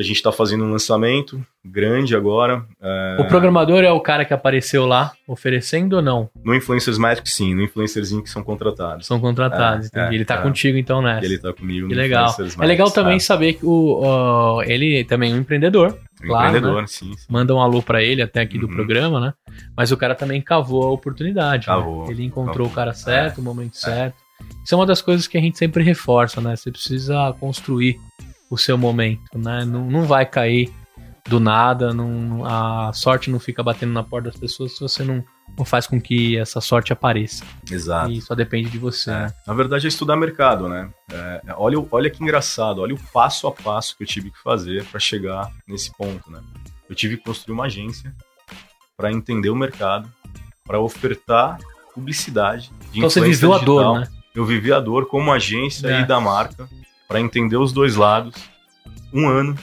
[0.00, 2.64] a gente está fazendo um lançamento grande agora.
[2.80, 3.16] É...
[3.20, 6.30] O programador é o cara que apareceu lá oferecendo ou não?
[6.44, 7.54] No Influencers Magic, sim.
[7.54, 8.28] No Influencers Inc.
[8.28, 9.06] são contratados.
[9.06, 10.06] São contratados, é.
[10.06, 10.42] É, ele está é.
[10.42, 11.24] contigo então nessa.
[11.24, 12.34] Ele está comigo que legal.
[12.60, 13.20] É legal também é.
[13.20, 15.98] saber que o, ele também é um empreendedor.
[16.22, 16.86] Um claro, empreendedor, né?
[16.86, 18.66] sim, sim, Manda um alô para ele até aqui uhum.
[18.66, 19.34] do programa, né?
[19.76, 21.66] Mas o cara também cavou a oportunidade.
[21.66, 21.74] Né?
[21.74, 22.06] Cavou.
[22.06, 22.12] Né?
[22.12, 22.72] Ele encontrou cavou.
[22.72, 24.16] o cara certo, o momento certo.
[24.64, 26.54] Isso é uma das coisas que a gente sempre reforça, né?
[26.54, 27.98] Você precisa construir
[28.50, 29.64] o seu momento, né?
[29.64, 30.72] Não, não vai cair
[31.28, 35.22] do nada, não, a sorte não fica batendo na porta das pessoas se você não,
[35.56, 37.44] não faz com que essa sorte apareça.
[37.70, 38.10] Exato.
[38.10, 39.10] E só depende de você.
[39.10, 39.14] É.
[39.14, 39.34] Né?
[39.46, 40.90] Na verdade é estudar mercado, né?
[41.12, 44.84] É, olha, olha que engraçado, olha o passo a passo que eu tive que fazer
[44.86, 46.40] para chegar nesse ponto, né?
[46.88, 48.14] Eu tive que construir uma agência
[48.96, 50.10] para entender o mercado,
[50.64, 51.58] para ofertar
[51.94, 52.72] publicidade.
[52.90, 53.54] De então você viveu digital.
[53.54, 54.08] a dor, né?
[54.34, 56.00] Eu vivi a dor como agência é.
[56.00, 56.68] e da marca
[57.08, 58.34] para entender os dois lados,
[59.12, 59.56] um ano,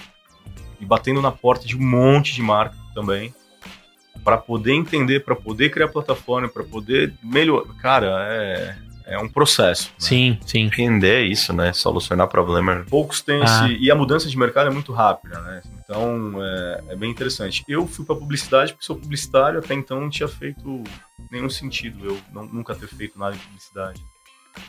[0.82, 3.33] e batendo na porta de um monte de marca também,
[4.24, 7.71] para poder entender, para poder criar plataforma, para poder melhorar.
[7.75, 8.75] Cara, é,
[9.05, 9.89] é um processo.
[9.89, 9.95] Né?
[9.99, 10.61] Sim, sim.
[10.63, 11.71] Entender isso, né?
[11.71, 12.83] Solucionar problema.
[12.89, 13.45] Poucos têm ah.
[13.45, 13.78] esse.
[13.78, 15.61] E a mudança de mercado é muito rápida, né?
[15.83, 17.63] Então é, é bem interessante.
[17.67, 20.83] Eu fui para publicidade porque sou publicitário, até então não tinha feito
[21.32, 24.01] nenhum sentido eu não, nunca ter feito nada em publicidade.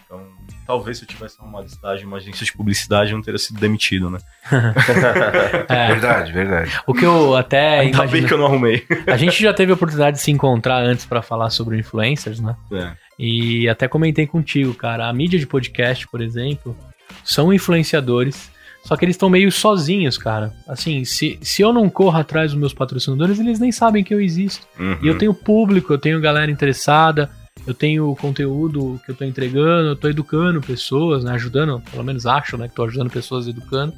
[0.05, 0.23] Então,
[0.67, 3.59] talvez se eu tivesse arrumado estágio em uma agência de publicidade, eu não teria sido
[3.59, 4.19] demitido, né?
[5.69, 5.89] é.
[5.89, 6.81] Verdade, verdade.
[6.87, 7.81] O que eu até.
[7.81, 8.13] Ainda imagino...
[8.13, 8.85] bem que eu não arrumei.
[9.07, 12.57] a gente já teve a oportunidade de se encontrar antes para falar sobre influencers, né?
[12.73, 12.93] É.
[13.19, 15.09] E até comentei contigo, cara.
[15.09, 16.77] A mídia de podcast, por exemplo,
[17.25, 18.51] são influenciadores.
[18.85, 20.53] Só que eles estão meio sozinhos, cara.
[20.69, 24.21] Assim, se, se eu não corro atrás dos meus patrocinadores, eles nem sabem que eu
[24.21, 24.65] existo.
[24.79, 24.99] Uhum.
[25.03, 27.29] E eu tenho público, eu tenho galera interessada
[27.67, 31.33] eu tenho conteúdo que eu tô entregando, eu tô educando pessoas, né?
[31.33, 32.69] Ajudando, pelo menos acho, né?
[32.69, 33.93] Que tô ajudando pessoas educando.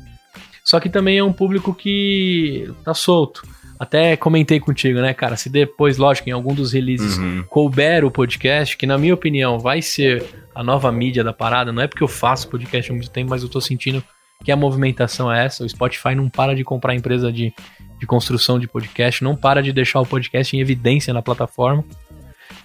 [0.65, 3.43] Só que também é um público que tá solto.
[3.78, 5.36] Até comentei contigo, né, cara?
[5.36, 7.45] Se depois, lógico, em algum dos releases Uhum.
[7.49, 10.24] couber o podcast, que na minha opinião vai ser
[10.55, 13.43] a nova mídia da parada, não é porque eu faço podcast há muito tempo, mas
[13.43, 14.03] eu tô sentindo
[14.45, 15.65] que a movimentação é essa.
[15.65, 17.53] O Spotify não para de comprar empresa de,
[17.99, 21.85] de construção de podcast, não para de deixar o podcast em evidência na plataforma.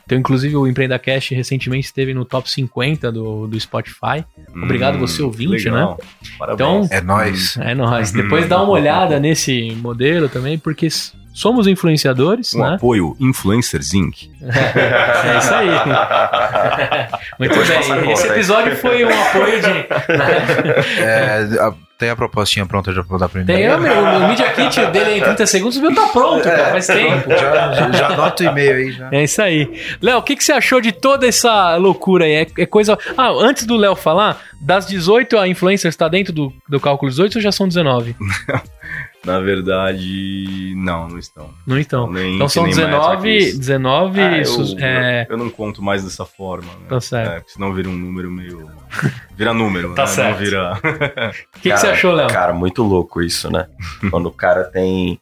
[0.06, 4.26] Então, inclusive, o EmpreendaCast recentemente esteve no top 50 do, do Spotify.
[4.54, 6.00] Obrigado, você ouvinte, Hum, legal.
[6.38, 6.92] Parabéns.
[6.92, 7.58] É nóis.
[7.58, 8.12] É nóis.
[8.12, 10.88] Depois dá uma olhada nesse modelo também, porque
[11.34, 12.76] somos influenciadores, Um né?
[12.76, 14.30] apoio Influencers Inc.
[14.44, 15.70] É isso aí.
[17.40, 18.12] Muito Depois bem.
[18.12, 21.02] Esse episódio foi um apoio de.
[21.02, 24.86] É, a- tem a propostinha pronta já pra dar pra Tem meu- o Media Kit
[24.88, 27.30] dele é em 30 segundos, o meu tá pronto, cara, faz tempo.
[27.30, 29.10] Já, já, já anota o e-mail aí já.
[29.12, 29.82] É isso aí.
[30.02, 32.34] Léo, o que, que você achou de toda essa loucura aí?
[32.34, 32.98] É, é coisa.
[33.18, 37.36] Ah, antes do Léo falar, das 18 a influencers tá dentro do, do cálculo 18
[37.36, 38.16] ou já são 19?
[39.26, 41.50] Na verdade, não, não estão.
[41.66, 42.12] Não então.
[42.12, 43.58] Nem Então são nem 19, Matrix.
[43.58, 46.68] 19 Ah, eu, é, eu não conto mais dessa forma.
[46.74, 46.88] Né?
[46.90, 47.32] Tá certo.
[47.32, 48.70] É, porque senão vira um número meio.
[49.36, 50.08] Vira número, Tá né?
[50.10, 50.32] certo.
[50.32, 50.74] Não vira.
[50.74, 50.82] O
[51.62, 52.28] que, que você achou, Léo?
[52.28, 53.68] Cara, muito louco isso, né?
[54.12, 55.18] Quando o cara tem,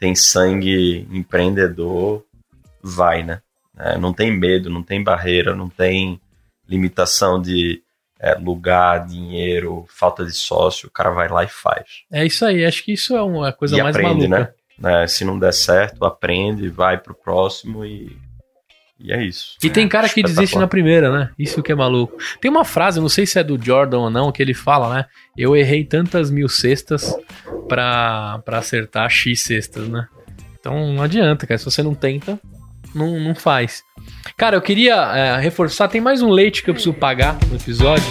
[0.00, 2.24] tem sangue empreendedor,
[2.82, 3.40] vai, né?
[3.78, 6.20] É, não tem medo, não tem barreira, não tem
[6.68, 7.82] limitação de
[8.24, 10.88] é, lugar, dinheiro, falta de sócio.
[10.88, 11.84] O cara vai lá e faz.
[12.10, 14.54] É isso aí, acho que isso é uma coisa e mais aprende, maluca.
[14.80, 15.02] né?
[15.02, 18.16] É, se não der certo, aprende, vai pro próximo e,
[18.98, 19.56] e é isso.
[19.62, 20.34] E tem cara que Espetacular.
[20.40, 21.30] desiste na primeira, né?
[21.38, 22.16] Isso que é maluco.
[22.40, 25.04] Tem uma frase, não sei se é do Jordan ou não, que ele fala, né?
[25.36, 27.14] Eu errei tantas mil cestas
[27.68, 30.08] pra, pra acertar X cestas, né?
[30.58, 31.58] Então não adianta, cara.
[31.58, 32.40] Se você não tenta,
[32.94, 33.84] não, não faz.
[34.36, 38.04] Cara, eu queria é, reforçar, tem mais um leite que eu preciso pagar no episódio,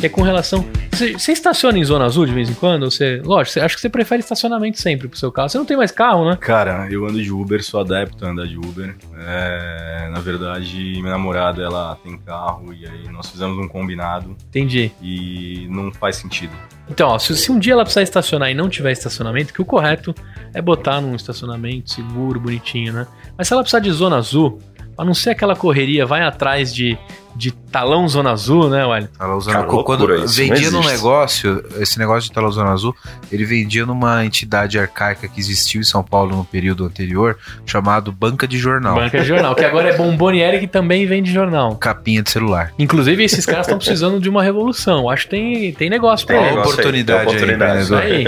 [0.00, 0.66] que é com relação.
[0.90, 2.90] Você, você estaciona em zona azul de vez em quando?
[2.90, 5.50] Você, lógico, você, acho que você prefere estacionamento sempre pro seu carro.
[5.50, 6.38] Você não tem mais carro, né?
[6.40, 8.96] Cara, eu ando de Uber, sou adepto a andar de Uber.
[9.18, 14.90] É, na verdade, minha namorada, ela tem carro e aí nós fizemos um combinado Entendi.
[15.02, 16.56] e não faz sentido.
[16.88, 19.64] Então, ó, se, se um dia ela precisar estacionar e não tiver estacionamento, que o
[19.66, 20.14] correto
[20.54, 23.06] é botar num estacionamento seguro, bonitinho, né?
[23.36, 24.58] Mas se ela precisar de zona azul,
[24.96, 26.98] a não ser aquela correria, vai atrás de,
[27.36, 29.12] de talão zona azul, né, Wellington?
[29.18, 32.94] Tava usando Cara, quando isso, vendia num negócio, esse negócio de Talazona Azul,
[33.30, 37.36] ele vendia numa entidade arcaica que existiu em São Paulo no período anterior,
[37.66, 38.94] chamado Banca de Jornal.
[38.94, 41.76] Banca de jornal, que agora é Bomboniere que também vende jornal.
[41.76, 42.72] Capinha de celular.
[42.78, 45.08] Inclusive, esses caras estão precisando de uma revolução.
[45.10, 46.56] Acho que tem, tem negócio pra Tem eles.
[46.56, 47.82] aí, oportunidade tem oportunidade.
[47.82, 48.24] Isso aí.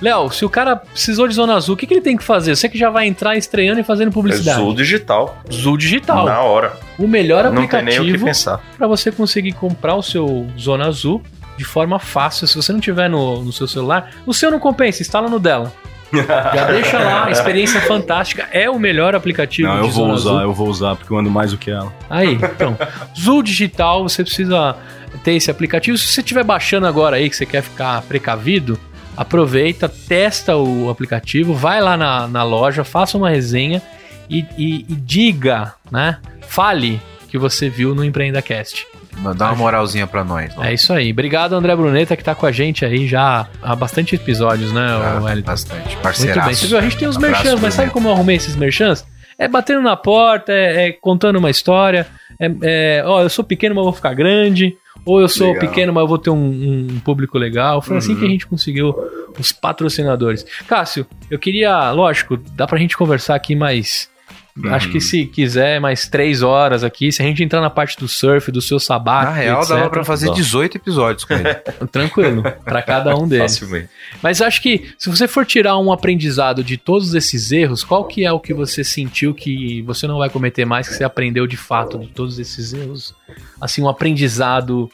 [0.00, 2.54] Léo, se o cara precisou de zona azul, o que, que ele tem que fazer?
[2.54, 4.60] Você que já vai entrar estreando e fazendo publicidade.
[4.60, 6.24] Azul digital, Zul Digital.
[6.24, 6.72] na hora.
[6.98, 8.26] O melhor aplicativo
[8.76, 11.22] para você conseguir comprar o seu Zona Azul
[11.56, 12.46] de forma fácil.
[12.46, 15.72] Se você não tiver no, no seu celular, o seu não compensa, instala no dela.
[16.12, 18.46] Já deixa lá, experiência fantástica.
[18.52, 20.40] É o melhor aplicativo Não, de eu vou Zona usar, Azul.
[20.42, 21.92] eu vou usar porque eu ando mais do que ela.
[22.10, 22.76] Aí, então,
[23.18, 24.76] Zul Digital, você precisa
[25.24, 25.96] ter esse aplicativo.
[25.96, 28.78] Se você estiver baixando agora aí, que você quer ficar precavido,
[29.16, 33.80] aproveita, testa o aplicativo, vai lá na, na loja, faça uma resenha
[34.28, 36.18] e, e- e diga, né?
[36.42, 38.86] Fale que você viu no EmpreendaCast.
[39.36, 40.52] Dá uma moralzinha pra nós.
[40.58, 41.12] É isso aí.
[41.12, 45.20] Obrigado, André Bruneta, que tá com a gente aí já há bastante episódios, né, Ah,
[45.22, 45.46] Wellington?
[45.50, 45.84] bastante.
[45.84, 46.46] Muito Parceiraço.
[46.46, 46.54] bem.
[46.54, 49.04] Você viu, a gente tem os Abraço, merchans, mas sabe como eu arrumei esses merchans?
[49.38, 52.06] É batendo na porta, é, é contando uma história.
[52.40, 54.76] É, é, ó, eu sou pequeno, mas vou ficar grande.
[55.04, 55.68] Ou eu sou Legal.
[55.68, 57.82] pequeno, mas eu vou ter um, um público legal.
[57.82, 58.94] Foi assim que a gente conseguiu
[59.38, 60.44] os patrocinadores.
[60.66, 64.08] Cássio, eu queria, lógico, dá pra gente conversar aqui mais.
[64.64, 67.10] Acho que se quiser, mais três horas aqui.
[67.10, 69.32] Se a gente entrar na parte do surf, do seu sabático.
[69.32, 70.34] Na real, etc., dava pra fazer Dá.
[70.34, 71.54] 18 episódios com ele.
[71.90, 73.58] Tranquilo, pra cada um deles.
[73.58, 73.88] Facilmente.
[74.22, 78.24] Mas acho que se você for tirar um aprendizado de todos esses erros, qual que
[78.24, 81.56] é o que você sentiu que você não vai cometer mais, que você aprendeu de
[81.56, 83.14] fato de todos esses erros?
[83.58, 84.90] Assim, um aprendizado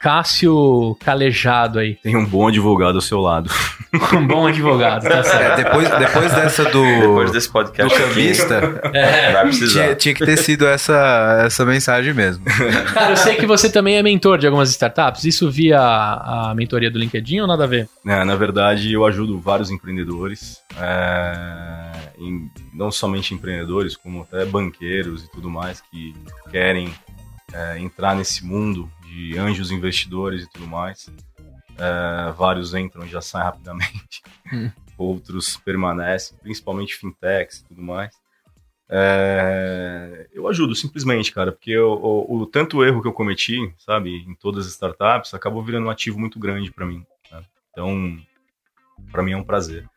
[0.00, 1.94] Cássio calejado aí.
[1.96, 3.50] Tem um bom advogado ao seu lado.
[4.14, 5.56] Um bom advogado, tá É, certo?
[5.64, 9.32] depois, depois dessa do, Depois desse do podcast aqui, cambista, É.
[9.32, 9.82] vai precisar.
[9.82, 12.44] tinha, tinha que ter sido essa, essa mensagem mesmo.
[12.94, 15.24] Cara, eu sei que você também é mentor de algumas startups.
[15.24, 17.88] Isso via a mentoria do LinkedIn ou nada a ver?
[18.06, 25.24] É, na verdade, eu ajudo vários empreendedores, é, em- não somente empreendedores, como até banqueiros
[25.24, 26.14] e tudo mais que
[26.52, 26.94] querem
[27.52, 28.88] é, entrar nesse mundo
[29.28, 31.10] de anjos investidores e tudo mais.
[31.78, 34.22] É, vários entram e já saem rapidamente,
[34.52, 34.70] Hum.
[34.98, 38.14] outros permanecem, principalmente fintechs e tudo mais.
[38.92, 44.10] É, eu ajudo simplesmente, cara, porque o, o, o, tanto erro que eu cometi, sabe,
[44.10, 47.06] em todas as startups, acabou virando um ativo muito grande para mim.
[47.30, 47.42] Né?
[47.70, 48.18] Então,
[49.12, 49.88] para mim é um prazer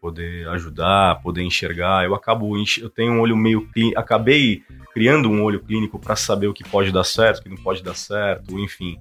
[0.00, 2.04] poder ajudar, poder enxergar.
[2.04, 4.62] Eu acabo, eu tenho um olho meio clínico, acabei
[4.96, 7.82] criando um olho clínico para saber o que pode dar certo, o que não pode
[7.82, 8.96] dar certo, enfim.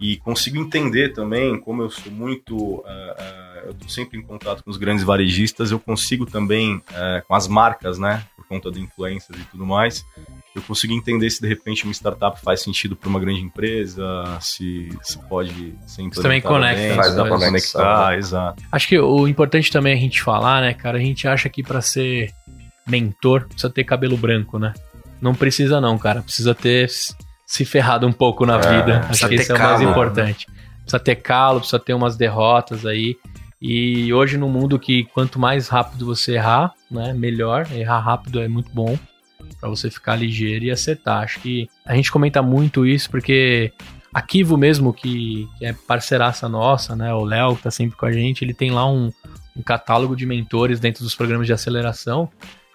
[0.00, 4.64] E consigo entender também, como eu sou muito, uh, uh, eu estou sempre em contato
[4.64, 8.80] com os grandes varejistas, eu consigo também, uh, com as marcas, né, por conta de
[8.80, 10.02] influências e tudo mais,
[10.54, 14.88] eu consigo entender se de repente uma startup faz sentido para uma grande empresa, se,
[15.02, 18.62] se pode ser Você também conecta, bem, faz, dá para conectar, exato.
[18.72, 21.62] Acho que o importante também é a gente falar, né, cara, a gente acha que
[21.62, 22.32] para ser
[22.86, 24.72] mentor precisa ter cabelo branco, né?
[25.20, 26.88] Não precisa não, cara, precisa ter
[27.46, 29.06] se ferrado um pouco na é, vida.
[29.08, 29.90] Acho que isso é o mais né?
[29.90, 30.46] importante.
[30.82, 33.16] Precisa ter calo, precisa ter umas derrotas aí.
[33.60, 37.66] E hoje no mundo que quanto mais rápido você errar, né, melhor.
[37.72, 38.98] Errar rápido é muito bom
[39.60, 41.22] para você ficar ligeiro e acertar.
[41.22, 43.72] Acho que a gente comenta muito isso porque
[44.12, 47.12] a Kivo mesmo, que, que é parceiraça nossa, né?
[47.12, 49.12] O Léo, que tá sempre com a gente, ele tem lá um,
[49.54, 52.30] um catálogo de mentores dentro dos programas de aceleração.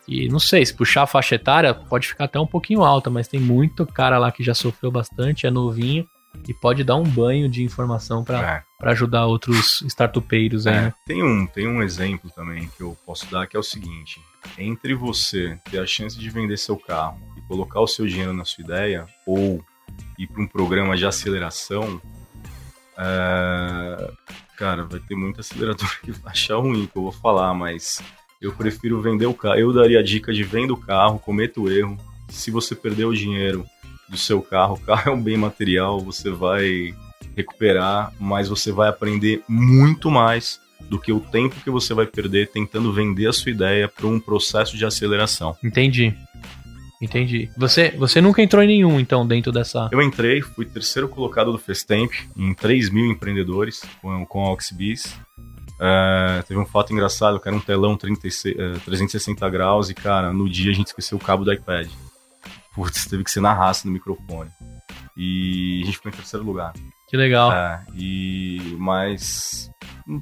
[0.08, 3.28] E não sei, se puxar a faixa etária, pode ficar até um pouquinho alta, mas
[3.28, 6.08] tem muito cara lá que já sofreu bastante, é novinho
[6.48, 8.90] e pode dar um banho de informação para é.
[8.90, 10.76] ajudar outros startupeiros aí.
[10.76, 10.94] É, né?
[11.06, 14.20] tem, um, tem um exemplo também que eu posso dar que é o seguinte:
[14.58, 18.46] entre você ter a chance de vender seu carro e colocar o seu dinheiro na
[18.46, 19.64] sua ideia, ou
[20.18, 22.02] ir para um programa de aceleração,
[22.98, 24.12] é...
[24.58, 28.02] cara, vai ter muita aceleradora que vai achar ruim que eu vou falar, mas
[28.42, 29.60] eu prefiro vender o carro.
[29.60, 31.96] Eu daria a dica de venda o carro, cometa o erro.
[32.28, 33.66] Se você perder o dinheiro
[34.10, 36.94] do seu carro, o carro é um bem material, você vai
[37.36, 40.60] recuperar, mas você vai aprender muito mais
[40.90, 44.20] do que o tempo que você vai perder tentando vender a sua ideia para um
[44.20, 45.56] processo de aceleração.
[45.64, 46.14] Entendi.
[47.02, 47.50] Entendi.
[47.58, 49.90] Você, você nunca entrou em nenhum, então, dentro dessa.
[49.92, 55.16] Eu entrei, fui terceiro colocado do Festemp em 3 mil empreendedores com, com a Oxbis.
[55.82, 60.32] Uh, teve um fato engraçado, que era um telão 36, uh, 360 graus e, cara,
[60.32, 61.90] no dia a gente esqueceu o cabo do iPad.
[62.76, 64.52] Putz, teve que ser na raça no microfone.
[65.18, 66.74] E a gente ficou em terceiro lugar.
[67.10, 67.52] Que legal.
[67.52, 69.72] É, e, mas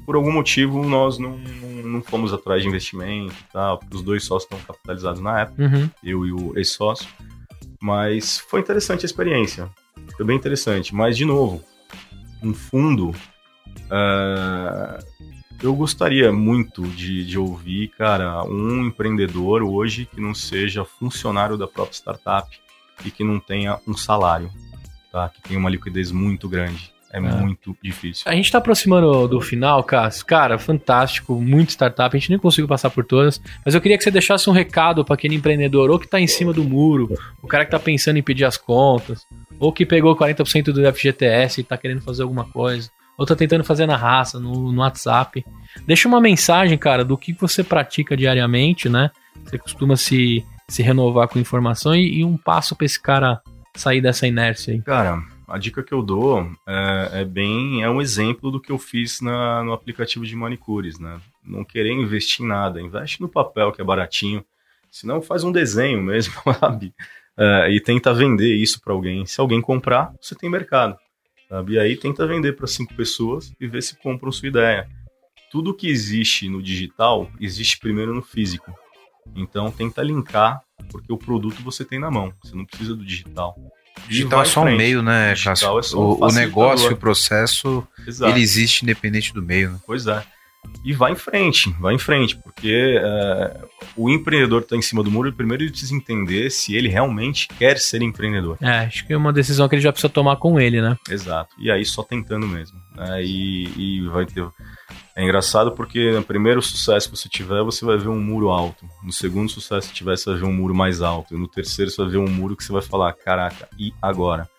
[0.06, 4.02] por algum motivo nós não, não, não fomos atrás de investimento e tal, porque os
[4.02, 5.90] dois sócios estão capitalizados na época, uhum.
[6.02, 7.07] eu e o ex-sócio.
[7.81, 9.69] Mas foi interessante a experiência.
[10.15, 10.95] Foi bem interessante.
[10.95, 11.61] Mas, de novo,
[12.41, 13.10] um fundo.
[13.91, 14.99] Uh,
[15.61, 21.68] eu gostaria muito de, de ouvir, cara, um empreendedor hoje que não seja funcionário da
[21.68, 22.49] própria startup
[23.06, 24.52] e que não tenha um salário
[25.11, 25.30] tá?
[25.30, 26.91] Que tem uma liquidez muito grande.
[27.11, 28.23] É, é, muito difícil.
[28.27, 30.23] A gente está aproximando do final, Cássio.
[30.27, 32.15] Cara, fantástico, muito startup.
[32.15, 35.03] A gente nem conseguiu passar por todas, mas eu queria que você deixasse um recado
[35.03, 37.11] para aquele empreendedor ou que está em cima do muro,
[37.41, 39.26] o cara que está pensando em pedir as contas,
[39.60, 43.66] ou que pegou 40% do FGTS e está querendo fazer alguma coisa, ou está tentando
[43.66, 45.46] fazer na raça, no, no WhatsApp.
[45.86, 49.12] Deixa uma mensagem, cara, do que você pratica diariamente, né?
[49.44, 53.41] Você costuma se, se renovar com informação e, e um passo para esse cara
[53.76, 54.82] sair dessa inércia aí?
[54.82, 58.80] Cara, a dica que eu dou é, é, bem é um exemplo do que eu
[58.80, 61.20] fiz na, no aplicativo de manicures, né?
[61.44, 64.46] Não querer investir em nada, investe no papel que é baratinho,
[64.90, 66.94] senão faz um desenho mesmo, sabe?
[67.38, 69.26] É, e tenta vender isso para alguém.
[69.26, 70.98] Se alguém comprar, você tem mercado,
[71.49, 71.73] sabe?
[71.73, 74.88] E aí tenta vender para cinco pessoas e ver se compram sua ideia.
[75.51, 78.71] Tudo que existe no digital existe primeiro no físico.
[79.35, 80.61] Então tenta linkar,
[80.91, 83.55] porque o produto você tem na mão, você não precisa do digital.
[84.07, 85.67] Digital é só um meio, né, Cássio?
[85.67, 88.31] É um o negócio, o processo, Exato.
[88.31, 89.71] ele existe independente do meio.
[89.71, 89.80] Né?
[89.85, 90.23] Pois é.
[90.84, 93.61] E vai em frente, vai em frente, porque é,
[93.98, 97.77] o empreendedor está em cima do muro, primeiro ele precisa entender se ele realmente quer
[97.77, 98.57] ser empreendedor.
[98.61, 100.98] É, acho que é uma decisão que ele já precisa tomar com ele, né?
[101.10, 101.53] Exato.
[101.60, 102.80] E aí só tentando mesmo.
[102.95, 103.23] Né?
[103.23, 104.48] E, e vai ter
[105.19, 108.86] é engraçado porque no primeiro sucesso que você tiver, você vai ver um muro alto.
[109.03, 111.36] No segundo sucesso que tiver, você vai ver um muro mais alto.
[111.36, 114.49] E no terceiro, você vai ver um muro que você vai falar: caraca, e agora?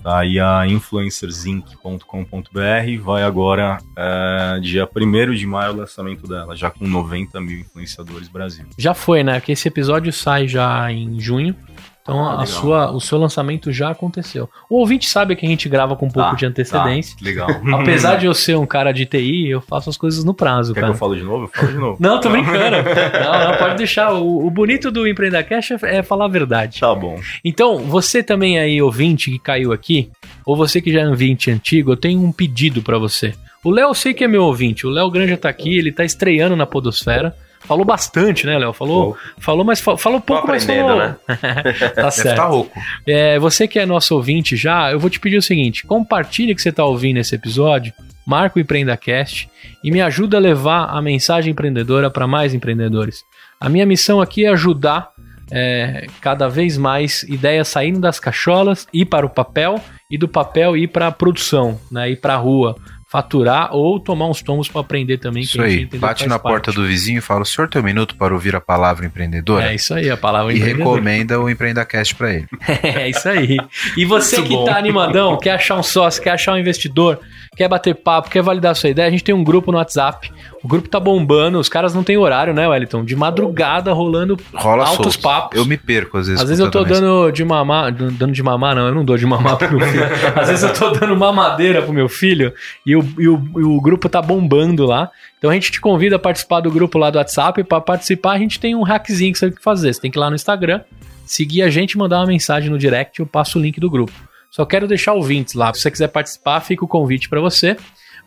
[0.02, 6.70] Tá aí a influencersinc.com.br vai agora, é, dia 1 de maio, o lançamento dela, já
[6.70, 8.66] com 90 mil influenciadores Brasil.
[8.78, 9.38] Já foi, né?
[9.38, 11.54] Porque esse episódio sai já em junho.
[12.02, 12.46] Então Ah, a legal.
[12.46, 14.48] sua, o seu lançamento já aconteceu.
[14.70, 17.14] O ouvinte sabe que a gente grava com um pouco Tá, de antecedência.
[17.18, 17.48] Tá, legal.
[17.80, 20.80] Apesar de eu ser um cara de TI, eu faço as coisas no prazo, Quer
[20.80, 20.92] cara.
[20.92, 21.44] que eu falo de novo?
[21.44, 21.96] Eu falo de novo.
[22.00, 22.76] Não, tô brincando.
[23.22, 24.12] não, não, pode deixar.
[24.14, 26.80] O, o bonito do Empreenda Cash é, é falar a verdade.
[26.80, 27.20] Tá bom.
[27.44, 30.10] Então, você também aí, ouvinte que caiu aqui,
[30.46, 33.34] ou você que já é um ouvinte antigo, eu tenho um pedido pra você.
[33.62, 34.86] O Léo, eu sei que é meu ouvinte.
[34.86, 37.36] O Léo Granja tá aqui, ele tá estreando na Podosfera.
[37.60, 38.72] Falou bastante, né, Léo?
[38.72, 40.98] Falou, falou, mas fa- falou pouco, mas aprendendo, falou.
[41.06, 41.16] né?
[41.94, 42.28] tá Deve certo.
[42.30, 42.80] estar rouco.
[43.06, 46.62] É, você que é nosso ouvinte já, eu vou te pedir o seguinte: compartilhe que
[46.62, 47.92] você está ouvindo esse episódio,
[48.26, 49.48] marca o EmpreendaCast
[49.84, 53.22] e me ajuda a levar a mensagem empreendedora para mais empreendedores.
[53.60, 55.10] A minha missão aqui é ajudar
[55.52, 59.80] é, cada vez mais ideias saindo das cacholas, ir para o papel
[60.10, 62.76] e do papel ir para a produção, né, ir para a rua,
[63.10, 65.42] faturar ou tomar uns tomos para aprender também.
[65.42, 65.84] Isso aí.
[65.84, 66.52] Bate na parte.
[66.52, 69.72] porta do vizinho e fala: o senhor tem um minuto para ouvir a palavra empreendedora?
[69.72, 70.94] É isso aí, a palavra E empreendedor.
[70.94, 72.46] recomenda o EmpreendaCast para ele.
[73.00, 73.56] É isso aí.
[73.96, 74.64] E você Muito que bom.
[74.64, 77.18] tá animadão, quer achar um sócio, quer achar um investidor,
[77.56, 80.32] quer bater papo, quer validar sua ideia, a gente tem um grupo no WhatsApp.
[80.62, 83.04] O grupo tá bombando, os caras não têm horário, né, Wellington?
[83.04, 85.20] De madrugada rolando Rola altos solto.
[85.20, 85.58] papos.
[85.58, 86.42] Eu me perco às vezes.
[86.42, 89.26] Às vezes eu tô dando de mamar, dando de mamar, não, eu não dou de
[89.26, 90.04] mamar pro meu filho.
[90.36, 92.52] Às vezes eu tô dando mamadeira pro meu filho
[92.84, 95.10] e o, e o, e o grupo tá bombando lá.
[95.38, 97.64] Então a gente te convida a participar do grupo lá do WhatsApp.
[97.64, 99.92] Pra participar, a gente tem um hackzinho que você tem que fazer.
[99.94, 100.82] Você tem que ir lá no Instagram,
[101.24, 103.18] seguir a gente mandar uma mensagem no direct.
[103.18, 104.29] Eu passo o link do grupo.
[104.50, 105.72] Só quero deixar ouvintes lá.
[105.72, 107.76] Se você quiser participar, fica o convite para você.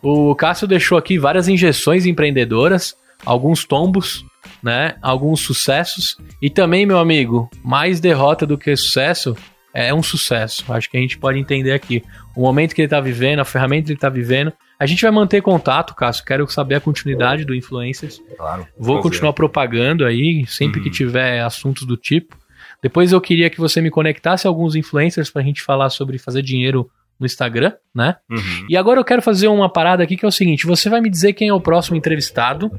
[0.02, 2.94] O Cássio deixou aqui várias injeções empreendedoras,
[3.24, 4.24] alguns tombos,
[4.62, 4.96] né?
[5.02, 6.16] Alguns sucessos.
[6.40, 9.36] E também, meu amigo, mais derrota do que sucesso
[9.72, 10.64] é um sucesso.
[10.72, 12.02] Acho que a gente pode entender aqui.
[12.36, 14.52] O momento que ele tá vivendo, a ferramenta que ele tá vivendo.
[14.78, 16.24] A gente vai manter contato, Cássio.
[16.24, 18.20] Quero saber a continuidade do Influencers.
[18.36, 18.66] Claro.
[18.76, 19.02] Vou Prazer.
[19.02, 20.92] continuar propagando aí, sempre que Uhum.
[20.94, 22.36] tiver assuntos do tipo.
[22.84, 26.42] Depois eu queria que você me conectasse a alguns influencers pra gente falar sobre fazer
[26.42, 28.16] dinheiro no Instagram, né?
[28.30, 28.66] Uhum.
[28.68, 31.08] E agora eu quero fazer uma parada aqui que é o seguinte: você vai me
[31.08, 32.70] dizer quem é o próximo entrevistado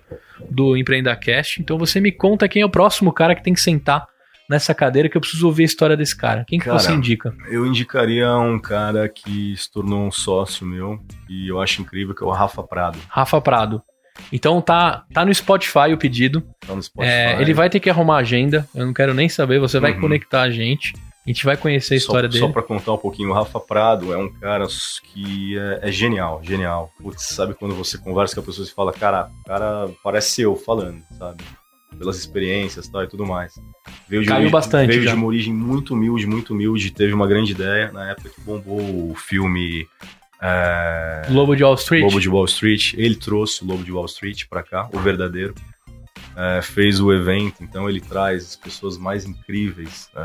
[0.47, 1.59] do EmpreendaCast.
[1.59, 4.07] Então você me conta quem é o próximo cara que tem que sentar
[4.47, 6.45] nessa cadeira que eu preciso ouvir a história desse cara.
[6.47, 7.35] Quem que Cara, você indica?
[7.49, 12.23] Eu indicaria um cara que se tornou um sócio meu e eu acho incrível, que
[12.23, 12.99] é o Rafa Prado.
[13.09, 13.81] Rafa Prado.
[14.31, 16.41] Então tá, tá no Spotify o pedido.
[16.65, 17.11] Tá no Spotify.
[17.13, 18.67] É, ele vai ter que arrumar a agenda.
[18.73, 19.59] Eu não quero nem saber.
[19.59, 20.01] Você vai Uhum.
[20.01, 20.93] conectar a gente.
[21.25, 22.45] A gente vai conhecer a história só, dele.
[22.45, 24.67] Só pra contar um pouquinho, o Rafa Prado é um cara
[25.11, 26.91] que é, é genial, genial.
[27.01, 30.55] Putz, sabe quando você conversa com a pessoa e fala, cara, o cara parece eu
[30.55, 31.43] falando, sabe?
[31.97, 33.53] Pelas experiências tal, e tudo mais.
[34.07, 35.11] Veio de Caiu origem- bastante Veio já.
[35.11, 36.91] de uma origem muito humilde, muito humilde.
[36.91, 38.79] Teve uma grande ideia na época que bombou
[39.11, 39.87] o filme.
[40.47, 42.03] É, Lobo de Wall Street.
[42.03, 42.93] Lobo de Wall Street.
[42.95, 45.55] Ele trouxe o Lobo de Wall Street pra cá, o verdadeiro.
[46.37, 50.09] É, fez o evento, então ele traz as pessoas mais incríveis.
[50.15, 50.19] É,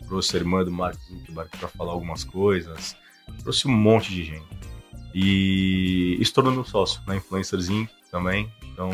[0.00, 2.94] é, trouxe a irmã do Mark Zuckerberg para falar algumas coisas.
[3.42, 4.46] Trouxe um monte de gente.
[5.14, 8.50] E, e se tornou meu sócio na Influencerzinho também.
[8.72, 8.90] Então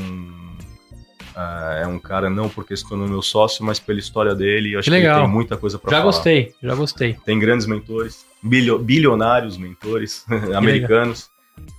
[1.37, 4.75] é, é um cara não porque se tornou meu sócio, mas pela história dele.
[4.75, 6.13] Eu acho Que que, tem muita coisa para Já falar.
[6.13, 7.15] gostei, já gostei.
[7.25, 10.25] Tem grandes mentores, bilio- bilionários mentores
[10.57, 11.31] americanos.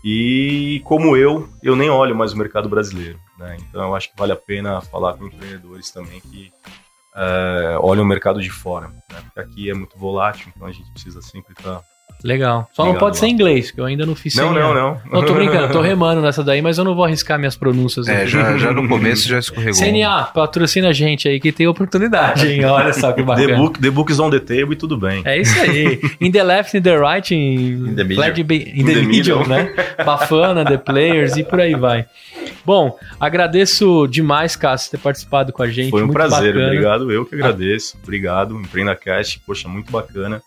[0.04, 3.20] E como eu, eu nem olho mais o mercado brasileiro.
[3.40, 3.58] né?
[3.60, 6.52] Então eu acho que vale a pena falar com empreendedores também que
[7.16, 8.88] é, olham o mercado de fora.
[8.88, 9.22] né?
[9.24, 11.82] Porque aqui é muito volátil, então a gente precisa sempre estar.
[12.24, 12.70] Legal.
[12.74, 14.60] Só não Obrigado, pode ser em inglês, que eu ainda não fiz Não, CNA.
[14.62, 15.02] não, não.
[15.12, 18.08] Não, tô brincando, tô remando nessa daí, mas eu não vou arriscar minhas pronúncias.
[18.08, 18.28] É, aqui.
[18.28, 19.74] já, já no começo já escorregou.
[19.80, 22.64] CNA, patrocina a gente aí que tem oportunidade, hein?
[22.66, 23.58] Olha só que The bacana.
[23.58, 25.22] book, the book is on the table e tudo bem.
[25.26, 26.00] É isso aí.
[26.22, 28.34] In the left, in the right, in, In the middle.
[28.34, 29.48] to be- in, In the, the middle, middle.
[29.48, 29.74] né?
[30.06, 32.06] Bafana, the players e por aí vai.
[32.66, 35.90] Bom, agradeço demais, Cássio, ter participado com a gente.
[35.90, 36.68] Foi um prazer, bacana.
[36.68, 37.12] obrigado.
[37.12, 37.98] Eu que agradeço.
[38.02, 38.58] Obrigado.
[38.60, 40.42] Empreenda Cast, poxa, muito bacana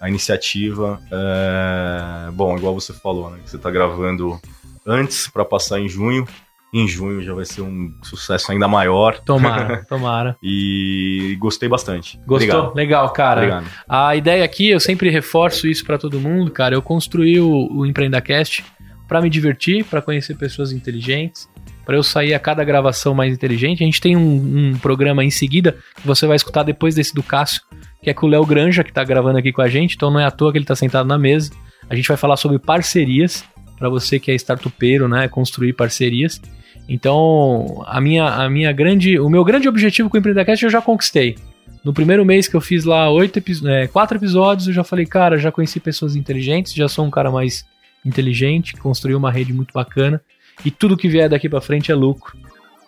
[0.00, 1.00] a iniciativa.
[1.10, 3.38] É, Bom, igual você falou, né?
[3.44, 4.38] Você tá gravando
[4.86, 6.26] antes para passar em junho.
[6.72, 9.18] Em junho já vai ser um sucesso ainda maior.
[9.20, 10.36] Tomara, tomara.
[10.42, 12.18] E gostei bastante.
[12.26, 12.34] Gostou?
[12.34, 12.74] Obrigado.
[12.74, 13.40] Legal, cara.
[13.40, 13.66] Obrigado.
[13.88, 16.74] A ideia aqui, eu sempre reforço isso pra todo mundo, cara.
[16.74, 18.64] Eu construí o, o EmpreendaCast
[19.06, 21.48] pra me divertir, pra conhecer pessoas inteligentes,
[21.84, 23.82] pra eu sair a cada gravação mais inteligente.
[23.82, 27.22] A gente tem um, um programa em seguida que você vai escutar depois desse do
[27.22, 27.62] Cássio,
[28.04, 29.96] que é com o Léo Granja, que tá gravando aqui com a gente.
[29.96, 31.50] Então não é à toa que ele tá sentado na mesa.
[31.88, 33.42] A gente vai falar sobre parcerias,
[33.78, 35.26] pra você que é startupeiro, né?
[35.26, 36.40] Construir parcerias.
[36.86, 40.82] Então, a minha, a minha grande, o meu grande objetivo com o EmpreendaCast eu já
[40.82, 41.36] conquistei.
[41.82, 45.38] No primeiro mês que eu fiz lá oito é, quatro episódios, eu já falei, cara,
[45.38, 47.64] já conheci pessoas inteligentes, já sou um cara mais
[48.04, 50.20] inteligente, construí uma rede muito bacana.
[50.62, 52.36] E tudo que vier daqui pra frente é lucro.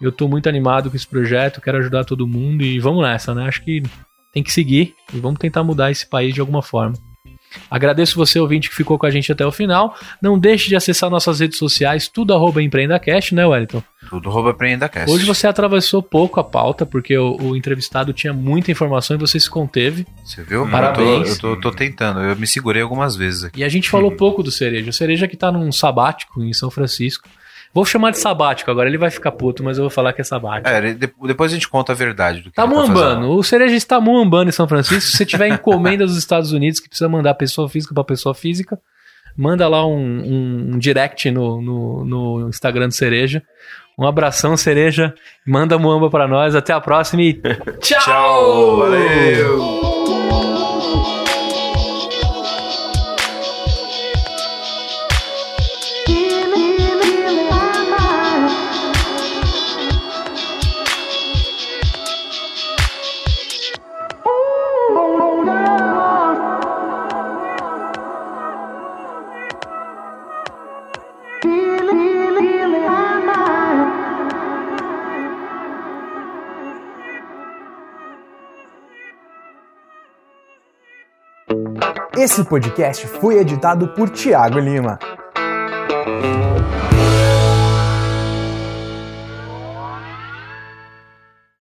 [0.01, 3.48] Eu tô muito animado com esse projeto, quero ajudar todo mundo e vamos nessa, né?
[3.48, 3.82] Acho que
[4.36, 6.92] tem que seguir e vamos tentar mudar esse país de alguma forma.
[7.70, 9.96] Agradeço você, ouvinte, que ficou com a gente até o final.
[10.20, 13.82] Não deixe de acessar nossas redes sociais, tudo arroba EmpreendaCast, né, Wellington?
[14.10, 15.10] Tudo arroba EmpreendaCast.
[15.10, 19.40] Hoje você atravessou pouco a pauta, porque o, o entrevistado tinha muita informação e você
[19.40, 20.06] se conteve.
[20.22, 20.68] Você viu?
[20.68, 21.30] Parabéns.
[21.30, 23.60] Eu tô, eu tô, tô tentando, eu me segurei algumas vezes aqui.
[23.60, 24.90] E a gente falou pouco do Cereja.
[24.90, 27.26] O Cereja que tá num sabático em São Francisco.
[27.77, 30.24] Vou chamar de sabático agora, ele vai ficar puto, mas eu vou falar que é
[30.24, 30.66] sabático.
[30.66, 32.74] É, de- depois a gente conta a verdade do que Tá fazendo.
[32.86, 33.31] muambando.
[33.32, 35.03] O Cereja está muambando em São Francisco.
[35.03, 38.78] Se você tiver encomenda dos Estados Unidos que precisa mandar pessoa física para pessoa física,
[39.36, 43.43] manda lá um, um- um direct no, no, no Instagram do Cereja.
[43.98, 45.15] Um abração, Cereja.
[45.47, 46.55] Manda muamba para nós.
[46.55, 47.35] Até a próxima e
[47.81, 48.01] tchau!
[48.01, 49.95] Tchau, valeu!
[82.18, 84.98] Esse podcast foi editado por Tiago Lima.